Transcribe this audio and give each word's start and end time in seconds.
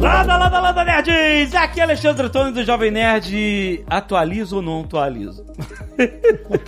Lada, 0.00 0.36
lada, 0.36 0.60
lada, 0.60 0.84
nerds! 0.84 1.54
Aqui 1.54 1.80
é 1.80 1.82
Alexandre 1.82 2.26
Antônio 2.26 2.52
do 2.54 2.64
Jovem 2.64 2.90
Nerd. 2.90 3.84
Atualizo 3.88 4.56
ou 4.56 4.62
não 4.62 4.80
atualizo? 4.82 5.44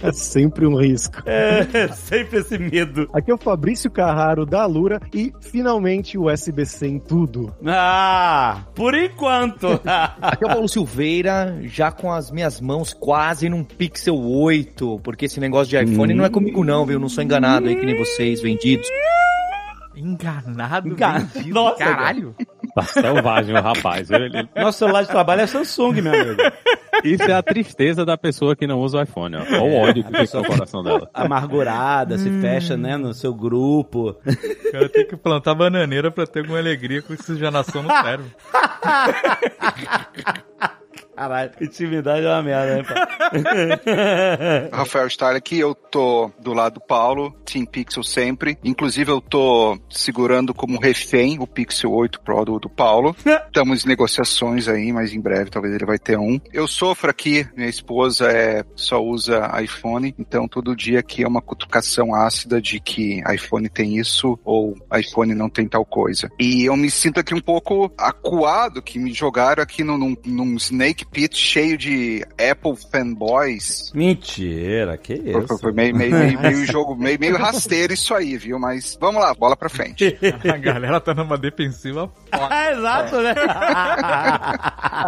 É 0.03 0.11
sempre 0.12 0.66
um 0.66 0.77
risco. 0.77 1.22
É, 1.25 1.86
sempre 1.95 2.40
esse 2.40 2.58
medo. 2.58 3.08
Aqui 3.14 3.30
é 3.30 3.35
o 3.35 3.39
Fabrício 3.39 3.89
Carraro 3.89 4.45
da 4.45 4.62
Alura 4.62 5.00
e 5.14 5.32
finalmente 5.40 6.18
o 6.18 6.25
USB-C 6.29 6.89
em 6.89 6.98
tudo. 6.98 7.54
Ah, 7.64 8.62
por 8.75 8.93
enquanto. 8.93 9.81
Aqui 10.21 10.43
é 10.43 10.46
o 10.49 10.50
Paulo 10.50 10.68
Silveira, 10.68 11.61
já 11.62 11.93
com 11.93 12.11
as 12.11 12.32
minhas 12.32 12.61
mãos 12.61 12.93
quase 12.93 13.49
num 13.49 13.62
Pixel 13.62 14.18
8, 14.21 15.00
porque 15.04 15.26
esse 15.26 15.39
negócio 15.39 15.71
de 15.71 15.81
iPhone 15.93 16.12
não 16.12 16.25
é 16.25 16.29
comigo 16.29 16.64
não, 16.64 16.85
viu? 16.85 16.99
Não 16.99 17.08
sou 17.08 17.22
enganado 17.22 17.68
aí 17.68 17.76
que 17.76 17.86
nem 17.86 17.96
vocês, 17.96 18.43
vendidos. 18.43 18.89
Enganado? 19.94 20.89
Engan- 20.89 21.29
vendido, 21.32 21.54
Nossa, 21.54 21.76
caralho. 21.85 22.35
Tá 22.74 22.82
selvagem 22.82 23.56
o 23.56 23.60
rapaz. 23.60 24.08
Nosso 24.54 24.79
celular 24.79 25.02
de 25.02 25.08
trabalho 25.08 25.42
é 25.42 25.46
Samsung, 25.46 26.02
meu 26.02 26.12
amigo. 26.12 26.42
Isso 27.04 27.22
é 27.22 27.32
a 27.32 27.43
tristeza 27.43 28.04
da 28.04 28.16
pessoa 28.16 28.54
que 28.54 28.66
não 28.66 28.80
usa 28.80 28.98
o 28.98 29.02
iPhone. 29.02 29.36
Ó. 29.36 29.40
Olha 29.40 29.62
o 29.62 29.76
ódio 29.76 30.04
que 30.04 30.26
fica 30.26 30.38
no 30.38 30.44
coração 30.44 30.82
dela. 30.82 31.08
Amargurada, 31.14 32.19
se 32.19 32.30
fecha, 32.41 32.77
né, 32.77 32.96
no 32.96 33.14
seu 33.14 33.34
grupo. 33.34 34.10
O 34.10 34.72
cara 34.72 34.88
tem 34.88 35.06
que 35.06 35.16
plantar 35.16 35.55
bananeira 35.55 36.10
pra 36.10 36.27
ter 36.27 36.41
alguma 36.41 36.58
alegria 36.58 37.02
com 37.02 37.14
oxigenação 37.14 37.83
no 37.83 37.91
cérebro. 37.91 38.30
Caralho, 41.20 41.50
intimidade 41.60 42.24
é 42.24 42.28
uma 42.30 42.42
merda, 42.42 42.77
né, 42.77 42.83
pai? 42.83 44.70
Rafael 44.72 45.06
Starr 45.06 45.36
aqui, 45.36 45.58
eu 45.58 45.74
tô 45.74 46.30
do 46.40 46.54
lado 46.54 46.77
do 46.77 46.80
Paulo, 46.80 47.36
Team 47.44 47.66
Pixel 47.66 48.02
sempre. 48.02 48.56
Inclusive, 48.64 49.10
eu 49.10 49.20
tô 49.20 49.78
segurando 49.90 50.54
como 50.54 50.80
refém 50.80 51.38
o 51.38 51.46
Pixel 51.46 51.92
8 51.92 52.22
Pro 52.22 52.46
do, 52.46 52.58
do 52.58 52.70
Paulo. 52.70 53.14
Estamos 53.46 53.84
em 53.84 53.88
negociações 53.88 54.66
aí, 54.66 54.94
mas 54.94 55.12
em 55.12 55.20
breve 55.20 55.50
talvez 55.50 55.74
ele 55.74 55.84
vai 55.84 55.98
ter 55.98 56.18
um. 56.18 56.40
Eu 56.54 56.66
sofro 56.66 57.10
aqui, 57.10 57.46
minha 57.55 57.68
esposa 57.68 58.32
é, 58.32 58.64
só 58.74 58.98
usa 58.98 59.60
iPhone, 59.62 60.14
então 60.18 60.48
todo 60.48 60.74
dia 60.74 61.00
aqui 61.00 61.22
é 61.22 61.28
uma 61.28 61.42
cutucação 61.42 62.14
ácida 62.14 62.62
de 62.62 62.80
que 62.80 63.22
iPhone 63.30 63.68
tem 63.68 63.98
isso 63.98 64.38
ou 64.42 64.74
iPhone 64.98 65.34
não 65.34 65.50
tem 65.50 65.68
tal 65.68 65.84
coisa. 65.84 66.30
E 66.40 66.64
eu 66.64 66.74
me 66.78 66.90
sinto 66.90 67.20
aqui 67.20 67.34
um 67.34 67.42
pouco 67.42 67.92
acuado 67.98 68.80
que 68.80 68.98
me 68.98 69.12
jogaram 69.12 69.62
aqui 69.62 69.84
num, 69.84 69.98
num, 69.98 70.16
num 70.24 70.56
Snake 70.56 71.09
Pit 71.12 71.36
cheio 71.36 71.77
de 71.77 72.25
Apple 72.50 72.75
fanboys. 72.91 73.91
Mentira, 73.94 74.97
que 74.97 75.17
Foi, 75.17 75.42
isso? 75.44 75.58
foi 75.58 75.72
meio, 75.72 75.94
meio, 75.97 76.12
meio, 76.17 76.39
meio 76.41 76.67
jogo, 76.67 76.94
meio, 76.94 77.19
meio 77.19 77.36
rasteiro 77.36 77.92
isso 77.92 78.14
aí, 78.14 78.36
viu? 78.36 78.58
Mas 78.58 78.97
vamos 79.00 79.20
lá, 79.20 79.34
bola 79.34 79.56
pra 79.56 79.69
frente. 79.69 80.17
A 80.52 80.56
galera 80.56 81.00
tá 81.00 81.12
numa 81.14 81.36
defensiva 81.36 82.08
foda. 82.08 82.48
Ah, 82.50 82.70
exato, 82.72 83.20
né? 83.20 83.34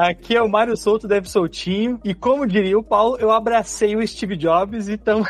Aqui 0.09 0.37
é 0.37 0.43
o 0.43 0.49
Mário 0.49 0.77
Souto, 0.77 1.07
deve 1.07 1.29
soltinho. 1.29 2.01
E 2.05 2.15
como 2.15 2.47
diria 2.47 2.79
o 2.79 2.83
Paulo, 2.83 3.17
eu 3.19 3.31
abracei 3.31 3.95
o 3.97 4.07
Steve 4.07 4.37
Jobs 4.37 4.89
e 4.89 4.97
tamo... 4.97 5.25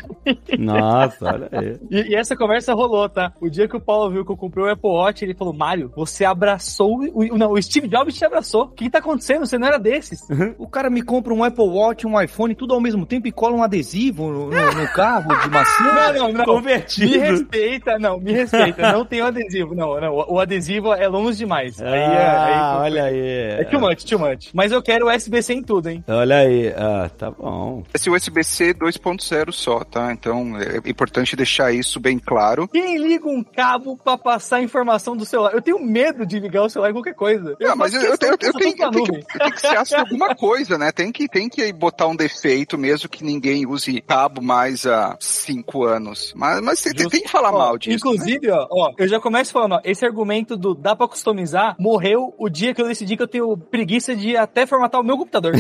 Nossa, 0.58 1.24
olha 1.34 1.48
aí. 1.52 1.78
e, 1.90 2.12
e 2.12 2.14
essa 2.14 2.36
conversa 2.36 2.74
rolou, 2.74 3.08
tá? 3.08 3.32
O 3.40 3.48
dia 3.50 3.68
que 3.68 3.76
o 3.76 3.80
Paulo 3.80 4.10
viu 4.10 4.24
que 4.24 4.32
eu 4.32 4.36
comprei 4.36 4.64
o 4.64 4.70
Apple 4.70 4.90
Watch, 4.90 5.24
ele 5.24 5.34
falou: 5.34 5.52
Mário, 5.52 5.92
você 5.94 6.24
abraçou. 6.24 7.00
O, 7.12 7.34
o- 7.34 7.38
não, 7.38 7.52
o 7.52 7.62
Steve 7.62 7.88
Jobs 7.88 8.14
te 8.16 8.24
abraçou. 8.24 8.64
O 8.64 8.68
que, 8.68 8.84
que 8.84 8.90
tá 8.90 8.98
acontecendo? 8.98 9.44
Você 9.46 9.58
não 9.58 9.66
era 9.68 9.78
desses. 9.78 10.20
O 10.62 10.68
cara 10.68 10.88
me 10.88 11.02
compra 11.02 11.34
um 11.34 11.42
Apple 11.42 11.64
Watch, 11.64 12.06
um 12.06 12.20
iPhone, 12.20 12.54
tudo 12.54 12.72
ao 12.72 12.80
mesmo 12.80 13.04
tempo 13.04 13.26
e 13.26 13.32
cola 13.32 13.56
um 13.56 13.62
adesivo 13.64 14.30
no, 14.30 14.46
no- 14.50 14.92
carro 14.92 15.28
de 15.42 15.50
maçã. 15.50 15.82
Não, 16.12 16.12
não, 16.12 16.32
não. 16.32 16.38
Me 16.40 16.44
Convertido. 16.44 17.18
respeita, 17.18 17.98
não, 17.98 18.18
me 18.20 18.32
respeita. 18.32 18.92
Não 18.92 19.04
tem 19.04 19.22
o 19.22 19.26
adesivo, 19.26 19.74
não, 19.74 20.00
não. 20.00 20.14
O, 20.28 20.38
adesivo 20.38 20.92
é 20.92 21.08
longe 21.08 21.38
demais. 21.38 21.80
Aí 21.80 21.88
é. 21.98 22.16
Ah, 22.16 22.82
aí- 22.82 22.90
olha 22.92 23.04
aí. 23.04 23.20
É 23.60 23.64
too 23.64 23.80
much, 23.80 24.04
too 24.04 24.18
much. 24.18 24.50
Mas 24.54 24.70
eu 24.70 24.82
quero 24.82 25.08
USB-C 25.12 25.54
em 25.54 25.62
tudo, 25.62 25.88
hein? 25.88 26.04
Olha 26.06 26.36
aí. 26.36 26.68
Ah, 26.76 27.10
tá 27.16 27.30
bom. 27.30 27.82
Esse 27.94 28.08
USB-C 28.10 28.74
2.0 28.74 29.52
só, 29.52 29.80
tá? 29.84 30.12
Então 30.12 30.56
é 30.58 30.88
importante 30.88 31.34
deixar 31.34 31.72
isso 31.72 31.98
bem 31.98 32.18
claro. 32.18 32.68
Quem 32.68 32.98
liga 32.98 33.26
um 33.28 33.42
cabo 33.42 33.96
pra 33.96 34.16
passar 34.18 34.62
informação 34.62 35.16
do 35.16 35.24
celular? 35.24 35.52
Eu 35.54 35.62
tenho 35.62 35.78
medo 35.82 36.24
de 36.26 36.38
ligar 36.38 36.62
o 36.62 36.68
celular 36.68 36.90
em 36.90 36.94
qualquer 36.94 37.14
coisa. 37.14 37.56
Ah, 37.64 37.74
mas 37.74 37.94
eu, 37.94 38.02
eu, 38.02 38.06
eu, 38.10 38.12
eu, 38.12 38.18
tenho, 38.38 38.52
tenho 38.52 38.76
que, 38.76 38.82
eu 38.84 38.90
tenho 39.38 39.52
que 39.52 39.60
ser 39.86 39.96
alguma 39.96 40.34
coisa, 40.34 40.51
né? 40.78 40.92
Tem 40.92 41.10
que, 41.12 41.28
tem 41.28 41.48
que 41.48 41.72
botar 41.72 42.06
um 42.06 42.16
defeito, 42.16 42.76
mesmo 42.78 43.08
que 43.08 43.24
ninguém 43.24 43.66
use 43.66 44.00
cabo 44.00 44.40
mais 44.42 44.86
há 44.86 45.16
cinco 45.20 45.84
anos. 45.84 46.32
Mas, 46.36 46.60
mas 46.60 46.82
tem, 46.82 46.92
tem- 46.92 47.08
tem 47.08 47.22
que 47.22 47.28
falar 47.28 47.52
Ó, 47.52 47.58
mal 47.58 47.78
disso. 47.78 47.90
né? 48.06 48.12
Inclusive, 48.12 48.50
ó, 48.50 48.66
ó, 48.70 48.92
eu 48.98 49.08
já 49.08 49.18
começo 49.20 49.52
falando, 49.52 49.72
ó, 49.76 49.80
esse 49.84 50.04
argumento 50.04 50.56
do 50.56 50.74
dá 50.74 50.94
pra 50.94 51.08
customizar 51.08 51.74
morreu 51.78 52.34
o 52.38 52.48
dia 52.48 52.74
que 52.74 52.80
eu 52.82 52.86
decidi 52.88 53.16
que 53.16 53.22
eu 53.22 53.28
tenho 53.28 53.56
preguiça 53.56 54.14
de 54.14 54.36
até 54.36 54.66
formatar 54.66 55.00
o 55.00 55.04
meu 55.04 55.16
computador. 55.16 55.52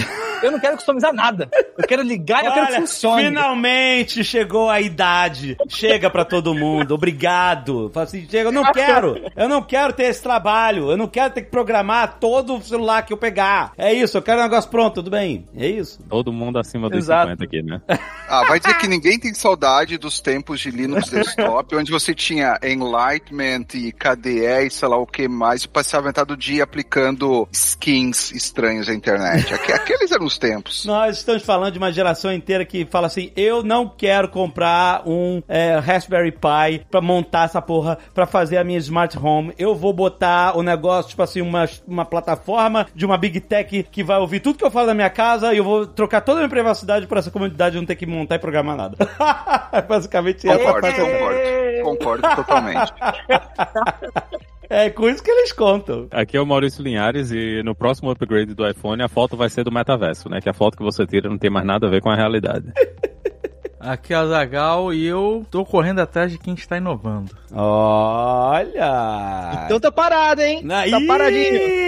eu 0.42 0.50
não 0.50 0.60
quero 0.60 0.76
customizar 0.76 1.12
nada. 1.12 1.48
Eu 1.78 1.86
quero 1.86 2.02
ligar 2.02 2.42
e 2.42 2.46
eu 2.46 2.52
quero 2.52 2.66
que 2.66 2.74
funcione. 2.80 3.24
finalmente 3.24 4.24
chegou 4.24 4.68
a 4.70 4.80
idade. 4.80 5.56
Chega 5.68 6.10
pra 6.10 6.24
todo 6.24 6.54
mundo. 6.54 6.94
Obrigado. 6.94 7.90
Fala 7.92 8.04
assim, 8.04 8.26
chega, 8.28 8.48
eu 8.48 8.52
não 8.52 8.64
quero. 8.72 9.20
Eu 9.36 9.48
não 9.48 9.62
quero 9.62 9.92
ter 9.92 10.04
esse 10.04 10.22
trabalho. 10.22 10.90
Eu 10.90 10.96
não 10.96 11.06
quero 11.08 11.32
ter 11.32 11.42
que 11.42 11.50
programar 11.50 12.18
todo 12.18 12.56
o 12.56 12.62
celular 12.62 13.02
que 13.02 13.12
eu 13.12 13.16
pegar. 13.16 13.72
É 13.76 13.92
isso, 13.92 14.16
eu 14.18 14.22
quero 14.22 14.40
um 14.40 14.44
negócio 14.44 14.70
pronto, 14.72 14.94
tudo 14.94 15.10
bem. 15.10 15.46
É 15.54 15.66
isso. 15.68 16.00
Todo 16.08 16.32
mundo 16.32 16.58
acima 16.58 16.88
dos 16.88 16.98
Exato. 16.98 17.30
50 17.30 17.44
aqui, 17.44 17.62
né? 17.62 17.80
Ah, 18.28 18.44
vai 18.48 18.58
dizer 18.58 18.76
que 18.78 18.88
ninguém 18.88 19.18
tem 19.18 19.32
saudade 19.34 19.98
dos 19.98 20.18
tempos 20.20 20.58
de 20.60 20.70
Linux 20.70 21.10
Desktop, 21.10 21.76
onde 21.76 21.92
você 21.92 22.14
tinha 22.14 22.58
Enlightenment 22.64 23.66
e 23.74 23.92
KDE 23.92 24.66
e 24.66 24.70
sei 24.70 24.88
lá 24.88 24.96
o 24.96 25.06
que 25.06 25.28
mais, 25.28 25.64
e 25.64 25.68
passava 25.68 26.06
metade 26.06 26.28
do 26.28 26.36
dia 26.36 26.64
aplicando 26.64 27.46
skins 27.52 28.32
estranhos 28.32 28.88
à 28.88 28.94
internet. 28.94 29.52
Aque- 29.52 29.72
Aqueles 29.82 30.10
eram 30.10 30.24
os 30.24 30.38
tempos. 30.38 30.84
Nós 30.86 31.18
estamos 31.18 31.42
falando 31.42 31.72
de 31.72 31.78
uma 31.78 31.92
geração 31.92 32.32
inteira 32.32 32.64
que 32.64 32.86
fala 32.86 33.06
assim: 33.06 33.30
eu 33.36 33.62
não 33.62 33.88
quero 33.88 34.28
comprar 34.28 35.02
um 35.06 35.42
é, 35.48 35.78
Raspberry 35.78 36.32
Pi 36.32 36.86
pra 36.90 37.00
montar 37.00 37.44
essa 37.44 37.60
porra, 37.60 37.98
pra 38.14 38.26
fazer 38.26 38.56
a 38.56 38.64
minha 38.64 38.78
Smart 38.78 39.18
Home. 39.18 39.52
Eu 39.58 39.74
vou 39.74 39.92
botar 39.92 40.56
o 40.56 40.62
negócio, 40.62 41.10
tipo 41.10 41.22
assim, 41.22 41.40
uma, 41.40 41.68
uma 41.86 42.04
plataforma 42.04 42.86
de 42.94 43.04
uma 43.04 43.18
Big 43.18 43.40
Tech 43.40 43.86
que 43.90 44.02
vai 44.02 44.18
ouvir 44.18 44.40
tudo 44.40 44.61
que 44.62 44.66
eu 44.66 44.70
falo 44.70 44.86
da 44.86 44.94
minha 44.94 45.10
casa 45.10 45.52
e 45.52 45.58
eu 45.58 45.64
vou 45.64 45.86
trocar 45.86 46.20
toda 46.20 46.38
a 46.38 46.42
minha 46.42 46.48
privacidade 46.48 47.06
pra 47.06 47.18
essa 47.18 47.30
comunidade 47.30 47.76
não 47.76 47.84
ter 47.84 47.96
que 47.96 48.06
montar 48.06 48.36
e 48.36 48.38
programar 48.38 48.76
nada. 48.76 48.96
É 49.72 49.82
Basicamente 49.82 50.48
essa 50.48 50.58
Concordo, 50.58 50.80
parte. 50.80 51.00
concordo. 51.00 51.82
Concordo 51.82 52.36
totalmente. 52.36 52.92
É 54.74 54.88
com 54.88 55.06
isso 55.06 55.22
que 55.22 55.30
eles 55.30 55.52
contam. 55.52 56.08
Aqui 56.10 56.34
é 56.34 56.40
o 56.40 56.46
Maurício 56.46 56.82
Linhares 56.82 57.30
e 57.30 57.62
no 57.62 57.74
próximo 57.74 58.10
upgrade 58.10 58.54
do 58.54 58.66
iPhone 58.66 59.02
a 59.02 59.08
foto 59.08 59.36
vai 59.36 59.50
ser 59.50 59.64
do 59.64 59.70
metaverso, 59.70 60.30
né? 60.30 60.40
Que 60.40 60.48
a 60.48 60.54
foto 60.54 60.78
que 60.78 60.82
você 60.82 61.06
tira 61.06 61.28
não 61.28 61.36
tem 61.36 61.50
mais 61.50 61.66
nada 61.66 61.86
a 61.86 61.90
ver 61.90 62.00
com 62.00 62.08
a 62.08 62.16
realidade. 62.16 62.72
Aqui 63.84 64.14
é 64.14 64.16
a 64.16 64.26
Zagal 64.26 64.94
e 64.94 65.04
eu 65.04 65.44
tô 65.50 65.64
correndo 65.64 65.98
atrás 66.00 66.30
de 66.30 66.38
quem 66.38 66.54
está 66.54 66.76
inovando. 66.76 67.32
Olha! 67.52 69.64
Então 69.64 69.80
tá 69.80 69.90
parado, 69.90 70.40
hein? 70.40 70.64
Aí! 70.70 70.90
Tá 70.90 71.00
paradinho. 71.06 71.82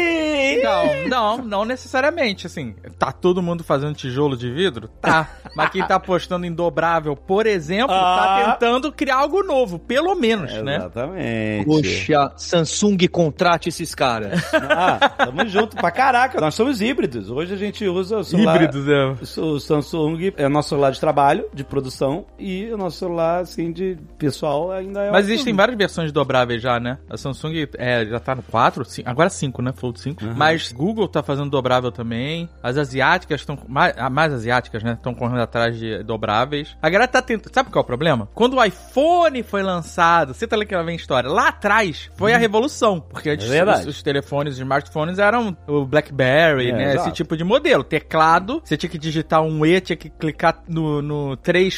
Não, 0.62 1.08
não, 1.08 1.38
não 1.44 1.64
necessariamente, 1.64 2.46
assim. 2.46 2.74
Tá 2.98 3.12
todo 3.12 3.42
mundo 3.42 3.64
fazendo 3.64 3.94
tijolo 3.94 4.36
de 4.36 4.50
vidro? 4.50 4.88
Tá. 5.00 5.28
Mas 5.56 5.70
quem 5.70 5.86
tá 5.86 5.96
apostando 5.96 6.46
em 6.46 6.52
dobrável, 6.52 7.16
por 7.16 7.46
exemplo, 7.46 7.94
Ah. 7.94 8.16
tá 8.16 8.52
tentando 8.52 8.92
criar 8.92 9.16
algo 9.18 9.42
novo, 9.42 9.78
pelo 9.78 10.14
menos, 10.14 10.52
né? 10.62 10.76
Exatamente. 10.76 11.64
Poxa, 11.66 12.32
Samsung 12.36 13.08
contrate 13.08 13.68
esses 13.68 13.94
caras. 13.94 14.42
Ah, 14.52 15.08
tamo 15.26 15.46
junto 15.46 15.76
pra 15.76 15.90
caraca. 15.90 16.40
Nós 16.40 16.54
somos 16.54 16.80
híbridos. 16.80 17.30
Hoje 17.30 17.54
a 17.54 17.56
gente 17.56 17.86
usa 17.86 18.18
o 18.18 18.24
celular. 18.24 18.56
Híbridos, 18.56 18.86
é. 18.88 19.40
O 19.40 19.60
Samsung 19.60 20.32
é 20.36 20.46
o 20.46 20.50
nosso 20.50 20.70
celular 20.70 20.90
de 20.90 21.00
trabalho, 21.00 21.46
de 21.52 21.64
produção, 21.64 21.83
e 22.38 22.70
o 22.72 22.76
nosso 22.76 22.98
celular, 22.98 23.40
assim, 23.40 23.72
de 23.72 23.96
pessoal 24.18 24.70
ainda 24.72 25.02
é 25.02 25.10
Mas 25.10 25.28
existem 25.28 25.54
várias 25.54 25.76
versões 25.76 26.12
dobráveis 26.12 26.62
já, 26.62 26.78
né? 26.80 26.98
A 27.08 27.16
Samsung 27.16 27.66
é, 27.78 28.04
já 28.06 28.18
tá 28.20 28.34
no 28.34 28.42
4, 28.42 28.84
cin- 28.84 29.02
agora 29.06 29.28
5, 29.30 29.62
né? 29.62 29.72
Fold 29.74 29.98
5. 30.00 30.24
Mas 30.36 30.72
Google 30.72 31.08
tá 31.08 31.22
fazendo 31.22 31.50
dobrável 31.50 31.90
também. 31.92 32.48
As 32.62 32.76
asiáticas 32.76 33.40
estão. 33.40 33.58
Mais, 33.68 33.94
mais 34.10 34.32
asiáticas, 34.32 34.82
né? 34.82 34.92
Estão 34.94 35.14
correndo 35.14 35.40
atrás 35.40 35.76
de 35.78 36.02
dobráveis. 36.02 36.76
A 36.82 36.88
galera 36.88 37.08
tá 37.08 37.20
tentando. 37.22 37.52
Sabe 37.54 37.70
qual 37.70 37.82
é 37.82 37.84
o 37.84 37.86
problema? 37.86 38.28
Quando 38.34 38.56
o 38.56 38.64
iPhone 38.64 39.42
foi 39.42 39.62
lançado, 39.62 40.34
você 40.34 40.46
tá 40.46 40.56
ligado 40.56 40.68
que 40.68 40.74
ela 40.74 40.84
vem 40.84 40.96
história. 40.96 41.28
Lá 41.28 41.48
atrás 41.48 42.10
foi 42.16 42.32
a 42.32 42.38
revolução. 42.38 43.00
Porque 43.00 43.30
antes 43.30 43.50
É 43.50 43.64
os, 43.64 43.86
os 43.86 44.02
telefones, 44.02 44.54
os 44.54 44.58
smartphones 44.60 45.18
eram 45.18 45.56
o 45.66 45.84
Blackberry, 45.84 46.70
É, 46.70 46.72
né? 46.72 46.84
exato. 46.92 47.08
Esse 47.08 47.14
tipo 47.16 47.36
de 47.36 47.44
modelo. 47.44 47.84
Teclado, 47.84 48.60
você 48.64 48.76
tinha 48.76 48.88
que 48.88 48.98
digitar 48.98 49.42
um 49.42 49.64
E, 49.66 49.80
tinha 49.80 49.96
que 49.96 50.08
clicar 50.08 50.62
no, 50.68 51.02
no 51.02 51.36
3, 51.36 51.73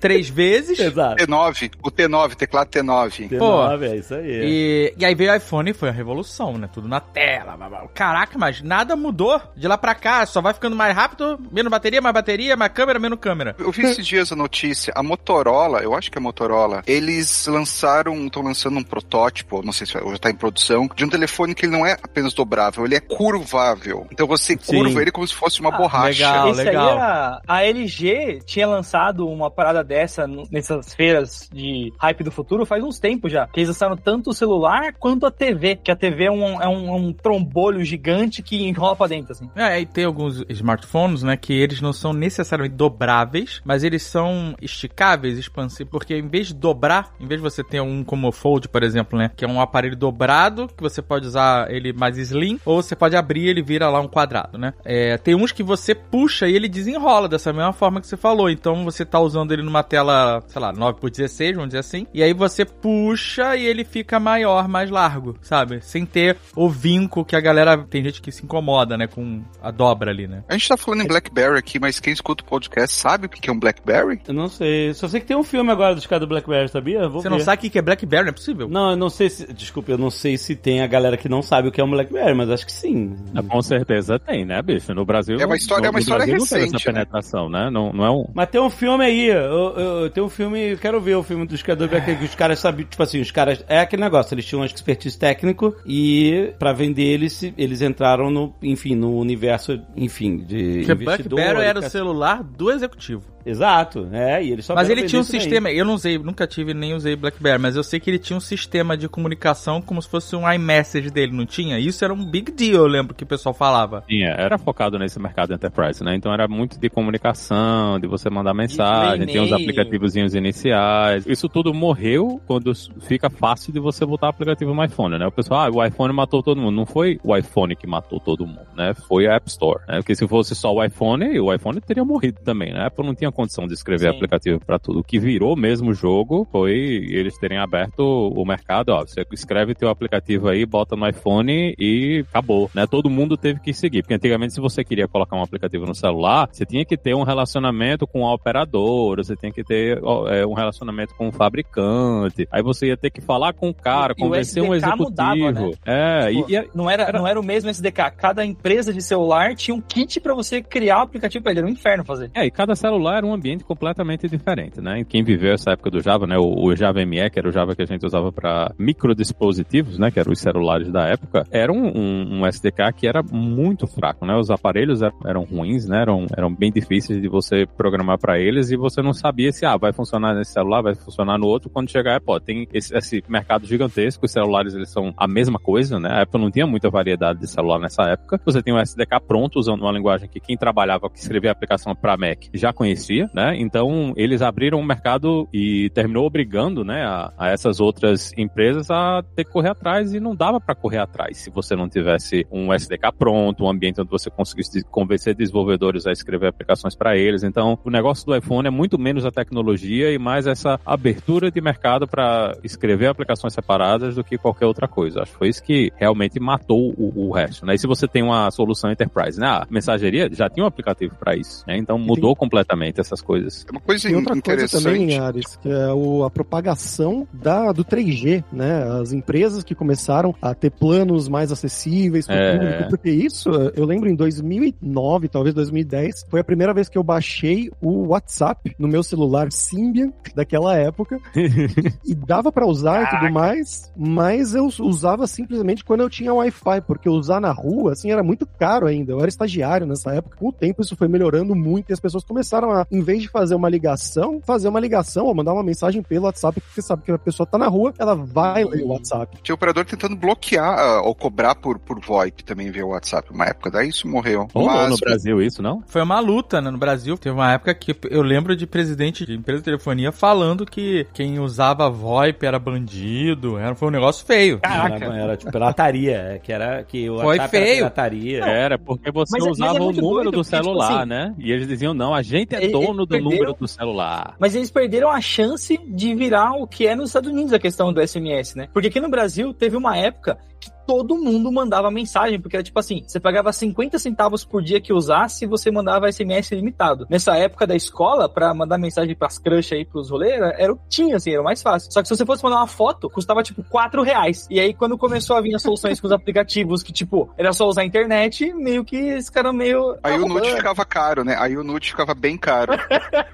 três 0.00 0.28
vezes. 0.28 0.78
Exato. 0.80 1.24
T9, 1.24 1.70
o 1.82 1.90
T9, 1.90 2.34
teclado 2.34 2.68
T9. 2.68 3.28
T9, 3.30 3.82
é 3.82 3.96
isso 3.96 4.14
aí. 4.14 4.40
E, 4.44 4.94
e 4.98 5.04
aí 5.04 5.14
veio 5.14 5.32
o 5.32 5.36
iPhone 5.36 5.70
e 5.70 5.74
foi 5.74 5.88
a 5.88 5.92
revolução, 5.92 6.58
né? 6.58 6.68
Tudo 6.72 6.88
na 6.88 7.00
tela. 7.00 7.56
blá, 7.56 7.68
blá. 7.68 7.88
Caraca, 7.94 8.38
mas 8.38 8.60
nada 8.62 8.96
mudou 8.96 9.40
de 9.56 9.66
lá 9.66 9.78
pra 9.78 9.94
cá. 9.94 10.26
Só 10.26 10.40
vai 10.40 10.52
ficando 10.52 10.76
mais 10.76 10.94
rápido, 10.94 11.38
menos 11.50 11.70
bateria, 11.70 12.00
mais 12.00 12.14
bateria, 12.14 12.56
mais 12.56 12.72
câmera, 12.72 12.98
menos 12.98 13.18
câmera. 13.18 13.54
Eu 13.58 13.70
vi 13.70 13.82
esses 13.82 14.06
dias 14.06 14.32
a 14.32 14.36
notícia, 14.36 14.92
a 14.96 15.02
Motorola, 15.02 15.80
eu 15.80 15.94
acho 15.94 16.10
que 16.10 16.18
é 16.18 16.20
a 16.20 16.22
Motorola, 16.22 16.82
eles 16.86 17.46
lançaram, 17.46 18.26
estão 18.26 18.42
lançando 18.42 18.78
um 18.78 18.82
protótipo, 18.82 19.62
não 19.62 19.72
sei 19.72 19.86
se 19.86 19.92
já 19.92 20.00
está 20.00 20.30
em 20.30 20.34
produção, 20.34 20.88
de 20.94 21.04
um 21.04 21.08
telefone 21.08 21.54
que 21.54 21.66
ele 21.66 21.72
não 21.72 21.86
é 21.86 21.92
apenas 22.02 22.34
dobrável, 22.34 22.84
ele 22.84 22.94
é 22.94 23.00
curvável. 23.00 24.06
Então 24.10 24.26
você 24.26 24.56
Sim. 24.60 24.78
curva 24.78 25.00
ele 25.02 25.10
como 25.10 25.26
se 25.26 25.34
fosse 25.34 25.60
uma 25.60 25.70
borracha. 25.70 26.08
legal. 26.08 26.50
Esse 26.50 26.60
aí 26.62 26.68
era, 26.68 27.40
a 27.46 27.64
LG 27.64 28.42
tinha 28.44 28.66
lançado 28.66 29.28
uma 29.34 29.50
parada 29.50 29.82
dessa 29.82 30.26
nessas 30.50 30.94
feiras 30.94 31.48
de 31.52 31.92
hype 31.98 32.24
do 32.24 32.30
futuro 32.30 32.66
faz 32.66 32.82
uns 32.82 32.98
tempos 32.98 33.32
já. 33.32 33.46
Que 33.48 33.60
eles 33.60 33.68
lançaram 33.68 33.96
tanto 33.96 34.30
o 34.30 34.34
celular 34.34 34.94
quanto 34.98 35.26
a 35.26 35.30
TV. 35.30 35.76
Que 35.76 35.90
a 35.90 35.96
TV 35.96 36.24
é 36.24 36.30
um, 36.30 36.62
é 36.62 36.68
um, 36.68 36.94
um 36.94 37.12
trombolho 37.12 37.84
gigante 37.84 38.42
que 38.42 38.64
enrola 38.68 38.96
pra 38.96 39.06
dentro, 39.06 39.32
assim. 39.32 39.48
É, 39.54 39.80
e 39.80 39.86
tem 39.86 40.04
alguns 40.04 40.44
smartphones, 40.48 41.22
né, 41.22 41.36
que 41.36 41.52
eles 41.52 41.80
não 41.80 41.92
são 41.92 42.12
necessariamente 42.12 42.76
dobráveis, 42.76 43.60
mas 43.64 43.84
eles 43.84 44.02
são 44.02 44.54
esticáveis, 44.60 45.38
expansivos, 45.38 45.90
porque 45.90 46.16
em 46.16 46.28
vez 46.28 46.48
de 46.48 46.54
dobrar, 46.54 47.14
em 47.20 47.26
vez 47.26 47.40
de 47.40 47.42
você 47.42 47.62
ter 47.62 47.80
um 47.80 48.04
como 48.04 48.28
o 48.28 48.32
Fold, 48.32 48.68
por 48.68 48.82
exemplo, 48.82 49.18
né, 49.18 49.30
que 49.36 49.44
é 49.44 49.48
um 49.48 49.60
aparelho 49.60 49.96
dobrado, 49.96 50.68
que 50.68 50.82
você 50.82 51.02
pode 51.02 51.26
usar 51.26 51.70
ele 51.70 51.92
mais 51.92 52.16
slim, 52.16 52.58
ou 52.64 52.82
você 52.82 52.94
pode 52.94 53.16
abrir 53.16 53.48
ele 53.48 53.62
vira 53.62 53.88
lá 53.88 54.00
um 54.00 54.08
quadrado, 54.08 54.58
né. 54.58 54.74
É, 54.84 55.16
tem 55.18 55.34
uns 55.34 55.52
que 55.52 55.62
você 55.62 55.94
puxa 55.94 56.48
e 56.48 56.54
ele 56.54 56.68
desenrola 56.68 57.28
dessa 57.28 57.52
mesma 57.52 57.72
forma 57.72 58.00
que 58.00 58.06
você 58.06 58.16
falou, 58.16 58.50
então 58.50 58.84
você 58.84 59.04
tá 59.04 59.18
usando 59.24 59.52
ele 59.52 59.62
numa 59.62 59.82
tela, 59.82 60.42
sei 60.46 60.60
lá, 60.60 60.72
9 60.72 61.00
por 61.00 61.10
16, 61.10 61.54
vamos 61.54 61.68
dizer 61.68 61.78
assim, 61.80 62.06
e 62.14 62.22
aí 62.22 62.32
você 62.32 62.64
puxa 62.64 63.56
e 63.56 63.64
ele 63.64 63.84
fica 63.84 64.18
maior, 64.20 64.68
mais 64.68 64.90
largo, 64.90 65.36
sabe? 65.42 65.80
Sem 65.82 66.04
ter 66.06 66.36
o 66.54 66.68
vinco 66.68 67.24
que 67.24 67.34
a 67.36 67.40
galera, 67.40 67.76
tem 67.78 68.02
gente 68.02 68.20
que 68.22 68.30
se 68.30 68.44
incomoda, 68.44 68.96
né, 68.96 69.06
com 69.06 69.42
a 69.62 69.70
dobra 69.70 70.10
ali, 70.10 70.26
né. 70.26 70.44
A 70.48 70.52
gente 70.54 70.68
tá 70.68 70.76
falando 70.76 71.02
em 71.02 71.06
BlackBerry 71.06 71.58
aqui, 71.58 71.78
mas 71.78 71.98
quem 72.00 72.12
escuta 72.12 72.44
o 72.44 72.46
podcast 72.46 72.94
sabe 72.96 73.26
o 73.26 73.28
que 73.28 73.48
é 73.48 73.52
um 73.52 73.58
BlackBerry? 73.58 74.20
Eu 74.26 74.34
não 74.34 74.48
sei. 74.48 74.92
Só 74.94 75.08
sei 75.08 75.20
que 75.20 75.26
tem 75.26 75.36
um 75.36 75.42
filme 75.42 75.70
agora 75.70 75.94
dos 75.94 76.06
caras 76.06 76.20
do 76.26 76.28
Blackberry, 76.28 76.68
sabia? 76.68 77.08
Vou 77.08 77.20
Você 77.22 77.28
ver. 77.28 77.34
não 77.36 77.40
sabe 77.44 77.66
o 77.66 77.70
que 77.70 77.78
é 77.78 77.82
BlackBerry, 77.82 78.24
não 78.24 78.30
é 78.30 78.32
possível? 78.32 78.68
Não, 78.68 78.90
eu 78.92 78.96
não 78.96 79.10
sei 79.10 79.28
se. 79.30 79.52
Desculpa, 79.52 79.90
eu 79.92 79.98
não 79.98 80.10
sei 80.10 80.36
se 80.36 80.54
tem 80.56 80.80
a 80.82 80.86
galera 80.86 81.16
que 81.16 81.28
não 81.28 81.42
sabe 81.42 81.68
o 81.68 81.72
que 81.72 81.80
é 81.80 81.84
um 81.84 81.90
Blackberry, 81.90 82.34
mas 82.34 82.50
acho 82.50 82.66
que 82.66 82.72
sim. 82.72 83.16
Ah, 83.34 83.42
Com 83.42 83.60
certeza 83.62 84.18
tem, 84.18 84.44
né, 84.44 84.60
bicho? 84.62 84.92
No 84.94 85.04
Brasil. 85.04 85.36
É 85.38 85.46
uma 85.46 85.56
história- 85.56 85.86
é 85.86 85.90
uma 85.90 85.94
no 85.94 85.98
história 86.00 86.26
Brasil 86.26 86.38
não 86.38 86.46
teve 86.46 86.60
recente, 86.60 86.76
essa 86.76 86.88
né? 86.92 86.94
penetração, 86.98 87.48
né? 87.48 87.70
Não, 87.70 87.92
não 87.92 88.04
é 88.04 88.10
um. 88.10 88.26
Mas 88.34 88.48
tem 88.48 88.60
um 88.60 88.70
filme 88.70 89.03
aí, 89.04 89.26
eu, 89.26 89.76
eu, 89.76 90.10
tem 90.10 90.22
um 90.22 90.28
filme, 90.28 90.72
eu 90.72 90.78
quero 90.78 91.00
ver 91.00 91.14
o 91.14 91.22
filme 91.22 91.46
dos 91.46 91.62
criadores 91.62 91.90
do 91.90 91.94
Blackberry, 91.94 92.18
que 92.18 92.24
os 92.24 92.34
caras 92.34 92.58
sabiam, 92.58 92.88
tipo 92.88 93.02
assim, 93.02 93.20
os 93.20 93.30
caras, 93.30 93.64
é 93.68 93.78
aquele 93.78 94.02
negócio, 94.02 94.34
eles 94.34 94.44
tinham 94.44 94.62
um 94.62 94.64
expertise 94.64 95.18
técnico 95.18 95.76
e 95.86 96.52
pra 96.58 96.72
vender 96.72 97.04
eles, 97.04 97.42
eles 97.56 97.82
entraram 97.82 98.30
no, 98.30 98.54
enfim, 98.62 98.94
no 98.94 99.16
universo, 99.18 99.80
enfim, 99.96 100.38
de 100.38 100.84
Porque. 100.86 101.04
BlackBerry 101.04 101.62
era 101.62 101.78
o 101.80 101.90
celular 101.90 102.42
do 102.42 102.70
executivo. 102.70 103.33
Exato, 103.46 104.08
é, 104.12 104.42
e 104.42 104.52
eles 104.52 104.64
só 104.64 104.74
Mas 104.74 104.88
ele 104.88 105.04
tinha 105.04 105.20
um 105.20 105.24
sistema, 105.24 105.70
eu 105.70 105.84
não 105.84 105.94
usei, 105.94 106.18
nunca 106.18 106.46
tive 106.46 106.72
nem 106.72 106.94
usei 106.94 107.14
BlackBerry, 107.14 107.60
mas 107.60 107.76
eu 107.76 107.84
sei 107.84 108.00
que 108.00 108.10
ele 108.10 108.18
tinha 108.18 108.36
um 108.36 108.40
sistema 108.40 108.96
de 108.96 109.08
comunicação 109.08 109.82
como 109.82 110.00
se 110.00 110.08
fosse 110.08 110.34
um 110.34 110.50
iMessage 110.50 111.10
dele, 111.10 111.32
não 111.32 111.44
tinha? 111.44 111.78
Isso 111.78 112.04
era 112.04 112.12
um 112.12 112.24
big 112.24 112.50
deal, 112.52 112.82
eu 112.82 112.86
lembro 112.86 113.14
que 113.14 113.24
o 113.24 113.26
pessoal 113.26 113.54
falava. 113.54 114.02
Tinha, 114.08 114.30
era 114.30 114.56
focado 114.56 114.98
nesse 114.98 115.20
mercado 115.20 115.52
enterprise, 115.52 116.02
né? 116.02 116.14
Então 116.14 116.32
era 116.32 116.48
muito 116.48 116.78
de 116.78 116.88
comunicação, 116.88 117.98
de 118.00 118.06
você 118.06 118.30
mandar 118.30 118.54
mensagem, 118.54 119.26
tinha 119.26 119.42
os 119.42 119.48
e-mail. 119.48 119.62
aplicativozinhos 119.62 120.34
iniciais. 120.34 121.26
Isso 121.26 121.48
tudo 121.48 121.74
morreu 121.74 122.40
quando 122.46 122.72
fica 123.02 123.28
fácil 123.28 123.72
de 123.72 123.80
você 123.80 124.06
botar 124.06 124.28
aplicativo 124.28 124.74
no 124.74 124.84
iPhone, 124.84 125.18
né? 125.18 125.26
O 125.26 125.32
pessoal, 125.32 125.66
ah, 125.66 125.70
o 125.70 125.84
iPhone 125.84 126.12
matou 126.14 126.42
todo 126.42 126.60
mundo. 126.60 126.74
Não 126.74 126.86
foi 126.86 127.18
o 127.22 127.36
iPhone 127.36 127.76
que 127.76 127.86
matou 127.86 128.18
todo 128.18 128.46
mundo, 128.46 128.66
né? 128.76 128.94
Foi 128.94 129.26
a 129.26 129.34
App 129.34 129.48
Store, 129.48 129.80
né? 129.86 129.96
Porque 129.96 130.14
se 130.14 130.26
fosse 130.26 130.54
só 130.54 130.72
o 130.72 130.82
iPhone, 130.82 131.38
o 131.38 131.52
iPhone 131.52 131.80
teria 131.80 132.04
morrido 132.04 132.40
também, 132.42 132.72
né? 132.72 132.80
A 132.80 132.86
Apple 132.86 133.06
não 133.06 133.14
tinha 133.14 133.30
condição 133.34 133.66
de 133.66 133.74
escrever 133.74 134.10
Sim. 134.10 134.16
aplicativo 134.16 134.58
para 134.64 134.78
tudo. 134.78 135.00
O 135.00 135.04
que 135.04 135.18
virou 135.18 135.54
mesmo 135.56 135.90
o 135.90 135.94
jogo 135.94 136.46
foi 136.50 136.72
eles 137.10 137.36
terem 137.38 137.58
aberto 137.58 138.00
o 138.02 138.44
mercado, 138.46 138.90
ó, 138.90 139.00
você 139.04 139.24
escreve 139.32 139.74
teu 139.74 139.88
aplicativo 139.90 140.48
aí, 140.48 140.64
bota 140.64 140.96
no 140.96 141.06
iPhone 141.08 141.74
e 141.78 142.24
acabou, 142.30 142.70
né? 142.74 142.86
Todo 142.86 143.10
mundo 143.10 143.36
teve 143.36 143.60
que 143.60 143.72
seguir, 143.74 144.02
porque 144.02 144.14
antigamente 144.14 144.54
se 144.54 144.60
você 144.60 144.82
queria 144.84 145.06
colocar 145.08 145.36
um 145.36 145.42
aplicativo 145.42 145.84
no 145.84 145.94
celular, 145.94 146.48
você 146.50 146.64
tinha 146.64 146.84
que 146.84 146.96
ter 146.96 147.14
um 147.14 147.22
relacionamento 147.24 148.06
com 148.06 148.26
a 148.26 148.32
operadora, 148.32 149.22
você 149.22 149.36
tinha 149.36 149.52
que 149.52 149.62
ter 149.64 150.00
é, 150.28 150.46
um 150.46 150.54
relacionamento 150.54 151.14
com 151.14 151.28
o 151.28 151.32
fabricante, 151.32 152.46
aí 152.50 152.62
você 152.62 152.86
ia 152.88 152.96
ter 152.96 153.10
que 153.10 153.20
falar 153.20 153.52
com 153.52 153.68
o 153.70 153.74
cara, 153.74 154.14
E 154.16 154.20
o 154.22 154.24
convencer 154.26 154.62
um 154.62 154.74
SDK 154.74 154.86
executivo. 154.86 155.10
mudava, 155.10 155.52
né? 155.52 155.70
É, 155.84 156.30
Tipo, 156.30 156.50
e, 156.50 156.56
e 156.56 156.68
Não 156.74 156.90
era, 156.90 157.04
Era- 157.04 157.18
não 157.18 157.26
era 157.26 157.40
o 157.40 157.42
mesmo 157.44 157.68
SDK. 157.70 158.10
Cada 158.16 158.44
empresa 158.44 158.92
de 158.92 159.02
celular 159.02 159.54
tinha 159.54 159.74
um 159.74 159.80
kit 159.80 160.20
pra 160.20 160.34
você 160.34 160.62
criar 160.62 160.98
o 160.98 161.02
aplicativo 161.02 161.42
pra 161.42 161.52
ele. 161.52 161.60
Era 161.60 161.68
um 161.68 161.70
inferno 161.72 162.04
fazer. 162.04 162.30
É, 162.34 162.44
e 162.46 162.50
cada 162.50 162.74
celular 162.74 163.23
era 163.24 163.26
um 163.26 163.34
ambiente 163.34 163.64
completamente 163.64 164.28
diferente, 164.28 164.80
né? 164.80 165.02
Quem 165.04 165.24
viveu 165.24 165.54
essa 165.54 165.70
época 165.72 165.90
do 165.90 166.00
Java, 166.00 166.26
né? 166.26 166.36
O, 166.38 166.64
o 166.66 166.76
Java 166.76 167.04
ME, 167.04 167.30
que 167.30 167.38
era 167.38 167.48
o 167.48 167.52
Java 167.52 167.74
que 167.74 167.82
a 167.82 167.86
gente 167.86 168.04
usava 168.04 168.30
para 168.30 168.72
microdispositivos, 168.78 169.98
né? 169.98 170.10
Que 170.10 170.20
eram 170.20 170.32
os 170.32 170.38
celulares 170.40 170.90
da 170.90 171.06
época, 171.06 171.44
era 171.50 171.72
um, 171.72 171.86
um- 171.86 172.40
um 172.40 172.46
SDK 172.46 172.92
que 172.96 173.06
era 173.06 173.22
muito 173.22 173.86
fraco, 173.86 174.26
né? 174.26 174.36
Os 174.36 174.50
aparelhos 174.50 175.02
eram, 175.02 175.16
eram 175.24 175.42
ruins, 175.44 175.88
né? 175.88 176.02
Eram, 176.02 176.26
eram 176.36 176.54
bem 176.54 176.70
difíceis 176.70 177.20
de 177.20 177.28
você 177.28 177.66
programar 177.76 178.18
para 178.18 178.38
eles 178.38 178.70
e 178.70 178.76
você 178.76 179.00
não 179.02 179.12
sabia 179.12 179.52
se, 179.52 179.64
ah, 179.64 179.76
vai 179.76 179.92
funcionar 179.92 180.34
nesse 180.34 180.52
celular, 180.52 180.82
vai 180.82 180.94
funcionar 180.94 181.38
no 181.38 181.46
outro. 181.46 181.70
Quando 181.70 181.90
chegar 181.90 182.14
a 182.14 182.16
Apple, 182.16 182.40
tem 182.40 182.68
esse, 182.72 182.94
esse 182.96 183.22
mercado 183.28 183.66
gigantesco, 183.66 184.26
os 184.26 184.32
celulares 184.32 184.74
eles 184.74 184.90
são 184.90 185.12
a 185.16 185.26
mesma 185.26 185.58
coisa, 185.58 185.98
né? 185.98 186.10
A 186.10 186.22
Apple 186.22 186.40
não 186.40 186.50
tinha 186.50 186.66
muita 186.66 186.90
variedade 186.90 187.40
de 187.40 187.48
celular 187.48 187.78
nessa 187.78 188.02
época. 188.04 188.40
Você 188.44 188.62
tem 188.62 188.74
um 188.74 188.78
SDK 188.78 189.20
pronto, 189.26 189.58
usando 189.58 189.82
uma 189.82 189.92
linguagem 189.92 190.28
que 190.28 190.40
quem 190.40 190.56
trabalhava, 190.56 191.08
que 191.08 191.18
escrevia 191.18 191.50
aplicação 191.52 191.94
para 191.94 192.16
Mac, 192.16 192.44
já 192.52 192.72
conhecia, 192.72 193.13
né? 193.32 193.54
Então, 193.56 194.12
eles 194.16 194.42
abriram 194.42 194.78
o 194.78 194.84
mercado 194.84 195.48
e 195.52 195.90
terminou 195.90 196.26
obrigando, 196.26 196.84
né, 196.84 197.04
a, 197.04 197.32
a 197.38 197.48
essas 197.50 197.80
outras 197.80 198.32
empresas 198.36 198.90
a 198.90 199.22
ter 199.34 199.44
que 199.44 199.50
correr 199.50 199.70
atrás 199.70 200.14
e 200.14 200.20
não 200.20 200.34
dava 200.34 200.60
para 200.60 200.74
correr 200.74 200.98
atrás 200.98 201.38
se 201.38 201.50
você 201.50 201.76
não 201.76 201.88
tivesse 201.88 202.46
um 202.50 202.72
SDK 202.72 203.12
pronto, 203.18 203.64
um 203.64 203.68
ambiente 203.68 204.00
onde 204.00 204.10
você 204.10 204.30
conseguisse 204.30 204.82
convencer 204.84 205.34
desenvolvedores 205.34 206.06
a 206.06 206.12
escrever 206.12 206.48
aplicações 206.48 206.94
para 206.94 207.16
eles. 207.16 207.42
Então, 207.42 207.78
o 207.84 207.90
negócio 207.90 208.26
do 208.26 208.36
iPhone 208.36 208.66
é 208.66 208.70
muito 208.70 208.98
menos 208.98 209.24
a 209.24 209.30
tecnologia 209.30 210.10
e 210.12 210.18
mais 210.18 210.46
essa 210.46 210.80
abertura 210.84 211.50
de 211.50 211.60
mercado 211.60 212.06
para 212.06 212.56
escrever 212.62 213.06
aplicações 213.06 213.52
separadas 213.52 214.14
do 214.14 214.24
que 214.24 214.38
qualquer 214.38 214.66
outra 214.66 214.88
coisa. 214.88 215.22
Acho 215.22 215.32
que 215.32 215.38
foi 215.38 215.48
isso 215.48 215.62
que 215.62 215.92
realmente 215.96 216.40
matou 216.40 216.94
o, 216.96 217.28
o 217.28 217.32
resto, 217.32 217.66
né? 217.66 217.74
E 217.74 217.78
se 217.78 217.86
você 217.86 218.08
tem 218.08 218.22
uma 218.22 218.50
solução 218.50 218.90
enterprise, 218.90 219.38
né? 219.38 219.46
A 219.46 219.66
mensageria 219.70 220.28
já 220.32 220.48
tinha 220.48 220.64
um 220.64 220.68
aplicativo 220.68 221.14
para 221.16 221.36
isso, 221.36 221.64
né? 221.66 221.76
Então 221.76 221.98
mudou 221.98 222.34
completamente 222.34 223.00
essas 223.06 223.20
coisas. 223.22 223.64
É 223.68 223.70
uma 223.70 223.80
coisa 223.80 224.06
Tem 224.08 224.16
outra 224.16 224.30
coisa 224.32 224.38
interessante. 224.38 224.82
também, 224.84 225.18
Ares, 225.18 225.56
que 225.56 225.68
é 225.68 225.92
o- 225.92 226.24
a 226.24 226.30
propagação 226.30 227.26
da, 227.32 227.72
do 227.72 227.84
3G, 227.84 228.42
né? 228.52 228.82
As 229.00 229.12
empresas 229.12 229.62
que 229.64 229.74
começaram 229.74 230.34
a 230.40 230.54
ter 230.54 230.70
planos 230.70 231.28
mais 231.28 231.52
acessíveis 231.52 232.26
para 232.26 232.34
o 232.36 232.38
É. 232.38 232.58
público, 232.58 232.88
porque 232.90 233.10
isso, 233.10 233.50
eu 233.74 233.84
lembro 233.84 234.08
em 234.08 234.14
2009, 234.14 235.28
talvez 235.28 235.54
2010, 235.54 236.24
foi 236.28 236.40
a 236.40 236.44
primeira 236.44 236.72
vez 236.74 236.88
que 236.88 236.98
eu 236.98 237.02
baixei 237.02 237.70
o 237.80 238.08
WhatsApp 238.08 238.74
no 238.78 238.88
meu 238.88 239.02
celular 239.02 239.50
Symbian 239.52 240.12
daquela 240.34 240.76
época 240.76 241.18
e 242.04 242.14
dava 242.14 242.50
para 242.52 242.66
usar 242.66 243.02
e 243.04 243.10
tudo 243.20 243.32
mais, 243.32 243.92
mas 243.96 244.54
eu 244.54 244.66
usava 244.80 245.26
simplesmente 245.26 245.84
quando 245.84 246.00
eu 246.00 246.10
tinha 246.10 246.32
Wi-Fi, 246.32 246.80
porque 246.86 247.08
usar 247.08 247.40
na 247.40 247.52
rua, 247.52 247.92
assim, 247.92 248.10
era 248.10 248.22
muito 248.22 248.46
caro 248.46 248.86
ainda. 248.86 249.12
Eu 249.12 249.18
era 249.20 249.28
estagiário 249.28 249.86
nessa 249.86 250.12
época. 250.14 250.36
Com 250.36 250.48
o 250.48 250.52
tempo, 250.52 250.82
isso 250.82 250.96
foi 250.96 251.08
melhorando 251.08 251.54
muito 251.54 251.90
e 251.90 251.92
as 251.92 252.00
pessoas 252.00 252.24
começaram 252.24 252.70
a, 252.70 252.83
em 252.90 253.00
vez 253.00 253.22
de 253.22 253.28
fazer 253.28 253.54
uma 253.54 253.68
ligação, 253.68 254.40
fazer 254.44 254.68
uma 254.68 254.80
ligação 254.80 255.26
ou 255.26 255.34
mandar 255.34 255.52
uma 255.52 255.62
mensagem 255.62 256.02
pelo 256.02 256.24
WhatsApp, 256.24 256.60
porque 256.60 256.82
sabe 256.82 257.02
que 257.02 257.12
a 257.12 257.18
pessoa 257.18 257.46
tá 257.46 257.58
na 257.58 257.66
rua, 257.68 257.92
ela 257.98 258.14
vai 258.14 258.64
ler 258.64 258.82
o 258.82 258.88
WhatsApp. 258.88 259.38
Tinha 259.42 259.54
operador 259.54 259.84
tentando 259.84 260.16
bloquear 260.16 260.78
ah, 260.78 261.02
ou 261.02 261.14
cobrar 261.14 261.54
por, 261.54 261.78
por 261.78 262.00
VoIP 262.00 262.44
também 262.44 262.70
via 262.70 262.84
WhatsApp 262.86 263.30
uma 263.32 263.46
época, 263.46 263.70
daí 263.70 263.88
isso 263.88 264.08
morreu. 264.08 264.48
Ou 264.54 264.66
Mas- 264.66 264.90
no 264.90 264.96
Brasil 264.98 265.42
isso, 265.42 265.62
não? 265.62 265.82
Foi 265.86 266.02
uma 266.02 266.20
luta, 266.20 266.60
né? 266.60 266.70
No 266.70 266.78
Brasil, 266.78 267.16
teve 267.16 267.34
uma 267.34 267.52
época 267.52 267.74
que 267.74 267.94
eu 268.10 268.22
lembro 268.22 268.56
de 268.56 268.66
presidente 268.66 269.24
de 269.26 269.34
empresa 269.34 269.58
de 269.60 269.64
telefonia 269.64 270.12
falando 270.12 270.64
que 270.66 271.06
quem 271.12 271.38
usava 271.38 271.88
VoIP 271.90 272.44
era 272.46 272.58
bandido. 272.58 273.58
Era, 273.58 273.74
foi 273.74 273.88
um 273.88 273.90
negócio 273.92 274.24
feio. 274.26 274.60
Era, 274.62 274.94
era 275.16 275.36
tipo 275.36 275.52
pirataria, 275.52 276.16
é, 276.16 276.38
que 276.38 276.52
era 276.52 276.82
que 276.84 277.08
o 277.10 277.16
Foi 277.18 277.26
WhatsApp 277.38 277.56
era 277.56 277.64
feio. 277.66 277.76
pirataria. 277.78 278.44
Era, 278.44 278.78
porque 278.78 279.10
você 279.10 279.32
Mas 279.38 279.44
é- 279.44 279.48
mas 279.48 279.58
é 279.60 279.64
usava 279.64 279.78
o 279.80 279.84
muito 279.84 280.00
número 280.00 280.14
doido, 280.24 280.30
do 280.30 280.42
porque, 280.44 280.56
tipo 280.56 280.64
celular, 280.64 280.98
assim, 281.00 281.08
né? 281.08 281.34
E 281.38 281.52
eles 281.52 281.66
diziam, 281.68 281.94
não, 281.94 282.14
a 282.14 282.22
gente 282.22 282.54
é 282.54 282.66
dono 282.80 283.06
do 283.06 283.08
perderam- 283.08 283.30
número 283.30 283.54
do 283.54 283.68
celular. 283.68 284.36
Mas 284.38 284.54
eles 284.54 284.70
perderam 284.70 285.10
a 285.10 285.20
chance 285.20 285.76
de 285.86 286.14
virar 286.14 286.52
o 286.52 286.66
que 286.66 286.86
é 286.86 286.94
nos 286.94 287.10
Estados 287.10 287.30
Unidos 287.30 287.52
a 287.52 287.58
questão 287.58 287.92
do 287.92 288.00
SMS, 288.00 288.54
né? 288.56 288.68
Porque 288.72 288.88
aqui 288.88 289.00
no 289.00 289.08
Brasil 289.08 289.52
teve 289.54 289.76
uma 289.76 289.96
época 289.96 290.38
que 290.60 290.70
todo 290.86 291.16
mundo 291.16 291.50
mandava 291.50 291.90
mensagem, 291.90 292.40
porque 292.40 292.56
era 292.56 292.62
tipo 292.62 292.78
assim, 292.78 293.02
você 293.06 293.20
pagava 293.20 293.52
50 293.52 293.98
centavos 293.98 294.44
por 294.44 294.62
dia 294.62 294.80
que 294.80 294.92
usasse 294.92 295.44
e 295.44 295.48
você 295.48 295.70
mandava 295.70 296.10
SMS 296.10 296.52
limitado. 296.52 297.06
Nessa 297.08 297.36
época 297.36 297.66
da 297.66 297.74
escola, 297.74 298.28
pra 298.28 298.52
mandar 298.54 298.78
mensagem 298.78 299.14
pras 299.14 299.38
crush 299.38 299.74
aí, 299.74 299.84
pros 299.84 300.10
rolês, 300.10 300.34
era, 300.34 300.54
era 300.58 300.72
o 300.72 300.76
que 300.76 300.88
tinha, 300.88 301.16
assim, 301.16 301.32
era 301.32 301.40
o 301.40 301.44
mais 301.44 301.62
fácil. 301.62 301.90
Só 301.92 302.02
que 302.02 302.08
se 302.08 302.16
você 302.16 302.24
fosse 302.24 302.42
mandar 302.42 302.56
uma 302.56 302.66
foto, 302.66 303.08
custava 303.10 303.42
tipo 303.42 303.62
4 303.64 304.02
reais. 304.02 304.46
E 304.50 304.60
aí, 304.60 304.74
quando 304.74 304.98
começou 304.98 305.36
a 305.36 305.40
vir 305.40 305.54
as 305.54 305.62
soluções 305.62 306.00
com 306.00 306.06
os 306.06 306.12
aplicativos, 306.12 306.82
que 306.82 306.92
tipo, 306.92 307.30
era 307.36 307.52
só 307.52 307.66
usar 307.66 307.82
a 307.82 307.84
internet, 307.84 308.52
meio 308.54 308.84
que 308.84 308.96
esse 308.96 309.30
cara 309.30 309.52
meio... 309.52 309.96
Aí 310.02 310.18
o 310.18 310.28
nude 310.28 310.50
ficava 310.50 310.84
caro, 310.84 311.24
né? 311.24 311.36
Aí 311.38 311.56
o 311.56 311.64
nude 311.64 311.90
ficava 311.90 312.14
bem 312.14 312.36
caro. 312.36 312.72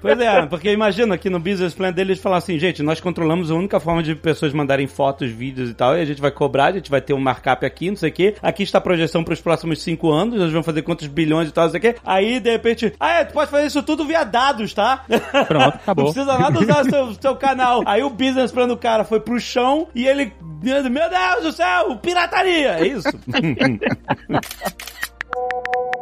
Pois 0.01 0.19
é, 0.19 0.45
porque 0.47 0.71
imagina 0.71 1.13
aqui 1.13 1.29
no 1.29 1.39
business 1.39 1.75
plan 1.75 1.91
deles 1.91 2.19
falar 2.19 2.37
assim, 2.37 2.57
gente, 2.57 2.81
nós 2.81 2.99
controlamos 2.99 3.51
a 3.51 3.55
única 3.55 3.79
forma 3.79 4.01
de 4.01 4.15
pessoas 4.15 4.51
mandarem 4.51 4.87
fotos, 4.87 5.29
vídeos 5.29 5.69
e 5.69 5.73
tal, 5.75 5.95
e 5.95 6.01
a 6.01 6.05
gente 6.05 6.19
vai 6.19 6.31
cobrar, 6.31 6.65
a 6.67 6.71
gente 6.71 6.89
vai 6.89 7.01
ter 7.01 7.13
um 7.13 7.19
markup 7.41 7.65
aqui, 7.65 7.89
não 7.89 7.97
sei 7.97 8.09
o 8.09 8.13
quê. 8.13 8.35
Aqui 8.41 8.63
está 8.63 8.77
a 8.77 8.81
projeção 8.81 9.23
para 9.23 9.33
os 9.33 9.41
próximos 9.41 9.81
cinco 9.81 10.11
anos, 10.11 10.39
nós 10.39 10.51
vamos 10.51 10.65
fazer 10.65 10.81
quantos 10.83 11.07
bilhões 11.07 11.49
e 11.49 11.51
tal, 11.51 11.65
não 11.65 11.71
sei 11.71 11.79
o 11.79 11.81
quê. 11.81 11.95
Aí, 12.05 12.39
de 12.39 12.51
repente, 12.51 12.93
ah, 12.99 13.19
é, 13.19 13.25
tu 13.25 13.33
pode 13.33 13.49
fazer 13.49 13.67
isso 13.67 13.81
tudo 13.83 14.05
via 14.05 14.23
dados, 14.23 14.73
tá? 14.73 15.03
Pronto, 15.47 15.75
acabou. 15.81 16.05
Não 16.05 16.13
precisa 16.13 16.37
nada 16.37 16.59
usar 16.59 16.83
seu, 16.89 17.13
seu 17.15 17.35
canal. 17.35 17.81
Aí 17.85 18.03
o 18.03 18.09
business 18.09 18.51
plan 18.51 18.67
do 18.67 18.77
cara 18.77 19.03
foi 19.03 19.19
pro 19.19 19.39
chão 19.39 19.87
e 19.95 20.07
ele, 20.07 20.31
meu 20.61 20.83
Deus 20.83 21.43
do 21.43 21.51
céu, 21.51 21.95
pirataria! 21.97 22.79
É 22.79 22.87
isso? 22.87 23.09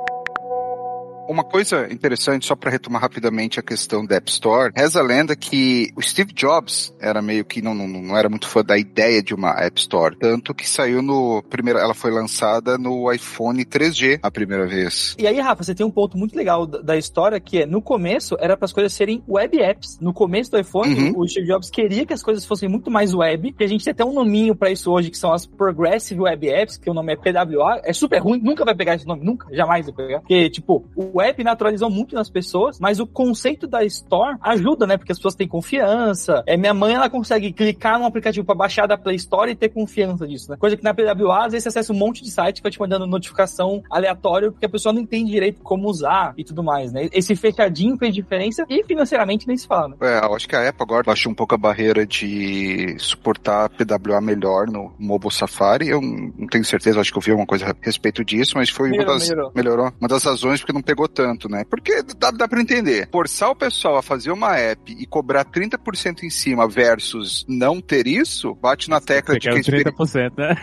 Uma 1.30 1.44
coisa 1.44 1.88
interessante, 1.94 2.48
só 2.48 2.56
para 2.56 2.72
retomar 2.72 3.02
rapidamente 3.02 3.60
a 3.60 3.64
questão 3.64 4.04
da 4.04 4.16
App 4.16 4.32
Store, 4.32 4.74
reza 4.76 5.00
a 5.00 5.04
lenda 5.04 5.36
que 5.36 5.92
o 5.96 6.02
Steve 6.02 6.34
Jobs 6.34 6.92
era 7.00 7.22
meio 7.22 7.46
que 7.46 7.62
não, 7.62 7.76
não, 7.76 7.88
não 7.88 8.18
era 8.18 8.28
muito 8.28 8.48
fã 8.48 8.64
da 8.64 8.78
ideia 8.78 9.22
de 9.22 9.36
uma 9.36 9.52
App 9.52 9.80
Store, 9.80 10.16
tanto 10.18 10.56
que 10.56 10.68
saiu 10.68 11.04
no 11.04 11.44
primeiro, 11.44 11.78
ela 11.78 11.94
foi 11.94 12.10
lançada 12.10 12.80
no 12.80 13.12
iPhone 13.14 13.64
3G 13.64 14.20
a 14.24 14.32
primeira 14.32 14.66
vez. 14.66 15.16
E 15.20 15.28
aí, 15.28 15.40
Rafa, 15.40 15.64
você 15.64 15.76
tem 15.76 15.86
um 15.86 15.92
ponto 15.92 16.18
muito 16.18 16.36
legal 16.36 16.66
da, 16.66 16.82
da 16.82 16.98
história 16.98 17.40
que 17.40 17.62
é, 17.62 17.66
no 17.66 17.80
começo, 17.82 18.36
era 18.40 18.58
para 18.58 18.66
as 18.66 18.74
coisas 18.74 18.92
serem 18.92 19.24
web 19.28 19.62
apps. 19.62 20.00
No 20.00 20.12
começo 20.14 20.50
do 20.50 20.60
iPhone, 20.60 20.90
Uhum. 20.90 21.14
o 21.20 21.28
Steve 21.28 21.46
Jobs 21.46 21.70
queria 21.70 22.06
que 22.06 22.14
as 22.14 22.24
coisas 22.24 22.44
fossem 22.44 22.68
muito 22.68 22.90
mais 22.90 23.14
web, 23.14 23.54
que 23.54 23.64
a 23.64 23.68
gente 23.68 23.84
tem 23.84 23.92
até 23.92 24.04
um 24.04 24.14
nominho 24.14 24.56
para 24.56 24.72
isso 24.72 24.92
hoje, 24.92 25.12
que 25.12 25.18
são 25.18 25.32
as 25.32 25.46
Progressive 25.46 26.22
Web 26.22 26.50
Apps, 26.50 26.78
que 26.78 26.90
o 26.90 26.94
nome 26.94 27.14
é 27.14 27.16
PWA. 27.16 27.82
É 27.84 27.94
super 27.94 28.18
ruim, 28.18 28.40
nunca 28.42 28.66
vai 28.66 28.74
pegar 28.74 28.96
esse 28.96 29.06
nome, 29.06 29.24
nunca, 29.24 29.48
jamais 29.54 29.86
vai 29.86 29.96
pegar. 29.96 30.20
Porque, 30.22 30.50
tipo, 30.50 30.86
o 30.96 31.19
web 31.20 31.44
naturalizou 31.44 31.90
muito 31.90 32.16
nas 32.16 32.30
pessoas, 32.30 32.80
mas 32.80 33.00
o 33.00 33.08
conceito 33.08 33.68
da 33.68 33.84
Store 33.86 34.38
ajuda, 34.42 34.86
né? 34.88 34.98
Porque 34.98 35.12
as 35.12 35.18
pessoas 35.18 35.36
têm 35.36 35.48
confiança. 35.48 36.44
É, 36.46 36.58
minha 36.58 36.74
mãe, 36.74 36.94
ela 36.94 37.10
consegue 37.10 37.52
clicar 37.52 38.00
num 38.00 38.06
aplicativo 38.06 38.46
para 38.46 38.56
baixar 38.56 38.88
da 38.88 38.98
Play 38.98 39.16
Store 39.16 39.52
e 39.52 39.56
ter 39.56 39.70
confiança 39.70 40.28
disso, 40.28 40.52
né? 40.52 40.58
Coisa 40.58 40.76
que 40.76 40.84
na 40.84 40.94
PWA, 40.94 41.46
às 41.46 41.52
vezes 41.52 41.64
você 41.64 41.70
acessa 41.70 41.94
um 41.94 41.96
monte 41.98 42.24
de 42.24 42.32
site 42.32 42.58
que 42.58 42.64
vai 42.64 42.72
te 42.72 42.80
mandando 42.80 43.06
notificação 43.08 43.84
aleatória 43.90 44.52
porque 44.52 44.66
a 44.66 44.70
pessoa 44.70 44.94
não 44.94 45.02
entende 45.02 45.32
direito 45.32 45.62
como 45.62 45.88
usar 45.88 46.34
e 46.38 46.44
tudo 46.44 46.64
mais, 46.64 46.92
né? 46.92 47.10
Esse 47.12 47.36
fechadinho 47.36 47.98
fez 47.98 48.14
diferença 48.14 48.66
e 48.70 48.84
financeiramente 48.84 49.48
nem 49.48 49.58
se 49.58 49.68
fala, 49.68 49.90
né? 49.90 49.96
É, 50.02 50.26
eu 50.26 50.36
acho 50.36 50.48
que 50.48 50.56
a 50.56 50.70
Apple 50.70 50.84
agora 50.84 51.04
baixou 51.04 51.32
um 51.32 51.36
pouco 51.36 51.56
a 51.56 51.58
barreira 51.58 52.06
de 52.06 52.96
suportar 53.00 53.70
PWA 53.70 54.22
melhor 54.22 54.68
no 54.68 54.94
mobile 54.98 55.32
Safari. 55.34 55.90
Eu 55.90 56.02
não 56.02 56.48
tenho 56.48 56.64
certeza, 56.66 57.00
acho 57.00 57.12
que 57.12 57.18
eu 57.18 57.22
vi 57.22 57.32
alguma 57.32 57.48
coisa 57.48 57.66
a 57.66 57.76
respeito 57.82 58.24
disso, 58.24 58.54
mas 58.56 58.70
foi 58.70 58.90
Melhorou, 58.90 59.14
uma 59.14 59.20
das 59.20 59.30
melhorou. 59.30 59.52
melhorou. 59.56 59.94
Uma 60.00 60.08
das 60.08 60.24
razões 60.24 60.60
porque 60.60 60.74
não 60.74 60.82
pegou 60.82 61.08
tanto, 61.10 61.50
né? 61.50 61.64
Porque 61.70 62.02
dá, 62.18 62.32
dá 62.32 62.48
para 62.48 62.62
entender. 62.62 63.10
Forçar 63.12 63.50
o 63.52 63.56
pessoal 63.56 63.98
a 63.98 64.02
fazer 64.02 64.32
uma 64.32 64.56
app 64.58 64.92
e 64.92 65.06
cobrar 65.06 65.44
30% 65.46 66.24
em 66.24 66.30
cima 66.30 66.68
versus 66.68 67.46
não 67.48 67.82
ter 67.82 68.08
isso, 68.08 68.56
bate 68.56 68.90
na 68.90 69.02
tecla 69.02 69.34
Você 69.36 69.40
de 69.40 69.48
que, 69.48 69.50
a 69.50 69.54
os 69.54 69.60
experi- 69.60 69.84
30%, 69.84 70.34
né? 70.38 70.56